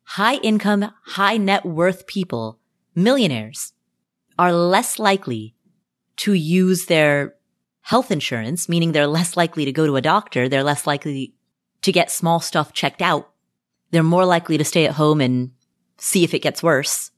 high 0.04 0.36
income, 0.36 0.92
high 1.04 1.36
net 1.36 1.64
worth 1.64 2.06
people, 2.06 2.58
millionaires 2.94 3.72
are 4.38 4.52
less 4.52 4.98
likely 4.98 5.54
to 6.16 6.32
use 6.34 6.86
their 6.86 7.34
health 7.82 8.10
insurance, 8.10 8.68
meaning 8.68 8.92
they're 8.92 9.06
less 9.06 9.36
likely 9.36 9.64
to 9.64 9.72
go 9.72 9.86
to 9.86 9.96
a 9.96 10.02
doctor. 10.02 10.48
They're 10.48 10.64
less 10.64 10.86
likely 10.86 11.34
to 11.82 11.92
get 11.92 12.10
small 12.10 12.40
stuff 12.40 12.72
checked 12.72 13.02
out. 13.02 13.30
They're 13.90 14.02
more 14.02 14.24
likely 14.24 14.58
to 14.58 14.64
stay 14.64 14.86
at 14.86 14.92
home 14.92 15.20
and 15.20 15.52
see 15.98 16.24
if 16.24 16.34
it 16.34 16.40
gets 16.42 16.62
worse 16.62 17.10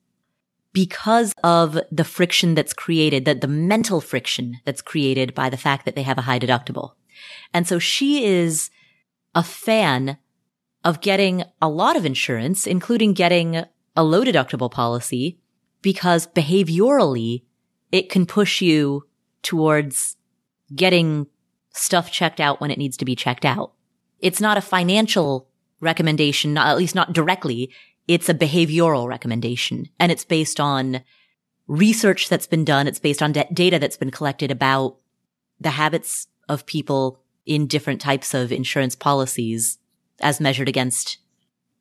because 0.73 1.33
of 1.43 1.79
the 1.91 2.05
friction 2.05 2.55
that's 2.55 2.73
created, 2.73 3.25
that 3.25 3.41
the 3.41 3.49
mental 3.49 4.01
friction 4.01 4.59
that's 4.65 4.83
created 4.83 5.35
by 5.35 5.49
the 5.49 5.57
fact 5.57 5.85
that 5.85 5.95
they 5.95 6.03
have 6.03 6.19
a 6.19 6.23
high 6.23 6.39
deductible. 6.39 6.93
And 7.53 7.67
so 7.67 7.79
she 7.79 8.25
is 8.25 8.71
a 9.35 9.43
fan 9.43 10.19
of 10.85 11.01
getting 11.01 11.45
a 11.61 11.69
lot 11.69 11.97
of 11.97 12.07
insurance, 12.07 12.67
including 12.67 13.13
getting 13.13 13.65
a 13.97 14.05
low 14.05 14.25
deductible 14.25 14.71
policy 14.71 15.39
because 15.83 16.27
behaviorally 16.27 17.43
it 17.91 18.11
can 18.11 18.27
push 18.27 18.61
you 18.61 19.07
towards 19.43 20.17
getting 20.75 21.27
stuff 21.73 22.11
checked 22.11 22.41
out 22.41 22.61
when 22.61 22.71
it 22.71 22.79
needs 22.79 22.97
to 22.97 23.05
be 23.05 23.17
checked 23.17 23.45
out. 23.45 23.73
It's 24.21 24.41
not 24.41 24.59
a 24.59 24.63
financial 24.63 25.49
recommendation, 25.81 26.55
not, 26.55 26.69
at 26.69 26.77
least 26.77 26.95
not 26.95 27.13
directly. 27.13 27.71
It's 28.09 28.29
a 28.29 28.35
behavioral 28.35 29.07
recommendation 29.07 29.89
and 30.01 30.11
it's 30.11 30.25
based 30.25 30.59
on 30.59 31.03
research 31.69 32.29
that's 32.29 32.47
been 32.47 32.65
done. 32.65 32.89
It's 32.89 32.99
based 32.99 33.23
on 33.23 33.33
de- 33.33 33.47
data 33.53 33.79
that's 33.79 33.97
been 33.97 34.11
collected 34.11 34.51
about 34.51 34.97
the 35.61 35.71
habits 35.71 36.27
of 36.49 36.67
people 36.67 37.21
in 37.47 37.67
different 37.67 38.01
types 38.01 38.35
of 38.35 38.51
insurance 38.51 38.95
policies 38.95 39.79
as 40.21 40.41
measured 40.41 40.69
against, 40.69 41.19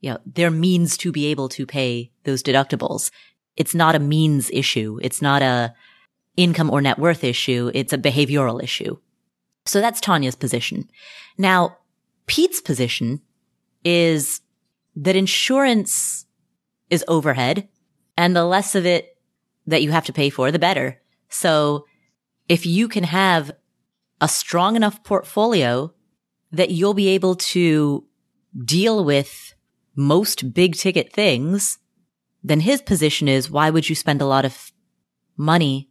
you 0.02 0.12
know, 0.12 0.20
their 0.26 0.52
means 0.52 0.98
to 0.98 1.12
be 1.12 1.28
able 1.28 1.50
to 1.50 1.66
pay 1.66 2.12
those 2.24 2.44
deductibles. 2.44 3.10
It's 3.56 3.74
not 3.74 3.96
a 3.96 4.00
means 4.00 4.50
issue. 4.52 5.00
It's 5.02 5.22
not 5.22 5.42
a 5.42 5.74
income 6.36 6.70
or 6.70 6.82
net 6.82 7.00
worth 7.00 7.24
issue. 7.24 7.72
It's 7.74 7.94
a 7.94 7.98
behavioral 7.98 8.62
issue. 8.62 8.98
So 9.66 9.82
that's 9.82 10.00
Tanja's 10.00 10.36
position. 10.36 10.90
Now, 11.38 11.78
Pete's 12.28 12.62
position 12.62 13.22
is 13.84 14.42
that 14.98 15.16
insurance 15.16 16.26
is 16.90 17.06
overhead 17.08 17.68
and 18.18 18.36
the 18.36 18.46
less 18.46 18.74
of 18.74 18.86
it 18.86 19.18
that 19.68 19.84
you 19.84 19.92
have 19.92 20.06
to 20.06 20.14
pay 20.14 20.30
for, 20.30 20.52
the 20.52 20.60
better. 20.60 21.00
So 21.30 21.86
if 22.50 22.66
you 22.66 22.88
can 22.88 23.04
have 23.04 23.52
a 24.20 24.28
strong 24.28 24.76
enough 24.76 25.04
portfolio 25.04 25.94
that 26.52 26.72
you'll 26.72 26.96
be 26.96 27.10
able 27.10 27.36
to 27.36 28.06
deal 28.66 29.06
with 29.06 29.54
most 29.96 30.54
big 30.54 30.76
ticket 30.76 31.14
things, 31.14 31.78
then 32.44 32.62
his 32.62 32.82
position 32.82 33.28
is 33.28 33.52
why 33.52 33.70
would 33.70 33.90
you 33.90 33.96
spend 33.96 34.22
a 34.22 34.26
lot 34.26 34.46
of 34.46 34.72
money 35.36 35.90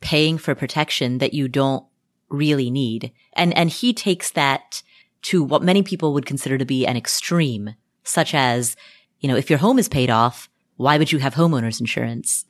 paying 0.00 0.38
for 0.38 0.54
protection 0.54 1.18
that 1.18 1.34
you 1.34 1.48
don't 1.48 1.84
really 2.30 2.70
need? 2.70 3.12
And, 3.34 3.54
and 3.56 3.68
he 3.68 3.92
takes 3.92 4.30
that 4.30 4.82
to 5.22 5.42
what 5.42 5.62
many 5.62 5.82
people 5.82 6.14
would 6.14 6.24
consider 6.24 6.56
to 6.56 6.64
be 6.64 6.86
an 6.86 6.96
extreme, 6.96 7.74
such 8.06 8.34
as, 8.34 8.76
you 9.20 9.28
know, 9.28 9.36
if 9.36 9.50
your 9.50 9.58
home 9.58 9.78
is 9.78 9.88
paid 9.88 10.10
off, 10.10 10.48
why 10.76 10.98
would 10.98 11.12
you 11.12 11.18
have 11.18 11.34
homeowners 11.34 11.80
insurance? 11.80 12.44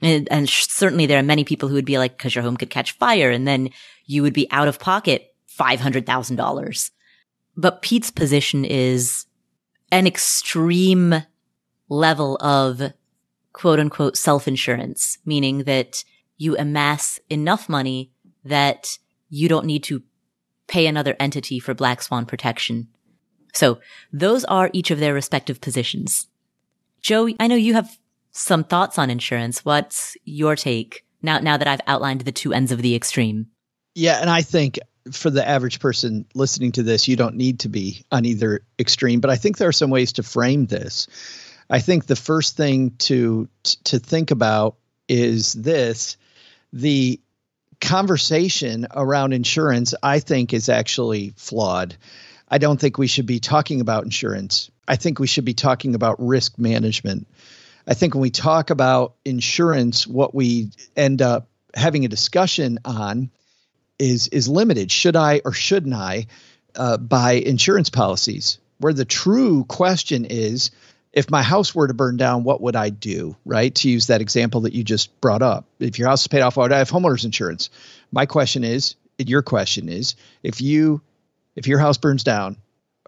And, 0.00 0.28
and 0.30 0.48
certainly 0.48 1.06
there 1.06 1.18
are 1.18 1.24
many 1.24 1.44
people 1.44 1.68
who 1.68 1.74
would 1.74 1.84
be 1.84 1.98
like, 1.98 2.18
cause 2.18 2.34
your 2.34 2.44
home 2.44 2.56
could 2.56 2.70
catch 2.70 2.92
fire 2.92 3.30
and 3.30 3.46
then 3.46 3.70
you 4.06 4.22
would 4.22 4.32
be 4.32 4.50
out 4.50 4.68
of 4.68 4.78
pocket 4.78 5.34
$500,000. 5.58 6.90
But 7.56 7.82
Pete's 7.82 8.10
position 8.10 8.64
is 8.64 9.26
an 9.90 10.06
extreme 10.06 11.24
level 11.88 12.36
of 12.36 12.92
quote 13.52 13.80
unquote 13.80 14.16
self-insurance, 14.16 15.18
meaning 15.24 15.64
that 15.64 16.04
you 16.36 16.56
amass 16.56 17.18
enough 17.28 17.68
money 17.68 18.12
that 18.44 18.98
you 19.28 19.48
don't 19.48 19.66
need 19.66 19.82
to 19.84 20.02
pay 20.68 20.86
another 20.86 21.16
entity 21.18 21.58
for 21.58 21.74
black 21.74 22.00
swan 22.02 22.24
protection. 22.24 22.88
So 23.52 23.78
those 24.12 24.44
are 24.44 24.70
each 24.72 24.90
of 24.90 25.00
their 25.00 25.14
respective 25.14 25.60
positions. 25.60 26.28
Joe, 27.00 27.28
I 27.40 27.46
know 27.46 27.56
you 27.56 27.74
have 27.74 27.98
some 28.32 28.64
thoughts 28.64 28.98
on 28.98 29.10
insurance. 29.10 29.64
What's 29.64 30.16
your 30.24 30.56
take 30.56 31.04
now, 31.22 31.38
now 31.38 31.56
that 31.56 31.68
I've 31.68 31.80
outlined 31.86 32.22
the 32.22 32.32
two 32.32 32.52
ends 32.52 32.72
of 32.72 32.82
the 32.82 32.94
extreme? 32.94 33.46
Yeah. 33.94 34.20
And 34.20 34.30
I 34.30 34.42
think 34.42 34.78
for 35.12 35.30
the 35.30 35.46
average 35.46 35.80
person 35.80 36.26
listening 36.34 36.72
to 36.72 36.82
this, 36.82 37.08
you 37.08 37.16
don't 37.16 37.36
need 37.36 37.60
to 37.60 37.68
be 37.68 38.04
on 38.12 38.24
either 38.24 38.60
extreme, 38.78 39.20
but 39.20 39.30
I 39.30 39.36
think 39.36 39.56
there 39.56 39.68
are 39.68 39.72
some 39.72 39.90
ways 39.90 40.12
to 40.14 40.22
frame 40.22 40.66
this. 40.66 41.06
I 41.70 41.80
think 41.80 42.06
the 42.06 42.16
first 42.16 42.56
thing 42.56 42.92
to 42.98 43.48
to 43.84 43.98
think 43.98 44.30
about 44.30 44.76
is 45.08 45.52
this 45.52 46.16
the 46.72 47.20
conversation 47.80 48.86
around 48.94 49.32
insurance, 49.32 49.94
I 50.02 50.20
think, 50.20 50.52
is 50.52 50.68
actually 50.68 51.32
flawed. 51.36 51.96
I 52.50 52.58
don't 52.58 52.80
think 52.80 52.98
we 52.98 53.06
should 53.06 53.26
be 53.26 53.40
talking 53.40 53.80
about 53.80 54.04
insurance. 54.04 54.70
I 54.86 54.96
think 54.96 55.18
we 55.18 55.26
should 55.26 55.44
be 55.44 55.54
talking 55.54 55.94
about 55.94 56.16
risk 56.18 56.58
management. 56.58 57.26
I 57.86 57.94
think 57.94 58.14
when 58.14 58.22
we 58.22 58.30
talk 58.30 58.70
about 58.70 59.14
insurance, 59.24 60.06
what 60.06 60.34
we 60.34 60.70
end 60.96 61.22
up 61.22 61.48
having 61.74 62.04
a 62.04 62.08
discussion 62.08 62.78
on 62.84 63.30
is 63.98 64.28
is 64.28 64.48
limited. 64.48 64.90
Should 64.90 65.16
I 65.16 65.40
or 65.44 65.52
shouldn't 65.52 65.94
I 65.94 66.26
uh, 66.74 66.96
buy 66.96 67.32
insurance 67.32 67.90
policies? 67.90 68.58
Where 68.78 68.92
the 68.92 69.04
true 69.04 69.64
question 69.64 70.24
is, 70.24 70.70
if 71.12 71.30
my 71.30 71.42
house 71.42 71.74
were 71.74 71.88
to 71.88 71.94
burn 71.94 72.16
down, 72.16 72.44
what 72.44 72.60
would 72.60 72.76
I 72.76 72.90
do? 72.90 73.36
Right? 73.44 73.74
To 73.76 73.90
use 73.90 74.06
that 74.06 74.20
example 74.20 74.62
that 74.62 74.74
you 74.74 74.84
just 74.84 75.20
brought 75.20 75.42
up, 75.42 75.66
if 75.80 75.98
your 75.98 76.08
house 76.08 76.22
is 76.22 76.28
paid 76.28 76.42
off, 76.42 76.56
would 76.56 76.72
I 76.72 76.78
have 76.78 76.90
homeowners 76.90 77.24
insurance? 77.24 77.70
My 78.12 78.26
question 78.26 78.64
is, 78.64 78.94
your 79.18 79.42
question 79.42 79.88
is, 79.88 80.14
if 80.42 80.60
you 80.60 81.02
if 81.58 81.66
your 81.66 81.80
house 81.80 81.98
burns 81.98 82.22
down, 82.22 82.56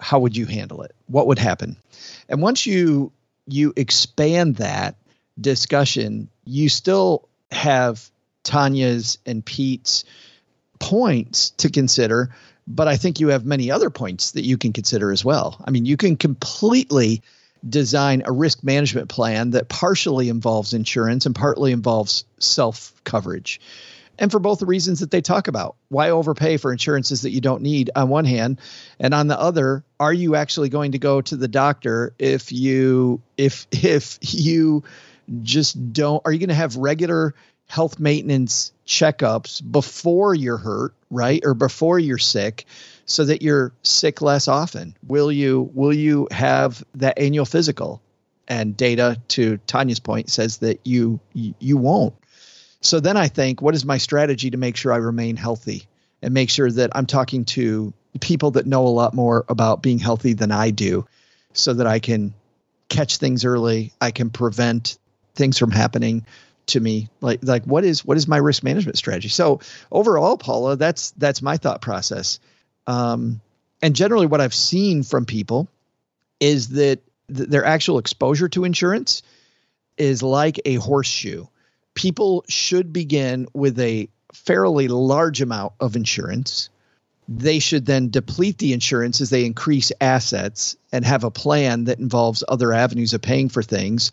how 0.01 0.19
would 0.19 0.37
you 0.37 0.45
handle 0.45 0.83
it? 0.83 0.93
What 1.07 1.29
would 1.29 1.39
happen? 1.39 1.77
And 2.29 2.43
once 2.43 2.67
you 2.67 3.13
you 3.47 3.73
expand 3.77 4.57
that 4.57 4.97
discussion, 5.41 6.29
you 6.45 6.69
still 6.69 7.29
have 7.51 8.11
Tanja's 8.45 9.19
and 9.25 9.45
Pete's 9.45 10.05
points 10.79 11.51
to 11.51 11.71
consider, 11.71 12.35
but 12.67 12.89
I 12.89 12.97
think 12.97 13.21
you 13.21 13.29
have 13.29 13.45
many 13.45 13.71
other 13.71 13.91
points 13.91 14.33
that 14.33 14.45
you 14.45 14.59
can 14.59 14.73
consider 14.73 15.13
as 15.13 15.25
well. 15.25 15.63
I 15.65 15.71
mean, 15.71 15.87
you 15.87 15.97
can 15.97 16.17
completely 16.17 17.23
design 17.69 18.23
a 18.25 18.33
risk 18.33 18.65
management 18.65 19.09
plan 19.09 19.51
that 19.51 19.69
partially 19.69 20.29
involves 20.29 20.75
insurance 20.75 21.27
and 21.27 21.35
partly 21.35 21.73
involves 21.73 22.25
self 22.39 22.93
coverage. 23.05 23.61
And 24.21 24.31
for 24.31 24.39
both 24.39 24.59
the 24.61 24.67
reasons 24.67 25.01
that 25.01 25.11
they 25.11 25.23
talk 25.23 25.49
about. 25.49 25.77
Why 25.89 26.11
overpay 26.11 26.59
for 26.59 26.71
insurances 26.71 27.23
that 27.23 27.31
you 27.31 27.41
don't 27.41 27.63
need 27.63 27.91
on 27.97 28.11
one 28.11 28.27
hand, 28.27 28.61
and 29.01 29.15
on 29.15 29.27
the 29.27 29.41
other, 29.41 29.83
are 29.99 30.13
you 30.13 30.37
actually 30.37 30.69
going 30.69 30.93
to 30.93 30.99
go 30.99 31.23
to 31.23 31.37
the 31.37 31.49
doctor 31.49 32.15
if 32.19 32.53
you 32.53 33.23
if 33.37 33.67
if 33.73 34.19
you 34.21 34.85
just 35.43 35.93
don't 35.93 36.23
are 36.25 36.33
you 36.33 36.39
going 36.39 36.51
to 36.51 36.55
have 36.55 36.77
regular 36.77 37.35
health 37.67 37.99
maintenance 38.01 38.73
checkups 38.87 39.63
before 39.69 40.35
you're 40.35 40.59
hurt, 40.59 40.93
right? 41.11 41.41
Or 41.45 41.55
before 41.55 41.99
you're 41.99 42.19
sick 42.19 42.67
so 43.07 43.25
that 43.25 43.43
you're 43.43 43.73
sick 43.83 44.21
less 44.21 44.49
often? 44.49 44.97
Will 45.07 45.33
you 45.33 45.71
will 45.73 45.95
you 45.95 46.29
have 46.31 46.85
that 46.97 47.19
annual 47.19 47.47
physical? 47.47 48.03
And 48.49 48.77
data 48.77 49.21
to 49.29 49.59
Tanja's 49.69 50.01
point 50.01 50.29
says 50.29 50.59
that 50.59 50.81
you 50.85 51.21
you 51.33 51.77
won't. 51.77 52.15
So 52.81 53.01
then 53.01 53.17
I 53.17 53.29
think, 53.29 53.61
what 53.61 53.75
is 53.75 53.85
my 53.85 53.99
strategy 53.99 54.51
to 54.51 54.57
make 54.57 54.77
sure 54.77 54.93
I 54.93 54.97
remain 54.97 55.37
healthy 55.37 55.87
and 56.23 56.33
make 56.33 56.51
sure 56.51 56.71
that 56.71 56.91
I'm 56.95 57.07
talking 57.07 57.45
to 57.47 57.93
people 58.21 58.53
that 58.53 58.67
know 58.67 58.87
a 58.87 58.89
lot 58.89 59.15
more 59.15 59.45
about 59.49 59.83
being 59.83 59.99
healthy 59.99 60.33
than 60.33 60.51
I 60.51 60.71
do 60.71 61.07
so 61.53 61.75
that 61.75 61.87
I 61.87 61.99
can 61.99 62.35
catch 62.89 63.19
things 63.19 63.45
early, 63.45 63.93
I 64.01 64.11
can 64.11 64.31
prevent 64.31 64.99
things 65.35 65.59
from 65.59 65.71
happening 65.71 66.27
to 66.67 66.81
me? 66.81 67.09
Like 67.21 67.41
like 67.43 67.65
what 67.65 67.85
is 67.85 68.05
what 68.05 68.17
is 68.17 68.27
my 68.29 68.37
risk 68.37 68.63
management 68.63 68.99
strategy? 68.99 69.29
So 69.29 69.61
overall 69.91 70.37
paula 70.37 70.77
that's 70.77 71.13
that's 71.13 71.43
my 71.43 71.57
thought 71.57 71.81
process. 71.81 72.39
Um, 72.87 73.41
and 73.83 73.95
generally 73.95 74.27
what 74.27 74.41
i've 74.41 74.55
seen 74.55 75.03
from 75.03 75.25
people 75.25 75.69
is 76.39 76.69
that 76.71 77.01
th- 77.35 77.49
their 77.49 77.65
actual 77.65 77.99
exposure 77.99 78.49
to 78.49 78.65
insurance 78.65 79.23
is 79.97 80.23
like 80.23 80.61
a 80.65 80.75
horseshoe 80.75 81.47
people 81.95 82.45
should 82.49 82.93
begin 82.93 83.47
with 83.53 83.79
a 83.81 84.09
fairly 84.33 84.89
large 84.89 85.41
amount 85.41 85.73
of 85.81 85.97
insurance. 85.97 86.71
They 87.29 87.59
should 87.59 87.87
then 87.87 88.11
deplete 88.11 88.59
the 88.59 88.73
insurance 88.73 89.21
as 89.21 89.31
they 89.31 89.45
increase 89.45 89.93
assets 90.01 90.77
and 90.93 91.05
have 91.05 91.25
a 91.25 91.31
plan 91.31 91.85
that 91.85 91.99
involves 91.99 92.45
other 92.49 92.73
avenues 92.73 93.13
of 93.13 93.23
paying 93.23 93.49
for 93.49 93.63
things. 93.63 94.13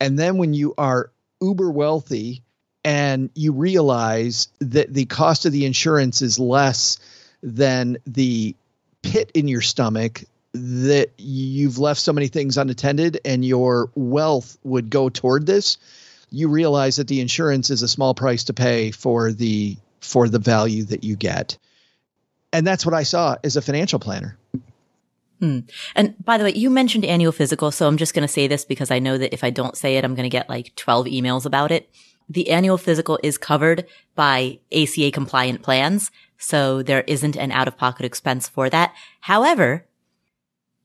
And 0.00 0.18
then 0.18 0.38
when 0.38 0.54
you 0.54 0.74
are 0.78 1.10
uber 1.40 1.70
wealthy 1.70 2.42
and 2.84 3.30
you 3.34 3.52
realize 3.52 4.48
that 4.60 4.92
the 4.92 5.06
cost 5.06 5.46
of 5.46 5.52
the 5.52 5.66
insurance 5.66 6.22
is 6.22 6.38
less 6.38 6.98
than 7.42 7.98
the 8.06 8.56
pit 9.02 9.30
in 9.34 9.46
your 9.46 9.60
stomach 9.60 10.24
that 10.52 11.10
you've 11.18 11.78
left 11.78 12.00
so 12.00 12.12
many 12.12 12.28
things 12.28 12.56
unattended 12.56 13.20
and 13.24 13.44
your 13.44 13.90
wealth 13.94 14.56
would 14.64 14.90
go 14.90 15.08
toward 15.08 15.46
this 15.46 15.78
you 16.30 16.48
realize 16.48 16.96
that 16.96 17.08
the 17.08 17.20
insurance 17.20 17.70
is 17.70 17.82
a 17.82 17.88
small 17.88 18.14
price 18.14 18.44
to 18.44 18.52
pay 18.52 18.90
for 18.90 19.32
the 19.32 19.76
for 20.00 20.28
the 20.28 20.38
value 20.38 20.84
that 20.84 21.04
you 21.04 21.16
get 21.16 21.58
and 22.52 22.66
that's 22.66 22.84
what 22.84 22.94
i 22.94 23.02
saw 23.02 23.36
as 23.44 23.56
a 23.56 23.62
financial 23.62 23.98
planner 23.98 24.38
Hmm. 25.40 25.60
And 25.94 26.14
by 26.24 26.36
the 26.36 26.44
way, 26.44 26.52
you 26.54 26.68
mentioned 26.68 27.04
annual 27.04 27.32
physical, 27.32 27.70
so 27.70 27.86
I'm 27.86 27.96
just 27.96 28.14
going 28.14 28.26
to 28.26 28.32
say 28.32 28.46
this 28.46 28.64
because 28.64 28.90
I 28.90 28.98
know 28.98 29.18
that 29.18 29.32
if 29.32 29.44
I 29.44 29.50
don't 29.50 29.76
say 29.76 29.96
it, 29.96 30.04
I'm 30.04 30.14
going 30.14 30.24
to 30.24 30.28
get 30.28 30.48
like 30.48 30.74
12 30.74 31.06
emails 31.06 31.46
about 31.46 31.70
it. 31.70 31.88
The 32.28 32.50
annual 32.50 32.76
physical 32.76 33.18
is 33.22 33.38
covered 33.38 33.86
by 34.14 34.58
ACA 34.72 35.10
compliant 35.12 35.62
plans, 35.62 36.10
so 36.36 36.82
there 36.82 37.02
isn't 37.02 37.36
an 37.36 37.52
out 37.52 37.68
of 37.68 37.78
pocket 37.78 38.04
expense 38.04 38.48
for 38.48 38.68
that. 38.68 38.92
However, 39.20 39.86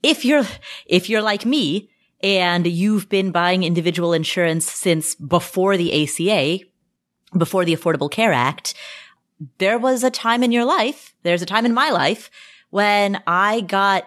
if 0.04 0.24
you're, 0.24 0.46
if 0.86 1.10
you're 1.10 1.22
like 1.22 1.46
me 1.46 1.90
and 2.24 2.66
you've 2.66 3.10
been 3.10 3.32
buying 3.32 3.64
individual 3.64 4.14
insurance 4.14 4.72
since 4.72 5.14
before 5.14 5.76
the 5.76 6.04
ACA, 6.04 6.66
before 7.38 7.66
the 7.66 7.76
Affordable 7.76 8.10
Care 8.10 8.32
Act, 8.32 8.74
there 9.58 9.78
was 9.78 10.04
a 10.04 10.10
time 10.10 10.42
in 10.42 10.52
your 10.52 10.66
life, 10.66 11.14
there's 11.24 11.42
a 11.42 11.46
time 11.46 11.66
in 11.66 11.74
my 11.74 11.90
life 11.90 12.32
when 12.70 13.22
I 13.28 13.62
got 13.62 14.06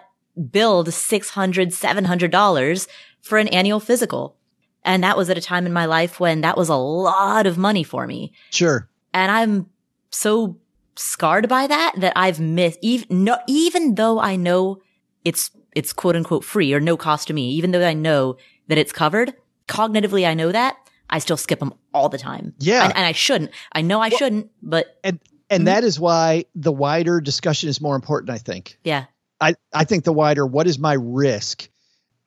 billed 0.51 0.87
$600, 0.87 1.67
$700 1.67 2.87
for 3.21 3.37
an 3.37 3.47
annual 3.49 3.79
physical. 3.79 4.35
And 4.83 5.03
that 5.03 5.17
was 5.17 5.29
at 5.29 5.37
a 5.37 5.41
time 5.41 5.65
in 5.65 5.73
my 5.73 5.85
life 5.85 6.19
when 6.19 6.41
that 6.41 6.57
was 6.57 6.69
a 6.69 6.75
lot 6.75 7.45
of 7.45 7.57
money 7.57 7.83
for 7.83 8.07
me. 8.07 8.33
Sure. 8.51 8.89
And 9.13 9.31
I'm 9.31 9.67
so 10.11 10.57
scarred 10.95 11.47
by 11.47 11.67
that 11.67 11.93
that 11.97 12.13
I've 12.15 12.39
missed 12.39 12.79
even 12.81 13.25
no, 13.25 13.37
even 13.47 13.95
though 13.95 14.19
I 14.19 14.35
know 14.35 14.81
it's 15.23 15.51
it's 15.77 15.93
quote 15.93 16.15
unquote 16.15 16.43
free 16.43 16.73
or 16.73 16.79
no 16.79 16.97
cost 16.97 17.27
to 17.27 17.33
me, 17.33 17.51
even 17.51 17.69
though 17.69 17.85
I 17.85 17.93
know 17.93 18.37
that 18.67 18.79
it's 18.79 18.91
covered, 18.91 19.35
cognitively 19.67 20.27
I 20.27 20.33
know 20.33 20.51
that, 20.51 20.75
I 21.07 21.19
still 21.19 21.37
skip 21.37 21.59
them 21.59 21.71
all 21.93 22.09
the 22.09 22.17
time. 22.17 22.55
Yeah. 22.57 22.83
And, 22.83 22.95
and 22.95 23.05
I 23.05 23.11
shouldn't. 23.11 23.51
I 23.71 23.83
know 23.83 24.01
I 24.01 24.09
well, 24.09 24.17
shouldn't, 24.17 24.49
but 24.63 24.97
and 25.03 25.19
and 25.51 25.61
mm-hmm. 25.61 25.65
that 25.65 25.83
is 25.83 25.99
why 25.99 26.45
the 26.55 26.71
wider 26.71 27.21
discussion 27.21 27.69
is 27.69 27.79
more 27.79 27.95
important, 27.95 28.31
I 28.31 28.39
think. 28.39 28.79
Yeah. 28.83 29.05
I, 29.39 29.53
I 29.71 29.83
think 29.83 30.03
the 30.03 30.11
wider, 30.11 30.47
what 30.47 30.65
is 30.65 30.79
my 30.79 30.93
risk? 30.93 31.69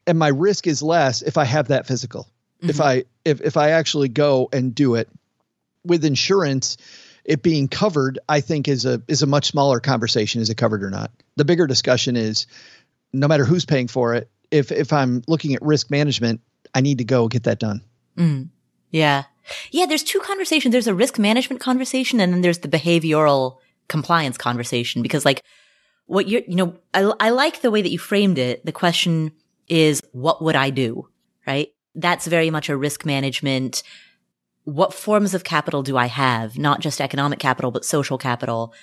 And 0.06 0.16
my 0.16 0.28
risk 0.28 0.68
is 0.68 0.80
less 0.80 1.20
if 1.22 1.36
I 1.36 1.44
have 1.44 1.68
that 1.68 1.88
physical. 1.88 2.28
Mm-hmm. 2.62 2.70
If 2.70 2.80
I 2.80 3.04
if 3.24 3.40
if 3.40 3.56
I 3.56 3.70
actually 3.70 4.10
go 4.10 4.48
and 4.52 4.72
do 4.72 4.94
it 4.94 5.08
with 5.84 6.04
insurance, 6.04 6.76
it 7.24 7.42
being 7.42 7.66
covered, 7.66 8.20
I 8.28 8.40
think 8.40 8.68
is 8.68 8.84
a 8.86 9.02
is 9.08 9.22
a 9.22 9.26
much 9.26 9.46
smaller 9.48 9.80
conversation. 9.80 10.40
Is 10.40 10.50
it 10.50 10.56
covered 10.56 10.84
or 10.84 10.90
not? 10.90 11.10
The 11.34 11.44
bigger 11.44 11.66
discussion 11.66 12.16
is 12.16 12.46
no 13.12 13.28
matter 13.28 13.44
who's 13.44 13.64
paying 13.64 13.88
for 13.88 14.14
it, 14.14 14.30
if 14.50 14.72
if 14.72 14.92
I'm 14.92 15.22
looking 15.28 15.54
at 15.54 15.62
risk 15.62 15.90
management, 15.90 16.40
I 16.74 16.80
need 16.80 16.98
to 16.98 17.04
go 17.04 17.28
get 17.28 17.44
that 17.44 17.58
done. 17.58 17.82
Mm. 18.16 18.48
Yeah. 18.90 19.24
Yeah, 19.70 19.86
there's 19.86 20.02
two 20.02 20.20
conversations. 20.20 20.72
There's 20.72 20.86
a 20.86 20.94
risk 20.94 21.18
management 21.18 21.60
conversation 21.60 22.20
and 22.20 22.32
then 22.32 22.40
there's 22.40 22.58
the 22.58 22.68
behavioral 22.68 23.58
compliance 23.88 24.36
conversation 24.36 25.02
because 25.02 25.24
like 25.24 25.42
what 26.06 26.28
you're, 26.28 26.42
you 26.46 26.56
know, 26.56 26.76
I, 26.94 27.12
I 27.20 27.30
like 27.30 27.60
the 27.60 27.70
way 27.70 27.82
that 27.82 27.90
you 27.90 27.98
framed 27.98 28.38
it. 28.38 28.64
The 28.64 28.72
question 28.72 29.32
is, 29.68 30.02
what 30.12 30.42
would 30.42 30.56
I 30.56 30.70
do? 30.70 31.08
Right? 31.46 31.68
That's 31.94 32.26
very 32.26 32.50
much 32.50 32.68
a 32.68 32.76
risk 32.76 33.04
management. 33.04 33.82
What 34.64 34.94
forms 34.94 35.34
of 35.34 35.42
capital 35.42 35.82
do 35.82 35.96
I 35.96 36.06
have? 36.06 36.58
Not 36.58 36.80
just 36.80 37.00
economic 37.00 37.38
capital, 37.38 37.70
but 37.70 37.84
social 37.84 38.18
capital, 38.18 38.74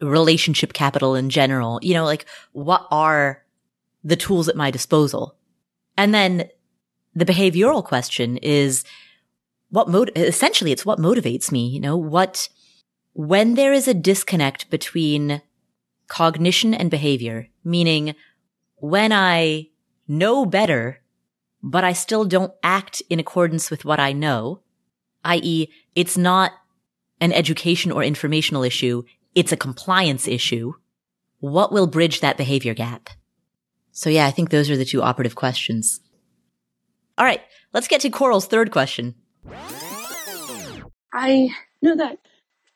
relationship 0.00 0.72
capital 0.72 1.14
in 1.14 1.30
general. 1.30 1.80
You 1.82 1.94
know, 1.94 2.04
like 2.04 2.26
what 2.52 2.86
are 2.90 3.43
the 4.04 4.16
tools 4.16 4.48
at 4.48 4.56
my 4.56 4.70
disposal? 4.70 5.36
And 5.96 6.14
then 6.14 6.48
the 7.14 7.24
behavioral 7.24 7.82
question 7.82 8.36
is 8.38 8.84
what 9.70 9.88
mode, 9.88 10.12
essentially 10.14 10.70
it's 10.70 10.86
what 10.86 10.98
motivates 10.98 11.50
me. 11.50 11.66
You 11.66 11.80
know, 11.80 11.96
what, 11.96 12.48
when 13.12 13.54
there 13.54 13.72
is 13.72 13.88
a 13.88 13.94
disconnect 13.94 14.70
between 14.70 15.42
cognition 16.06 16.74
and 16.74 16.90
behavior, 16.90 17.48
meaning 17.64 18.14
when 18.76 19.12
I 19.12 19.68
know 20.06 20.44
better, 20.44 21.00
but 21.62 21.82
I 21.82 21.92
still 21.92 22.24
don't 22.24 22.52
act 22.62 23.02
in 23.08 23.18
accordance 23.18 23.70
with 23.70 23.84
what 23.84 23.98
I 23.98 24.12
know, 24.12 24.60
i.e., 25.24 25.68
it's 25.94 26.18
not 26.18 26.52
an 27.20 27.32
education 27.32 27.90
or 27.90 28.04
informational 28.04 28.62
issue, 28.62 29.02
it's 29.34 29.52
a 29.52 29.56
compliance 29.56 30.28
issue. 30.28 30.74
What 31.38 31.72
will 31.72 31.86
bridge 31.86 32.20
that 32.20 32.36
behavior 32.36 32.74
gap? 32.74 33.08
So 33.94 34.10
yeah, 34.10 34.26
I 34.26 34.32
think 34.32 34.50
those 34.50 34.70
are 34.70 34.76
the 34.76 34.84
two 34.84 35.02
operative 35.02 35.36
questions. 35.36 36.00
All 37.16 37.24
right, 37.24 37.40
let's 37.72 37.86
get 37.86 38.00
to 38.00 38.10
Coral's 38.10 38.46
third 38.46 38.72
question. 38.72 39.14
I 41.12 41.50
know 41.80 41.96
that 41.96 42.18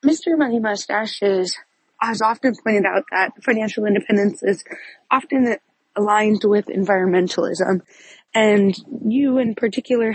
Mr. 0.07 0.39
Money 0.39 0.61
Mustache 0.61 1.23
is 1.23 1.57
has 2.01 2.23
often 2.23 2.55
pointed 2.63 2.87
out 2.87 3.03
that 3.11 3.33
financial 3.43 3.85
independence 3.85 4.45
is 4.45 4.63
often 5.11 5.57
aligned 5.97 6.43
with 6.45 6.67
environmentalism. 6.67 7.81
And 8.33 8.77
you 9.05 9.39
in 9.39 9.57
particular 9.57 10.15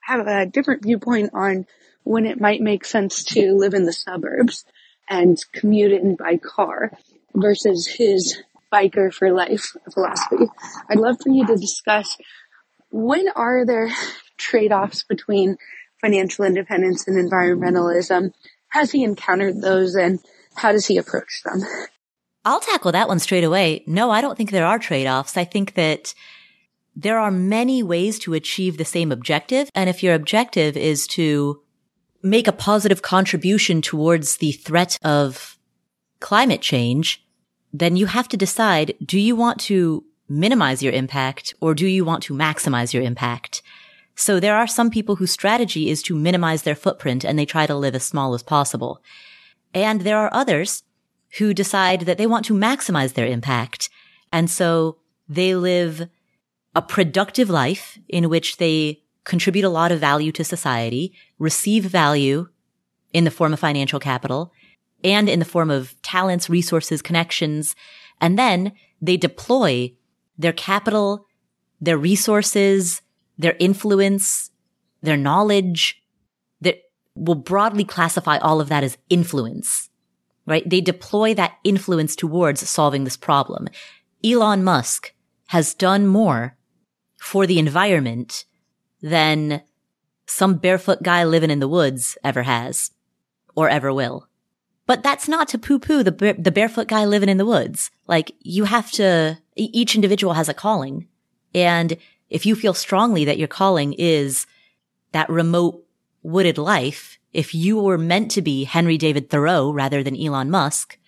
have 0.00 0.26
a 0.26 0.46
different 0.46 0.82
viewpoint 0.82 1.30
on 1.32 1.66
when 2.02 2.26
it 2.26 2.40
might 2.40 2.60
make 2.60 2.84
sense 2.84 3.22
to 3.22 3.52
live 3.52 3.74
in 3.74 3.84
the 3.84 3.92
suburbs 3.92 4.64
and 5.08 5.38
commute 5.52 5.92
in 5.92 6.16
by 6.16 6.38
car 6.38 6.90
versus 7.34 7.86
his 7.86 8.42
biker 8.72 9.12
for 9.12 9.32
life 9.32 9.72
philosophy. 9.92 10.46
I'd 10.88 10.98
love 10.98 11.16
for 11.22 11.30
you 11.30 11.46
to 11.46 11.56
discuss 11.56 12.16
when 12.90 13.28
are 13.36 13.64
there 13.66 13.90
trade-offs 14.36 15.04
between 15.04 15.56
financial 16.00 16.44
independence 16.44 17.06
and 17.06 17.16
environmentalism? 17.16 18.32
Has 18.68 18.90
he 18.90 19.04
encountered 19.04 19.60
those 19.60 19.94
and 19.94 20.20
how 20.54 20.72
does 20.72 20.86
he 20.86 20.98
approach 20.98 21.42
them? 21.44 21.62
I'll 22.44 22.60
tackle 22.60 22.92
that 22.92 23.08
one 23.08 23.18
straight 23.18 23.44
away. 23.44 23.84
No, 23.86 24.10
I 24.10 24.20
don't 24.20 24.36
think 24.36 24.50
there 24.50 24.66
are 24.66 24.78
trade-offs. 24.78 25.36
I 25.36 25.44
think 25.44 25.74
that 25.74 26.14
there 26.96 27.18
are 27.18 27.30
many 27.30 27.82
ways 27.82 28.18
to 28.20 28.34
achieve 28.34 28.76
the 28.76 28.84
same 28.84 29.12
objective. 29.12 29.70
And 29.74 29.90
if 29.90 30.02
your 30.02 30.14
objective 30.14 30.76
is 30.76 31.06
to 31.08 31.62
make 32.22 32.48
a 32.48 32.52
positive 32.52 33.02
contribution 33.02 33.82
towards 33.82 34.38
the 34.38 34.52
threat 34.52 34.98
of 35.02 35.58
climate 36.20 36.60
change, 36.60 37.24
then 37.72 37.96
you 37.96 38.06
have 38.06 38.28
to 38.28 38.36
decide, 38.36 38.94
do 39.04 39.18
you 39.18 39.36
want 39.36 39.60
to 39.60 40.04
minimize 40.28 40.82
your 40.82 40.92
impact 40.92 41.54
or 41.60 41.74
do 41.74 41.86
you 41.86 42.04
want 42.04 42.22
to 42.24 42.34
maximize 42.34 42.92
your 42.92 43.02
impact? 43.02 43.62
So 44.14 44.38
there 44.38 44.56
are 44.56 44.66
some 44.66 44.90
people 44.90 45.16
whose 45.16 45.30
strategy 45.30 45.88
is 45.88 46.02
to 46.04 46.14
minimize 46.14 46.62
their 46.62 46.74
footprint 46.74 47.24
and 47.24 47.38
they 47.38 47.46
try 47.46 47.66
to 47.66 47.74
live 47.74 47.94
as 47.94 48.04
small 48.04 48.34
as 48.34 48.42
possible. 48.42 49.02
And 49.72 50.02
there 50.02 50.18
are 50.18 50.30
others 50.32 50.82
who 51.38 51.54
decide 51.54 52.02
that 52.02 52.18
they 52.18 52.26
want 52.26 52.44
to 52.46 52.54
maximize 52.54 53.14
their 53.14 53.26
impact. 53.26 53.88
And 54.32 54.50
so 54.50 54.98
they 55.28 55.54
live 55.54 56.08
a 56.74 56.82
productive 56.82 57.48
life 57.48 57.98
in 58.08 58.28
which 58.28 58.56
they 58.56 59.02
contribute 59.24 59.64
a 59.64 59.68
lot 59.68 59.92
of 59.92 60.00
value 60.00 60.32
to 60.32 60.44
society, 60.44 61.12
receive 61.38 61.84
value 61.84 62.48
in 63.12 63.24
the 63.24 63.30
form 63.30 63.52
of 63.52 63.60
financial 63.60 64.00
capital 64.00 64.52
and 65.04 65.28
in 65.28 65.38
the 65.38 65.44
form 65.44 65.70
of 65.70 66.00
talents, 66.02 66.50
resources, 66.50 67.02
connections. 67.02 67.74
And 68.20 68.38
then 68.38 68.72
they 69.00 69.16
deploy 69.16 69.92
their 70.38 70.52
capital, 70.52 71.26
their 71.80 71.98
resources, 71.98 73.02
their 73.38 73.56
influence, 73.58 74.50
their 75.02 75.16
knowledge 75.16 76.02
that 76.60 76.82
will 77.14 77.34
broadly 77.34 77.84
classify 77.84 78.38
all 78.38 78.60
of 78.60 78.68
that 78.68 78.84
as 78.84 78.98
influence, 79.08 79.88
right? 80.46 80.68
They 80.68 80.80
deploy 80.80 81.34
that 81.34 81.58
influence 81.64 82.14
towards 82.14 82.68
solving 82.68 83.04
this 83.04 83.16
problem. 83.16 83.68
Elon 84.24 84.62
Musk 84.62 85.12
has 85.48 85.74
done 85.74 86.06
more 86.06 86.56
for 87.18 87.46
the 87.46 87.58
environment 87.58 88.44
than 89.02 89.62
some 90.26 90.54
barefoot 90.54 91.02
guy 91.02 91.24
living 91.24 91.50
in 91.50 91.58
the 91.58 91.68
woods 91.68 92.16
ever 92.22 92.42
has 92.42 92.92
or 93.56 93.68
ever 93.68 93.92
will. 93.92 94.28
But 94.90 95.04
that's 95.04 95.28
not 95.28 95.46
to 95.50 95.58
poo 95.58 95.78
poo 95.78 96.02
the, 96.02 96.34
the 96.36 96.50
barefoot 96.50 96.88
guy 96.88 97.04
living 97.04 97.28
in 97.28 97.36
the 97.36 97.46
woods. 97.46 97.92
Like 98.08 98.32
you 98.40 98.64
have 98.64 98.90
to, 98.90 99.38
each 99.54 99.94
individual 99.94 100.32
has 100.32 100.48
a 100.48 100.52
calling. 100.52 101.06
And 101.54 101.96
if 102.28 102.44
you 102.44 102.56
feel 102.56 102.74
strongly 102.74 103.24
that 103.26 103.38
your 103.38 103.46
calling 103.46 103.92
is 103.92 104.48
that 105.12 105.30
remote 105.30 105.86
wooded 106.24 106.58
life, 106.58 107.20
if 107.32 107.54
you 107.54 107.78
were 107.78 107.98
meant 107.98 108.32
to 108.32 108.42
be 108.42 108.64
Henry 108.64 108.98
David 108.98 109.30
Thoreau 109.30 109.70
rather 109.70 110.02
than 110.02 110.20
Elon 110.20 110.50
Musk, 110.50 110.98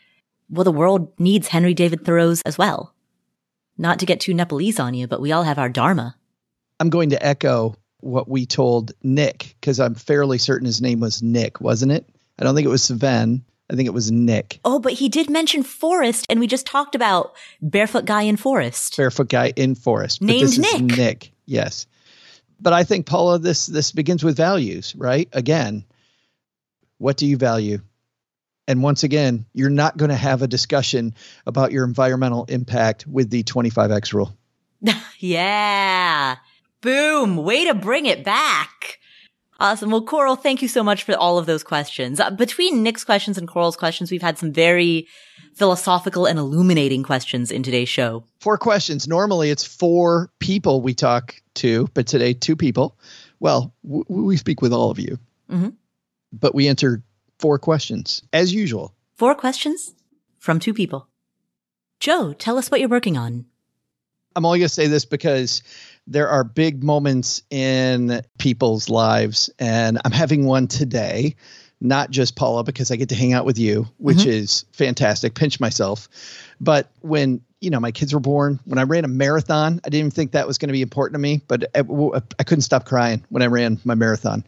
well, 0.48 0.62
the 0.62 0.70
world 0.70 1.12
needs 1.18 1.48
Henry 1.48 1.74
David 1.74 2.04
Thoreau's 2.04 2.40
as 2.46 2.56
well. 2.56 2.94
Not 3.76 3.98
to 3.98 4.06
get 4.06 4.20
too 4.20 4.32
Nepalese 4.32 4.78
on 4.78 4.94
you, 4.94 5.08
but 5.08 5.20
we 5.20 5.32
all 5.32 5.42
have 5.42 5.58
our 5.58 5.68
Dharma. 5.68 6.14
I'm 6.78 6.88
going 6.88 7.10
to 7.10 7.26
echo 7.26 7.74
what 7.98 8.28
we 8.28 8.46
told 8.46 8.92
Nick 9.02 9.56
because 9.60 9.80
I'm 9.80 9.96
fairly 9.96 10.38
certain 10.38 10.66
his 10.66 10.80
name 10.80 11.00
was 11.00 11.20
Nick, 11.20 11.60
wasn't 11.60 11.90
it? 11.90 12.08
I 12.38 12.44
don't 12.44 12.54
think 12.54 12.66
it 12.66 12.70
was 12.70 12.84
Sven. 12.84 13.44
I 13.72 13.74
think 13.74 13.86
it 13.86 13.94
was 13.94 14.12
Nick. 14.12 14.60
Oh, 14.66 14.78
but 14.78 14.92
he 14.92 15.08
did 15.08 15.30
mention 15.30 15.62
Forest, 15.62 16.26
and 16.28 16.38
we 16.38 16.46
just 16.46 16.66
talked 16.66 16.94
about 16.94 17.34
Barefoot 17.62 18.04
Guy 18.04 18.22
in 18.22 18.36
Forest. 18.36 18.98
Barefoot 18.98 19.30
Guy 19.30 19.54
in 19.56 19.74
Forest. 19.74 20.20
Named 20.20 20.58
Nick. 20.58 20.82
Nick, 20.82 21.32
yes. 21.46 21.86
But 22.60 22.74
I 22.74 22.84
think 22.84 23.06
Paula, 23.06 23.38
this 23.38 23.66
this 23.66 23.90
begins 23.90 24.22
with 24.22 24.36
values, 24.36 24.94
right? 24.94 25.26
Again, 25.32 25.84
what 26.98 27.16
do 27.16 27.26
you 27.26 27.38
value? 27.38 27.80
And 28.68 28.82
once 28.82 29.02
again, 29.02 29.46
you're 29.54 29.70
not 29.70 29.96
going 29.96 30.10
to 30.10 30.16
have 30.16 30.42
a 30.42 30.46
discussion 30.46 31.14
about 31.46 31.72
your 31.72 31.84
environmental 31.84 32.44
impact 32.44 33.06
with 33.06 33.30
the 33.30 33.42
25x 33.42 34.12
rule. 34.12 34.36
yeah. 35.18 36.36
Boom. 36.80 37.36
Way 37.38 37.64
to 37.64 37.74
bring 37.74 38.06
it 38.06 38.22
back. 38.22 39.00
Awesome. 39.62 39.92
Well, 39.92 40.02
Coral, 40.02 40.34
thank 40.34 40.60
you 40.60 40.66
so 40.66 40.82
much 40.82 41.04
for 41.04 41.14
all 41.14 41.38
of 41.38 41.46
those 41.46 41.62
questions. 41.62 42.18
Uh, 42.18 42.30
between 42.30 42.82
Nick's 42.82 43.04
questions 43.04 43.38
and 43.38 43.46
Coral's 43.46 43.76
questions, 43.76 44.10
we've 44.10 44.20
had 44.20 44.36
some 44.36 44.52
very 44.52 45.06
philosophical 45.54 46.26
and 46.26 46.36
illuminating 46.36 47.04
questions 47.04 47.52
in 47.52 47.62
today's 47.62 47.88
show. 47.88 48.24
Four 48.40 48.58
questions. 48.58 49.06
Normally 49.06 49.50
it's 49.50 49.64
four 49.64 50.30
people 50.40 50.80
we 50.80 50.94
talk 50.94 51.40
to, 51.54 51.86
but 51.94 52.08
today 52.08 52.34
two 52.34 52.56
people. 52.56 52.98
Well, 53.38 53.72
w- 53.84 54.04
we 54.08 54.36
speak 54.36 54.62
with 54.62 54.72
all 54.72 54.90
of 54.90 54.98
you, 54.98 55.20
mm-hmm. 55.48 55.68
but 56.32 56.56
we 56.56 56.66
answer 56.66 57.00
four 57.38 57.60
questions 57.60 58.20
as 58.32 58.52
usual. 58.52 58.92
Four 59.14 59.36
questions 59.36 59.94
from 60.40 60.58
two 60.58 60.74
people. 60.74 61.06
Joe, 62.00 62.32
tell 62.32 62.58
us 62.58 62.68
what 62.68 62.80
you're 62.80 62.88
working 62.88 63.16
on. 63.16 63.44
I'm 64.34 64.44
only 64.44 64.60
going 64.60 64.68
to 64.68 64.74
say 64.74 64.86
this 64.86 65.04
because 65.04 65.62
there 66.06 66.28
are 66.28 66.44
big 66.44 66.82
moments 66.82 67.42
in 67.50 68.22
people's 68.38 68.88
lives, 68.88 69.50
and 69.58 70.00
I'm 70.04 70.12
having 70.12 70.44
one 70.44 70.68
today. 70.68 71.36
Not 71.80 72.10
just 72.10 72.36
Paula, 72.36 72.62
because 72.62 72.92
I 72.92 72.96
get 72.96 73.08
to 73.08 73.16
hang 73.16 73.32
out 73.32 73.44
with 73.44 73.58
you, 73.58 73.88
which 73.98 74.18
mm-hmm. 74.18 74.30
is 74.30 74.66
fantastic. 74.70 75.34
Pinch 75.34 75.58
myself. 75.58 76.08
But 76.60 76.88
when 77.00 77.40
you 77.60 77.70
know 77.70 77.80
my 77.80 77.90
kids 77.90 78.14
were 78.14 78.20
born, 78.20 78.60
when 78.64 78.78
I 78.78 78.84
ran 78.84 79.04
a 79.04 79.08
marathon, 79.08 79.80
I 79.84 79.88
didn't 79.88 79.98
even 79.98 80.10
think 80.12 80.32
that 80.32 80.46
was 80.46 80.58
going 80.58 80.68
to 80.68 80.72
be 80.72 80.82
important 80.82 81.14
to 81.14 81.18
me. 81.18 81.40
But 81.48 81.64
I, 81.74 81.80
I 81.80 82.44
couldn't 82.44 82.62
stop 82.62 82.84
crying 82.84 83.24
when 83.30 83.42
I 83.42 83.46
ran 83.46 83.80
my 83.84 83.96
marathon. 83.96 84.44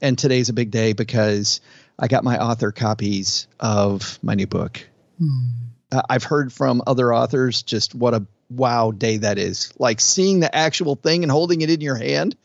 And 0.00 0.18
today's 0.18 0.48
a 0.48 0.52
big 0.52 0.72
day 0.72 0.92
because 0.92 1.60
I 2.00 2.08
got 2.08 2.24
my 2.24 2.36
author 2.38 2.72
copies 2.72 3.46
of 3.60 4.18
my 4.20 4.34
new 4.34 4.48
book. 4.48 4.84
Mm. 5.20 5.50
Uh, 5.92 6.02
I've 6.10 6.24
heard 6.24 6.52
from 6.52 6.82
other 6.86 7.14
authors 7.14 7.62
just 7.62 7.94
what 7.94 8.14
a 8.14 8.26
wow 8.56 8.90
day 8.90 9.18
that 9.18 9.38
is. 9.38 9.72
Like 9.78 10.00
seeing 10.00 10.40
the 10.40 10.54
actual 10.54 10.96
thing 10.96 11.22
and 11.22 11.30
holding 11.30 11.62
it 11.62 11.70
in 11.70 11.80
your 11.80 11.96
hand 11.96 12.36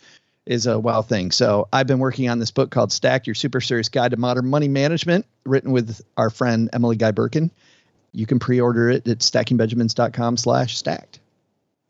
is 0.46 0.66
a 0.66 0.80
wow 0.80 1.02
thing. 1.02 1.32
So 1.32 1.68
I've 1.72 1.88
been 1.88 2.00
working 2.00 2.30
on 2.30 2.40
this 2.40 2.52
book 2.52 2.72
called 2.72 2.92
Stacked 2.92 3.28
Your 3.28 3.36
Super 3.36 3.62
Serious 3.62 3.90
Guide 3.90 4.12
to 4.12 4.18
Modern 4.18 4.48
Money 4.48 4.68
Management, 4.68 5.26
written 5.46 5.72
with 5.72 6.02
our 6.16 6.30
friend 6.30 6.70
Emily 6.74 6.96
Guy 6.96 7.12
Birken. 7.12 7.52
You 8.14 8.26
can 8.26 8.40
pre-order 8.40 8.90
it 8.90 9.08
at 9.08 9.20
stackingbenjamins.com 9.20 10.38
slash 10.38 10.78
stacked. 10.78 11.20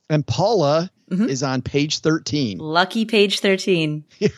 And 0.10 0.26
Paula 0.26 0.90
mm-hmm. 1.10 1.30
is 1.30 1.44
on 1.44 1.62
page 1.62 2.00
13. 2.00 2.58
Lucky 2.58 3.06
page 3.06 3.40
13. 3.40 4.04
well, 4.20 4.30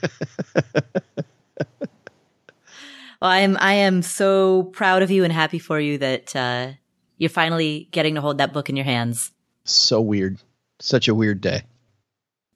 I 3.21 3.39
am 3.39 3.57
I 3.59 3.73
am 3.73 4.01
so 4.01 4.63
proud 4.63 5.01
of 5.01 5.11
you 5.11 5.23
and 5.23 5.31
happy 5.31 5.59
for 5.59 5.79
you 5.79 5.97
that 5.99 6.35
uh, 6.35 6.71
you're 7.17 7.29
finally 7.29 7.87
getting 7.91 8.15
to 8.15 8.21
hold 8.21 8.39
that 8.39 8.53
book 8.53 8.69
in 8.69 8.75
your 8.75 8.85
hands. 8.85 9.31
So 9.63 10.01
weird. 10.01 10.39
Such 10.79 11.07
a 11.07 11.15
weird 11.15 11.41
day. 11.41 11.63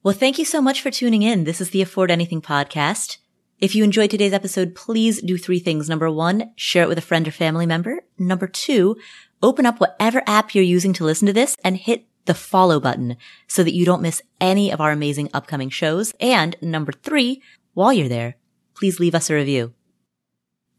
Well, 0.02 0.14
thank 0.14 0.38
you 0.38 0.44
so 0.44 0.60
much 0.60 0.82
for 0.82 0.90
tuning 0.90 1.22
in. 1.22 1.44
This 1.44 1.60
is 1.60 1.70
the 1.70 1.82
Afford 1.82 2.10
Anything 2.10 2.42
podcast. 2.42 3.18
If 3.58 3.74
you 3.74 3.84
enjoyed 3.84 4.10
today's 4.10 4.32
episode, 4.32 4.74
please 4.74 5.22
do 5.22 5.38
three 5.38 5.58
things. 5.58 5.88
Number 5.88 6.10
one, 6.10 6.52
share 6.56 6.82
it 6.82 6.88
with 6.88 6.98
a 6.98 7.02
friend 7.02 7.26
or 7.26 7.30
family 7.30 7.66
member. 7.66 8.00
Number 8.18 8.46
two, 8.46 8.96
open 9.42 9.64
up 9.64 9.80
whatever 9.80 10.22
app 10.26 10.54
you're 10.54 10.64
using 10.64 10.92
to 10.94 11.04
listen 11.04 11.26
to 11.26 11.32
this 11.32 11.56
and 11.64 11.76
hit 11.76 12.06
the 12.26 12.34
follow 12.34 12.80
button 12.80 13.16
so 13.46 13.62
that 13.62 13.74
you 13.74 13.84
don't 13.84 14.02
miss 14.02 14.22
any 14.40 14.70
of 14.70 14.80
our 14.80 14.90
amazing 14.90 15.30
upcoming 15.32 15.70
shows. 15.70 16.12
And 16.20 16.56
number 16.60 16.92
three, 16.92 17.42
while 17.74 17.92
you're 17.92 18.08
there, 18.08 18.36
please 18.74 19.00
leave 19.00 19.14
us 19.14 19.30
a 19.30 19.34
review. 19.34 19.72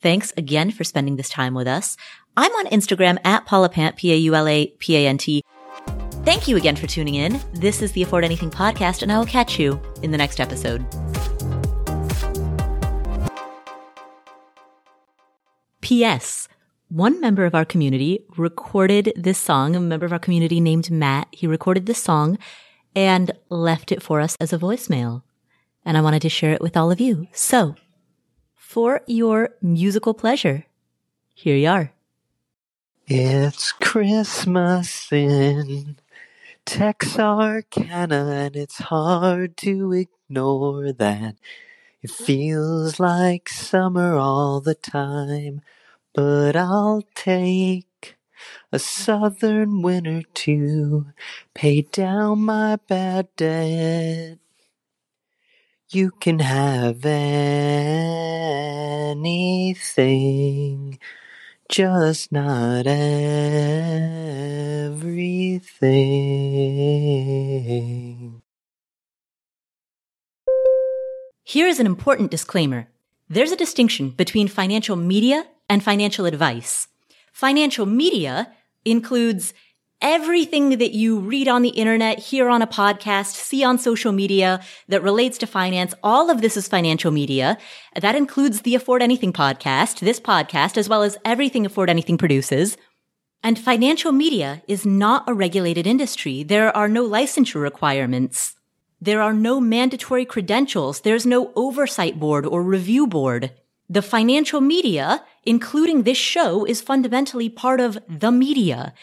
Thanks 0.01 0.33
again 0.37 0.69
for 0.71 0.83
spending 0.83 1.15
this 1.15 1.29
time 1.29 1.53
with 1.53 1.67
us. 1.67 1.97
I'm 2.37 2.51
on 2.51 2.67
Instagram 2.67 3.17
at 3.23 3.45
Paula 3.45 3.69
Pant, 3.69 3.95
P-A-U-L-A-P-A-N-T. 3.95 5.41
Thank 6.25 6.47
you 6.47 6.57
again 6.57 6.75
for 6.75 6.87
tuning 6.87 7.13
in. 7.13 7.39
This 7.53 7.83
is 7.83 7.91
the 7.91 8.01
Afford 8.01 8.25
Anything 8.25 8.49
podcast, 8.49 9.03
and 9.03 9.11
I 9.11 9.19
will 9.19 9.27
catch 9.27 9.59
you 9.59 9.79
in 10.01 10.09
the 10.09 10.17
next 10.17 10.39
episode. 10.39 10.83
P.S. 15.81 16.47
One 16.89 17.21
member 17.21 17.45
of 17.45 17.53
our 17.53 17.63
community 17.63 18.25
recorded 18.37 19.13
this 19.15 19.37
song, 19.37 19.75
a 19.75 19.79
member 19.79 20.07
of 20.07 20.11
our 20.13 20.17
community 20.17 20.59
named 20.59 20.89
Matt. 20.89 21.27
He 21.29 21.45
recorded 21.45 21.85
this 21.85 22.01
song 22.01 22.39
and 22.95 23.31
left 23.49 23.91
it 23.91 24.01
for 24.01 24.19
us 24.19 24.35
as 24.39 24.51
a 24.51 24.57
voicemail. 24.57 25.21
And 25.85 25.95
I 25.95 26.01
wanted 26.01 26.23
to 26.23 26.29
share 26.29 26.53
it 26.53 26.61
with 26.61 26.75
all 26.75 26.89
of 26.89 26.99
you. 26.99 27.27
So, 27.33 27.75
for 28.55 29.01
your 29.05 29.51
musical 29.61 30.15
pleasure, 30.15 30.65
here 31.35 31.55
you 31.55 31.69
are. 31.69 31.91
It's 33.07 33.71
Christmas 33.73 35.11
in 35.11 35.97
Texarkana, 36.65 38.27
and 38.45 38.55
it's 38.55 38.77
hard 38.79 39.57
to 39.57 39.93
ignore 39.93 40.93
that. 40.93 41.35
It 42.01 42.11
feels 42.11 42.99
like 42.99 43.49
summer 43.49 44.17
all 44.17 44.61
the 44.61 44.75
time, 44.75 45.61
but 46.15 46.55
I'll 46.55 47.03
take 47.15 48.15
a 48.71 48.79
southern 48.79 49.81
winter 49.81 50.23
to 50.23 51.07
pay 51.55 51.83
down 51.83 52.39
my 52.41 52.77
bad 52.87 53.29
debt. 53.37 54.39
You 55.91 56.11
can 56.11 56.39
have 56.39 57.05
anything, 57.05 58.09
just 61.69 62.31
not 62.31 62.85
everything. 62.87 63.41
Here 71.43 71.67
is 71.67 71.79
an 71.79 71.85
important 71.85 72.31
disclaimer. 72.31 72.87
There's 73.29 73.51
a 73.51 73.55
distinction 73.55 74.09
between 74.09 74.47
financial 74.47 74.95
media 74.95 75.45
and 75.69 75.83
financial 75.83 76.25
advice. 76.25 76.87
Financial 77.31 77.85
media 77.85 78.51
includes 78.83 79.53
everything 80.01 80.77
that 80.77 80.93
you 80.93 81.19
read 81.19 81.47
on 81.47 81.61
the 81.61 81.69
internet, 81.69 82.19
hear 82.19 82.49
on 82.49 82.61
a 82.61 82.67
podcast, 82.67 83.33
see 83.33 83.63
on 83.63 83.77
social 83.77 84.11
media 84.11 84.61
that 84.87 85.03
relates 85.03 85.37
to 85.39 85.47
finance. 85.47 85.93
All 86.03 86.29
of 86.29 86.41
this 86.41 86.57
is 86.57 86.67
financial 86.67 87.11
media. 87.11 87.57
That 87.99 88.15
includes 88.15 88.61
the 88.61 88.75
Afford 88.75 89.01
Anything 89.01 89.33
podcast, 89.33 89.99
this 89.99 90.19
podcast, 90.19 90.77
as 90.77 90.89
well 90.89 91.03
as 91.03 91.17
everything 91.25 91.65
Afford 91.65 91.89
Anything 91.89 92.17
produces. 92.17 92.77
And 93.43 93.59
financial 93.59 94.11
media 94.11 94.63
is 94.67 94.85
not 94.85 95.27
a 95.27 95.33
regulated 95.33 95.85
industry. 95.85 96.43
There 96.43 96.75
are 96.75 96.87
no 96.87 97.07
licensure 97.07 97.61
requirements. 97.61 98.55
There 98.99 99.21
are 99.21 99.33
no 99.33 99.61
mandatory 99.61 100.25
credentials. 100.25 101.01
There's 101.01 101.25
no 101.25 101.51
oversight 101.55 102.19
board 102.19 102.45
or 102.45 102.63
review 102.63 103.05
board. 103.05 103.51
The 103.87 104.01
financial 104.01 104.61
media, 104.61 105.23
including 105.43 106.03
this 106.03 106.17
show, 106.17 106.65
is 106.65 106.81
fundamentally 106.81 107.49
part 107.49 107.79
of 107.79 107.99
the 108.09 108.31
media. 108.31 108.93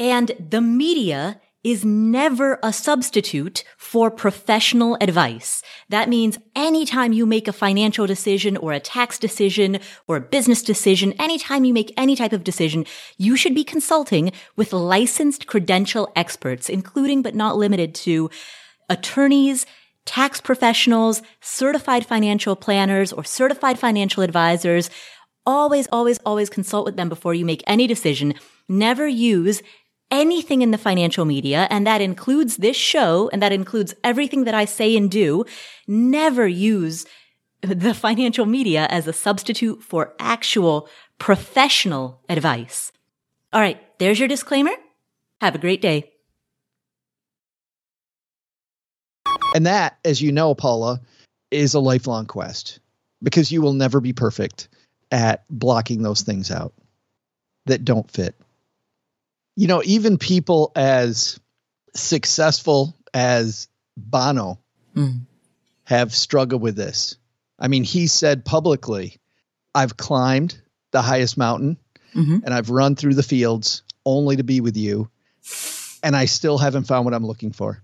And 0.00 0.32
the 0.40 0.62
media 0.62 1.42
is 1.62 1.84
never 1.84 2.58
a 2.62 2.72
substitute 2.72 3.64
for 3.76 4.10
professional 4.10 4.96
advice. 4.98 5.62
That 5.90 6.08
means 6.08 6.38
anytime 6.56 7.12
you 7.12 7.26
make 7.26 7.46
a 7.46 7.52
financial 7.52 8.06
decision 8.06 8.56
or 8.56 8.72
a 8.72 8.80
tax 8.80 9.18
decision 9.18 9.78
or 10.08 10.16
a 10.16 10.22
business 10.22 10.62
decision, 10.62 11.12
anytime 11.18 11.64
you 11.64 11.74
make 11.74 11.92
any 11.98 12.16
type 12.16 12.32
of 12.32 12.44
decision, 12.44 12.86
you 13.18 13.36
should 13.36 13.54
be 13.54 13.62
consulting 13.62 14.32
with 14.56 14.72
licensed 14.72 15.46
credential 15.46 16.10
experts, 16.16 16.70
including 16.70 17.20
but 17.20 17.34
not 17.34 17.58
limited 17.58 17.94
to 17.96 18.30
attorneys, 18.88 19.66
tax 20.06 20.40
professionals, 20.40 21.20
certified 21.42 22.06
financial 22.06 22.56
planners, 22.56 23.12
or 23.12 23.22
certified 23.22 23.78
financial 23.78 24.22
advisors. 24.22 24.88
Always, 25.44 25.88
always, 25.92 26.18
always 26.24 26.48
consult 26.48 26.86
with 26.86 26.96
them 26.96 27.10
before 27.10 27.34
you 27.34 27.44
make 27.44 27.62
any 27.66 27.86
decision. 27.86 28.32
Never 28.66 29.06
use 29.06 29.62
anything 30.10 30.62
in 30.62 30.70
the 30.70 30.78
financial 30.78 31.24
media, 31.24 31.66
and 31.70 31.86
that 31.86 32.00
includes 32.00 32.56
this 32.56 32.76
show, 32.76 33.30
and 33.32 33.42
that 33.42 33.52
includes 33.52 33.94
everything 34.02 34.44
that 34.44 34.54
I 34.54 34.64
say 34.64 34.96
and 34.96 35.10
do. 35.10 35.44
Never 35.86 36.46
use 36.46 37.06
the 37.62 37.94
financial 38.06 38.46
media 38.46 38.86
as 38.90 39.06
a 39.06 39.12
substitute 39.12 39.82
for 39.82 40.14
actual 40.18 40.88
professional 41.18 42.20
advice. 42.28 42.92
All 43.52 43.60
right, 43.60 43.80
there's 43.98 44.18
your 44.18 44.28
disclaimer. 44.28 44.72
Have 45.40 45.54
a 45.54 45.58
great 45.58 45.82
day. 45.82 46.12
And 49.54 49.66
that, 49.66 49.98
as 50.04 50.22
you 50.22 50.32
know, 50.32 50.54
Paula, 50.54 51.00
is 51.50 51.74
a 51.74 51.80
lifelong 51.80 52.26
quest 52.26 52.78
because 53.22 53.50
you 53.50 53.62
will 53.62 53.72
never 53.72 54.00
be 54.00 54.12
perfect 54.12 54.68
at 55.10 55.44
blocking 55.50 56.02
those 56.02 56.22
things 56.22 56.50
out 56.50 56.72
that 57.66 57.84
don't 57.84 58.08
fit. 58.10 58.36
You 59.60 59.66
know, 59.66 59.82
even 59.84 60.16
people 60.16 60.72
as 60.74 61.38
successful 61.94 62.96
as 63.12 63.68
Bono 63.94 64.58
Mm. 64.96 65.26
have 65.84 66.14
struggled 66.14 66.62
with 66.62 66.76
this. 66.76 67.16
I 67.58 67.68
mean, 67.68 67.84
he 67.84 68.06
said 68.06 68.46
publicly, 68.46 69.20
I've 69.74 69.98
climbed 69.98 70.58
the 70.92 71.02
highest 71.02 71.36
mountain 71.36 71.76
Mhm. 72.14 72.40
and 72.42 72.54
I've 72.54 72.70
run 72.70 72.96
through 72.96 73.16
the 73.16 73.22
fields 73.22 73.82
only 74.06 74.36
to 74.36 74.44
be 74.44 74.62
with 74.62 74.78
you. 74.78 75.10
And 76.02 76.16
I 76.16 76.24
still 76.24 76.56
haven't 76.56 76.84
found 76.84 77.04
what 77.04 77.12
I'm 77.12 77.26
looking 77.26 77.52
for. 77.52 77.82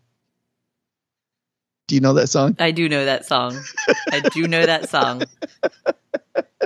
Do 1.88 1.94
you 1.94 2.00
know 2.00 2.14
that 2.14 2.28
song? 2.28 2.56
I 2.58 2.70
do 2.70 2.88
know 2.88 3.04
that 3.04 3.26
song. 3.26 3.62
I 4.10 4.20
do 4.20 4.48
know 4.48 4.64
that 4.64 4.88
song. 4.88 5.26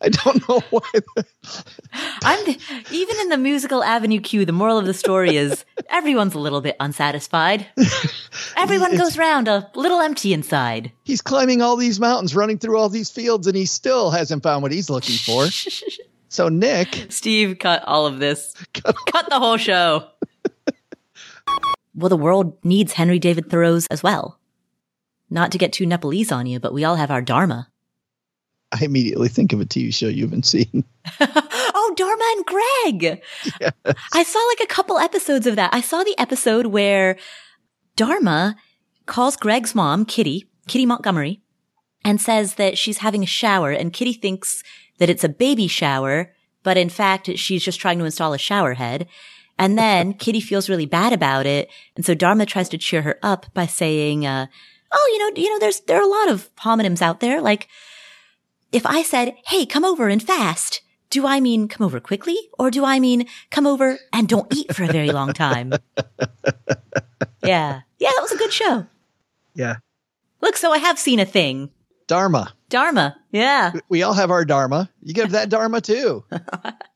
I 0.00 0.08
don't 0.08 0.48
know 0.48 0.60
why. 0.70 0.80
the- 0.92 1.24
I'm 2.22 2.44
the, 2.44 2.58
even 2.90 3.16
in 3.20 3.28
the 3.28 3.38
musical 3.38 3.82
Avenue 3.82 4.20
Q. 4.20 4.44
The 4.44 4.52
moral 4.52 4.78
of 4.78 4.86
the 4.86 4.94
story 4.94 5.36
is 5.36 5.64
everyone's 5.88 6.34
a 6.34 6.38
little 6.38 6.60
bit 6.60 6.76
unsatisfied. 6.80 7.66
Everyone 8.56 8.92
It's- 8.92 9.00
goes 9.00 9.18
round 9.18 9.48
a 9.48 9.70
little 9.74 10.00
empty 10.00 10.32
inside. 10.32 10.92
he's 11.04 11.22
climbing 11.22 11.62
all 11.62 11.76
these 11.76 11.98
mountains, 12.00 12.34
running 12.36 12.58
through 12.58 12.78
all 12.78 12.88
these 12.88 13.10
fields, 13.10 13.46
and 13.46 13.56
he 13.56 13.66
still 13.66 14.10
hasn't 14.10 14.42
found 14.42 14.62
what 14.62 14.72
he's 14.72 14.90
looking 14.90 15.16
for. 15.16 15.46
So, 16.30 16.48
Nick, 16.48 17.06
Steve, 17.10 17.60
cut 17.60 17.84
all 17.86 18.06
of 18.06 18.18
this. 18.18 18.54
cut 18.72 19.28
the 19.28 19.38
whole 19.38 19.56
show. 19.56 20.08
well, 21.94 22.08
the 22.08 22.16
world 22.16 22.58
needs 22.64 22.94
Henry 22.94 23.20
David 23.20 23.48
Thoreau's 23.48 23.86
as 23.86 24.02
well. 24.02 24.40
Not 25.30 25.52
to 25.52 25.58
get 25.58 25.72
too 25.72 25.86
Nepalese 25.86 26.32
on 26.32 26.46
you, 26.46 26.58
but 26.58 26.74
we 26.74 26.82
all 26.82 26.96
have 26.96 27.12
our 27.12 27.22
Dharma. 27.22 27.68
I 28.74 28.84
immediately 28.84 29.28
think 29.28 29.52
of 29.52 29.60
a 29.60 29.64
TV 29.64 29.94
show 29.94 30.08
you 30.08 30.24
haven't 30.24 30.46
seen. 30.46 30.84
oh, 31.20 31.94
Dharma 31.96 32.24
and 32.36 32.44
Greg. 32.46 33.22
I 34.12 34.22
saw 34.24 34.38
like 34.48 34.60
a 34.68 34.72
couple 34.72 34.98
episodes 34.98 35.46
of 35.46 35.54
that. 35.56 35.72
I 35.72 35.80
saw 35.80 36.02
the 36.02 36.18
episode 36.18 36.66
where 36.66 37.16
Dharma 37.94 38.56
calls 39.06 39.36
Greg's 39.36 39.76
mom, 39.76 40.04
Kitty, 40.04 40.48
Kitty 40.66 40.86
Montgomery, 40.86 41.40
and 42.04 42.20
says 42.20 42.56
that 42.56 42.76
she's 42.76 42.98
having 42.98 43.22
a 43.22 43.26
shower 43.26 43.70
and 43.70 43.92
Kitty 43.92 44.12
thinks 44.12 44.64
that 44.98 45.08
it's 45.08 45.24
a 45.24 45.28
baby 45.28 45.68
shower, 45.68 46.32
but 46.64 46.76
in 46.76 46.88
fact, 46.88 47.30
she's 47.38 47.62
just 47.62 47.80
trying 47.80 47.98
to 48.00 48.04
install 48.04 48.32
a 48.32 48.38
shower 48.38 48.74
head. 48.74 49.06
And 49.56 49.78
then 49.78 50.14
Kitty 50.18 50.40
feels 50.40 50.68
really 50.68 50.86
bad 50.86 51.12
about 51.12 51.46
it. 51.46 51.70
And 51.94 52.04
so 52.04 52.14
Dharma 52.14 52.44
tries 52.44 52.68
to 52.70 52.78
cheer 52.78 53.02
her 53.02 53.20
up 53.22 53.46
by 53.54 53.66
saying, 53.66 54.26
uh, 54.26 54.46
Oh, 54.96 55.10
you 55.12 55.18
know, 55.18 55.42
you 55.42 55.50
know, 55.50 55.58
there's, 55.58 55.80
there 55.80 55.98
are 55.98 56.02
a 56.02 56.06
lot 56.06 56.28
of 56.28 56.54
homonyms 56.56 57.02
out 57.02 57.18
there. 57.18 57.40
Like, 57.40 57.68
if 58.74 58.84
I 58.84 59.02
said, 59.02 59.36
Hey, 59.46 59.64
come 59.64 59.84
over 59.84 60.08
and 60.08 60.22
fast, 60.22 60.82
do 61.08 61.26
I 61.26 61.38
mean 61.38 61.68
come 61.68 61.86
over 61.86 62.00
quickly 62.00 62.36
or 62.58 62.70
do 62.70 62.84
I 62.84 62.98
mean 62.98 63.26
come 63.50 63.66
over 63.66 63.98
and 64.12 64.28
don't 64.28 64.52
eat 64.52 64.74
for 64.74 64.82
a 64.82 64.88
very 64.88 65.12
long 65.12 65.32
time? 65.32 65.72
yeah. 67.44 67.82
Yeah, 67.98 68.10
that 68.10 68.20
was 68.20 68.32
a 68.32 68.36
good 68.36 68.52
show. 68.52 68.86
Yeah. 69.54 69.76
Look, 70.40 70.56
so 70.56 70.72
I 70.72 70.78
have 70.78 70.98
seen 70.98 71.20
a 71.20 71.24
thing. 71.24 71.70
Dharma. 72.08 72.52
Dharma. 72.68 73.16
Yeah. 73.30 73.72
We 73.88 74.02
all 74.02 74.12
have 74.12 74.32
our 74.32 74.44
Dharma. 74.44 74.90
You 75.02 75.14
give 75.14 75.30
that 75.30 75.48
Dharma 75.48 75.80
too. 75.80 76.24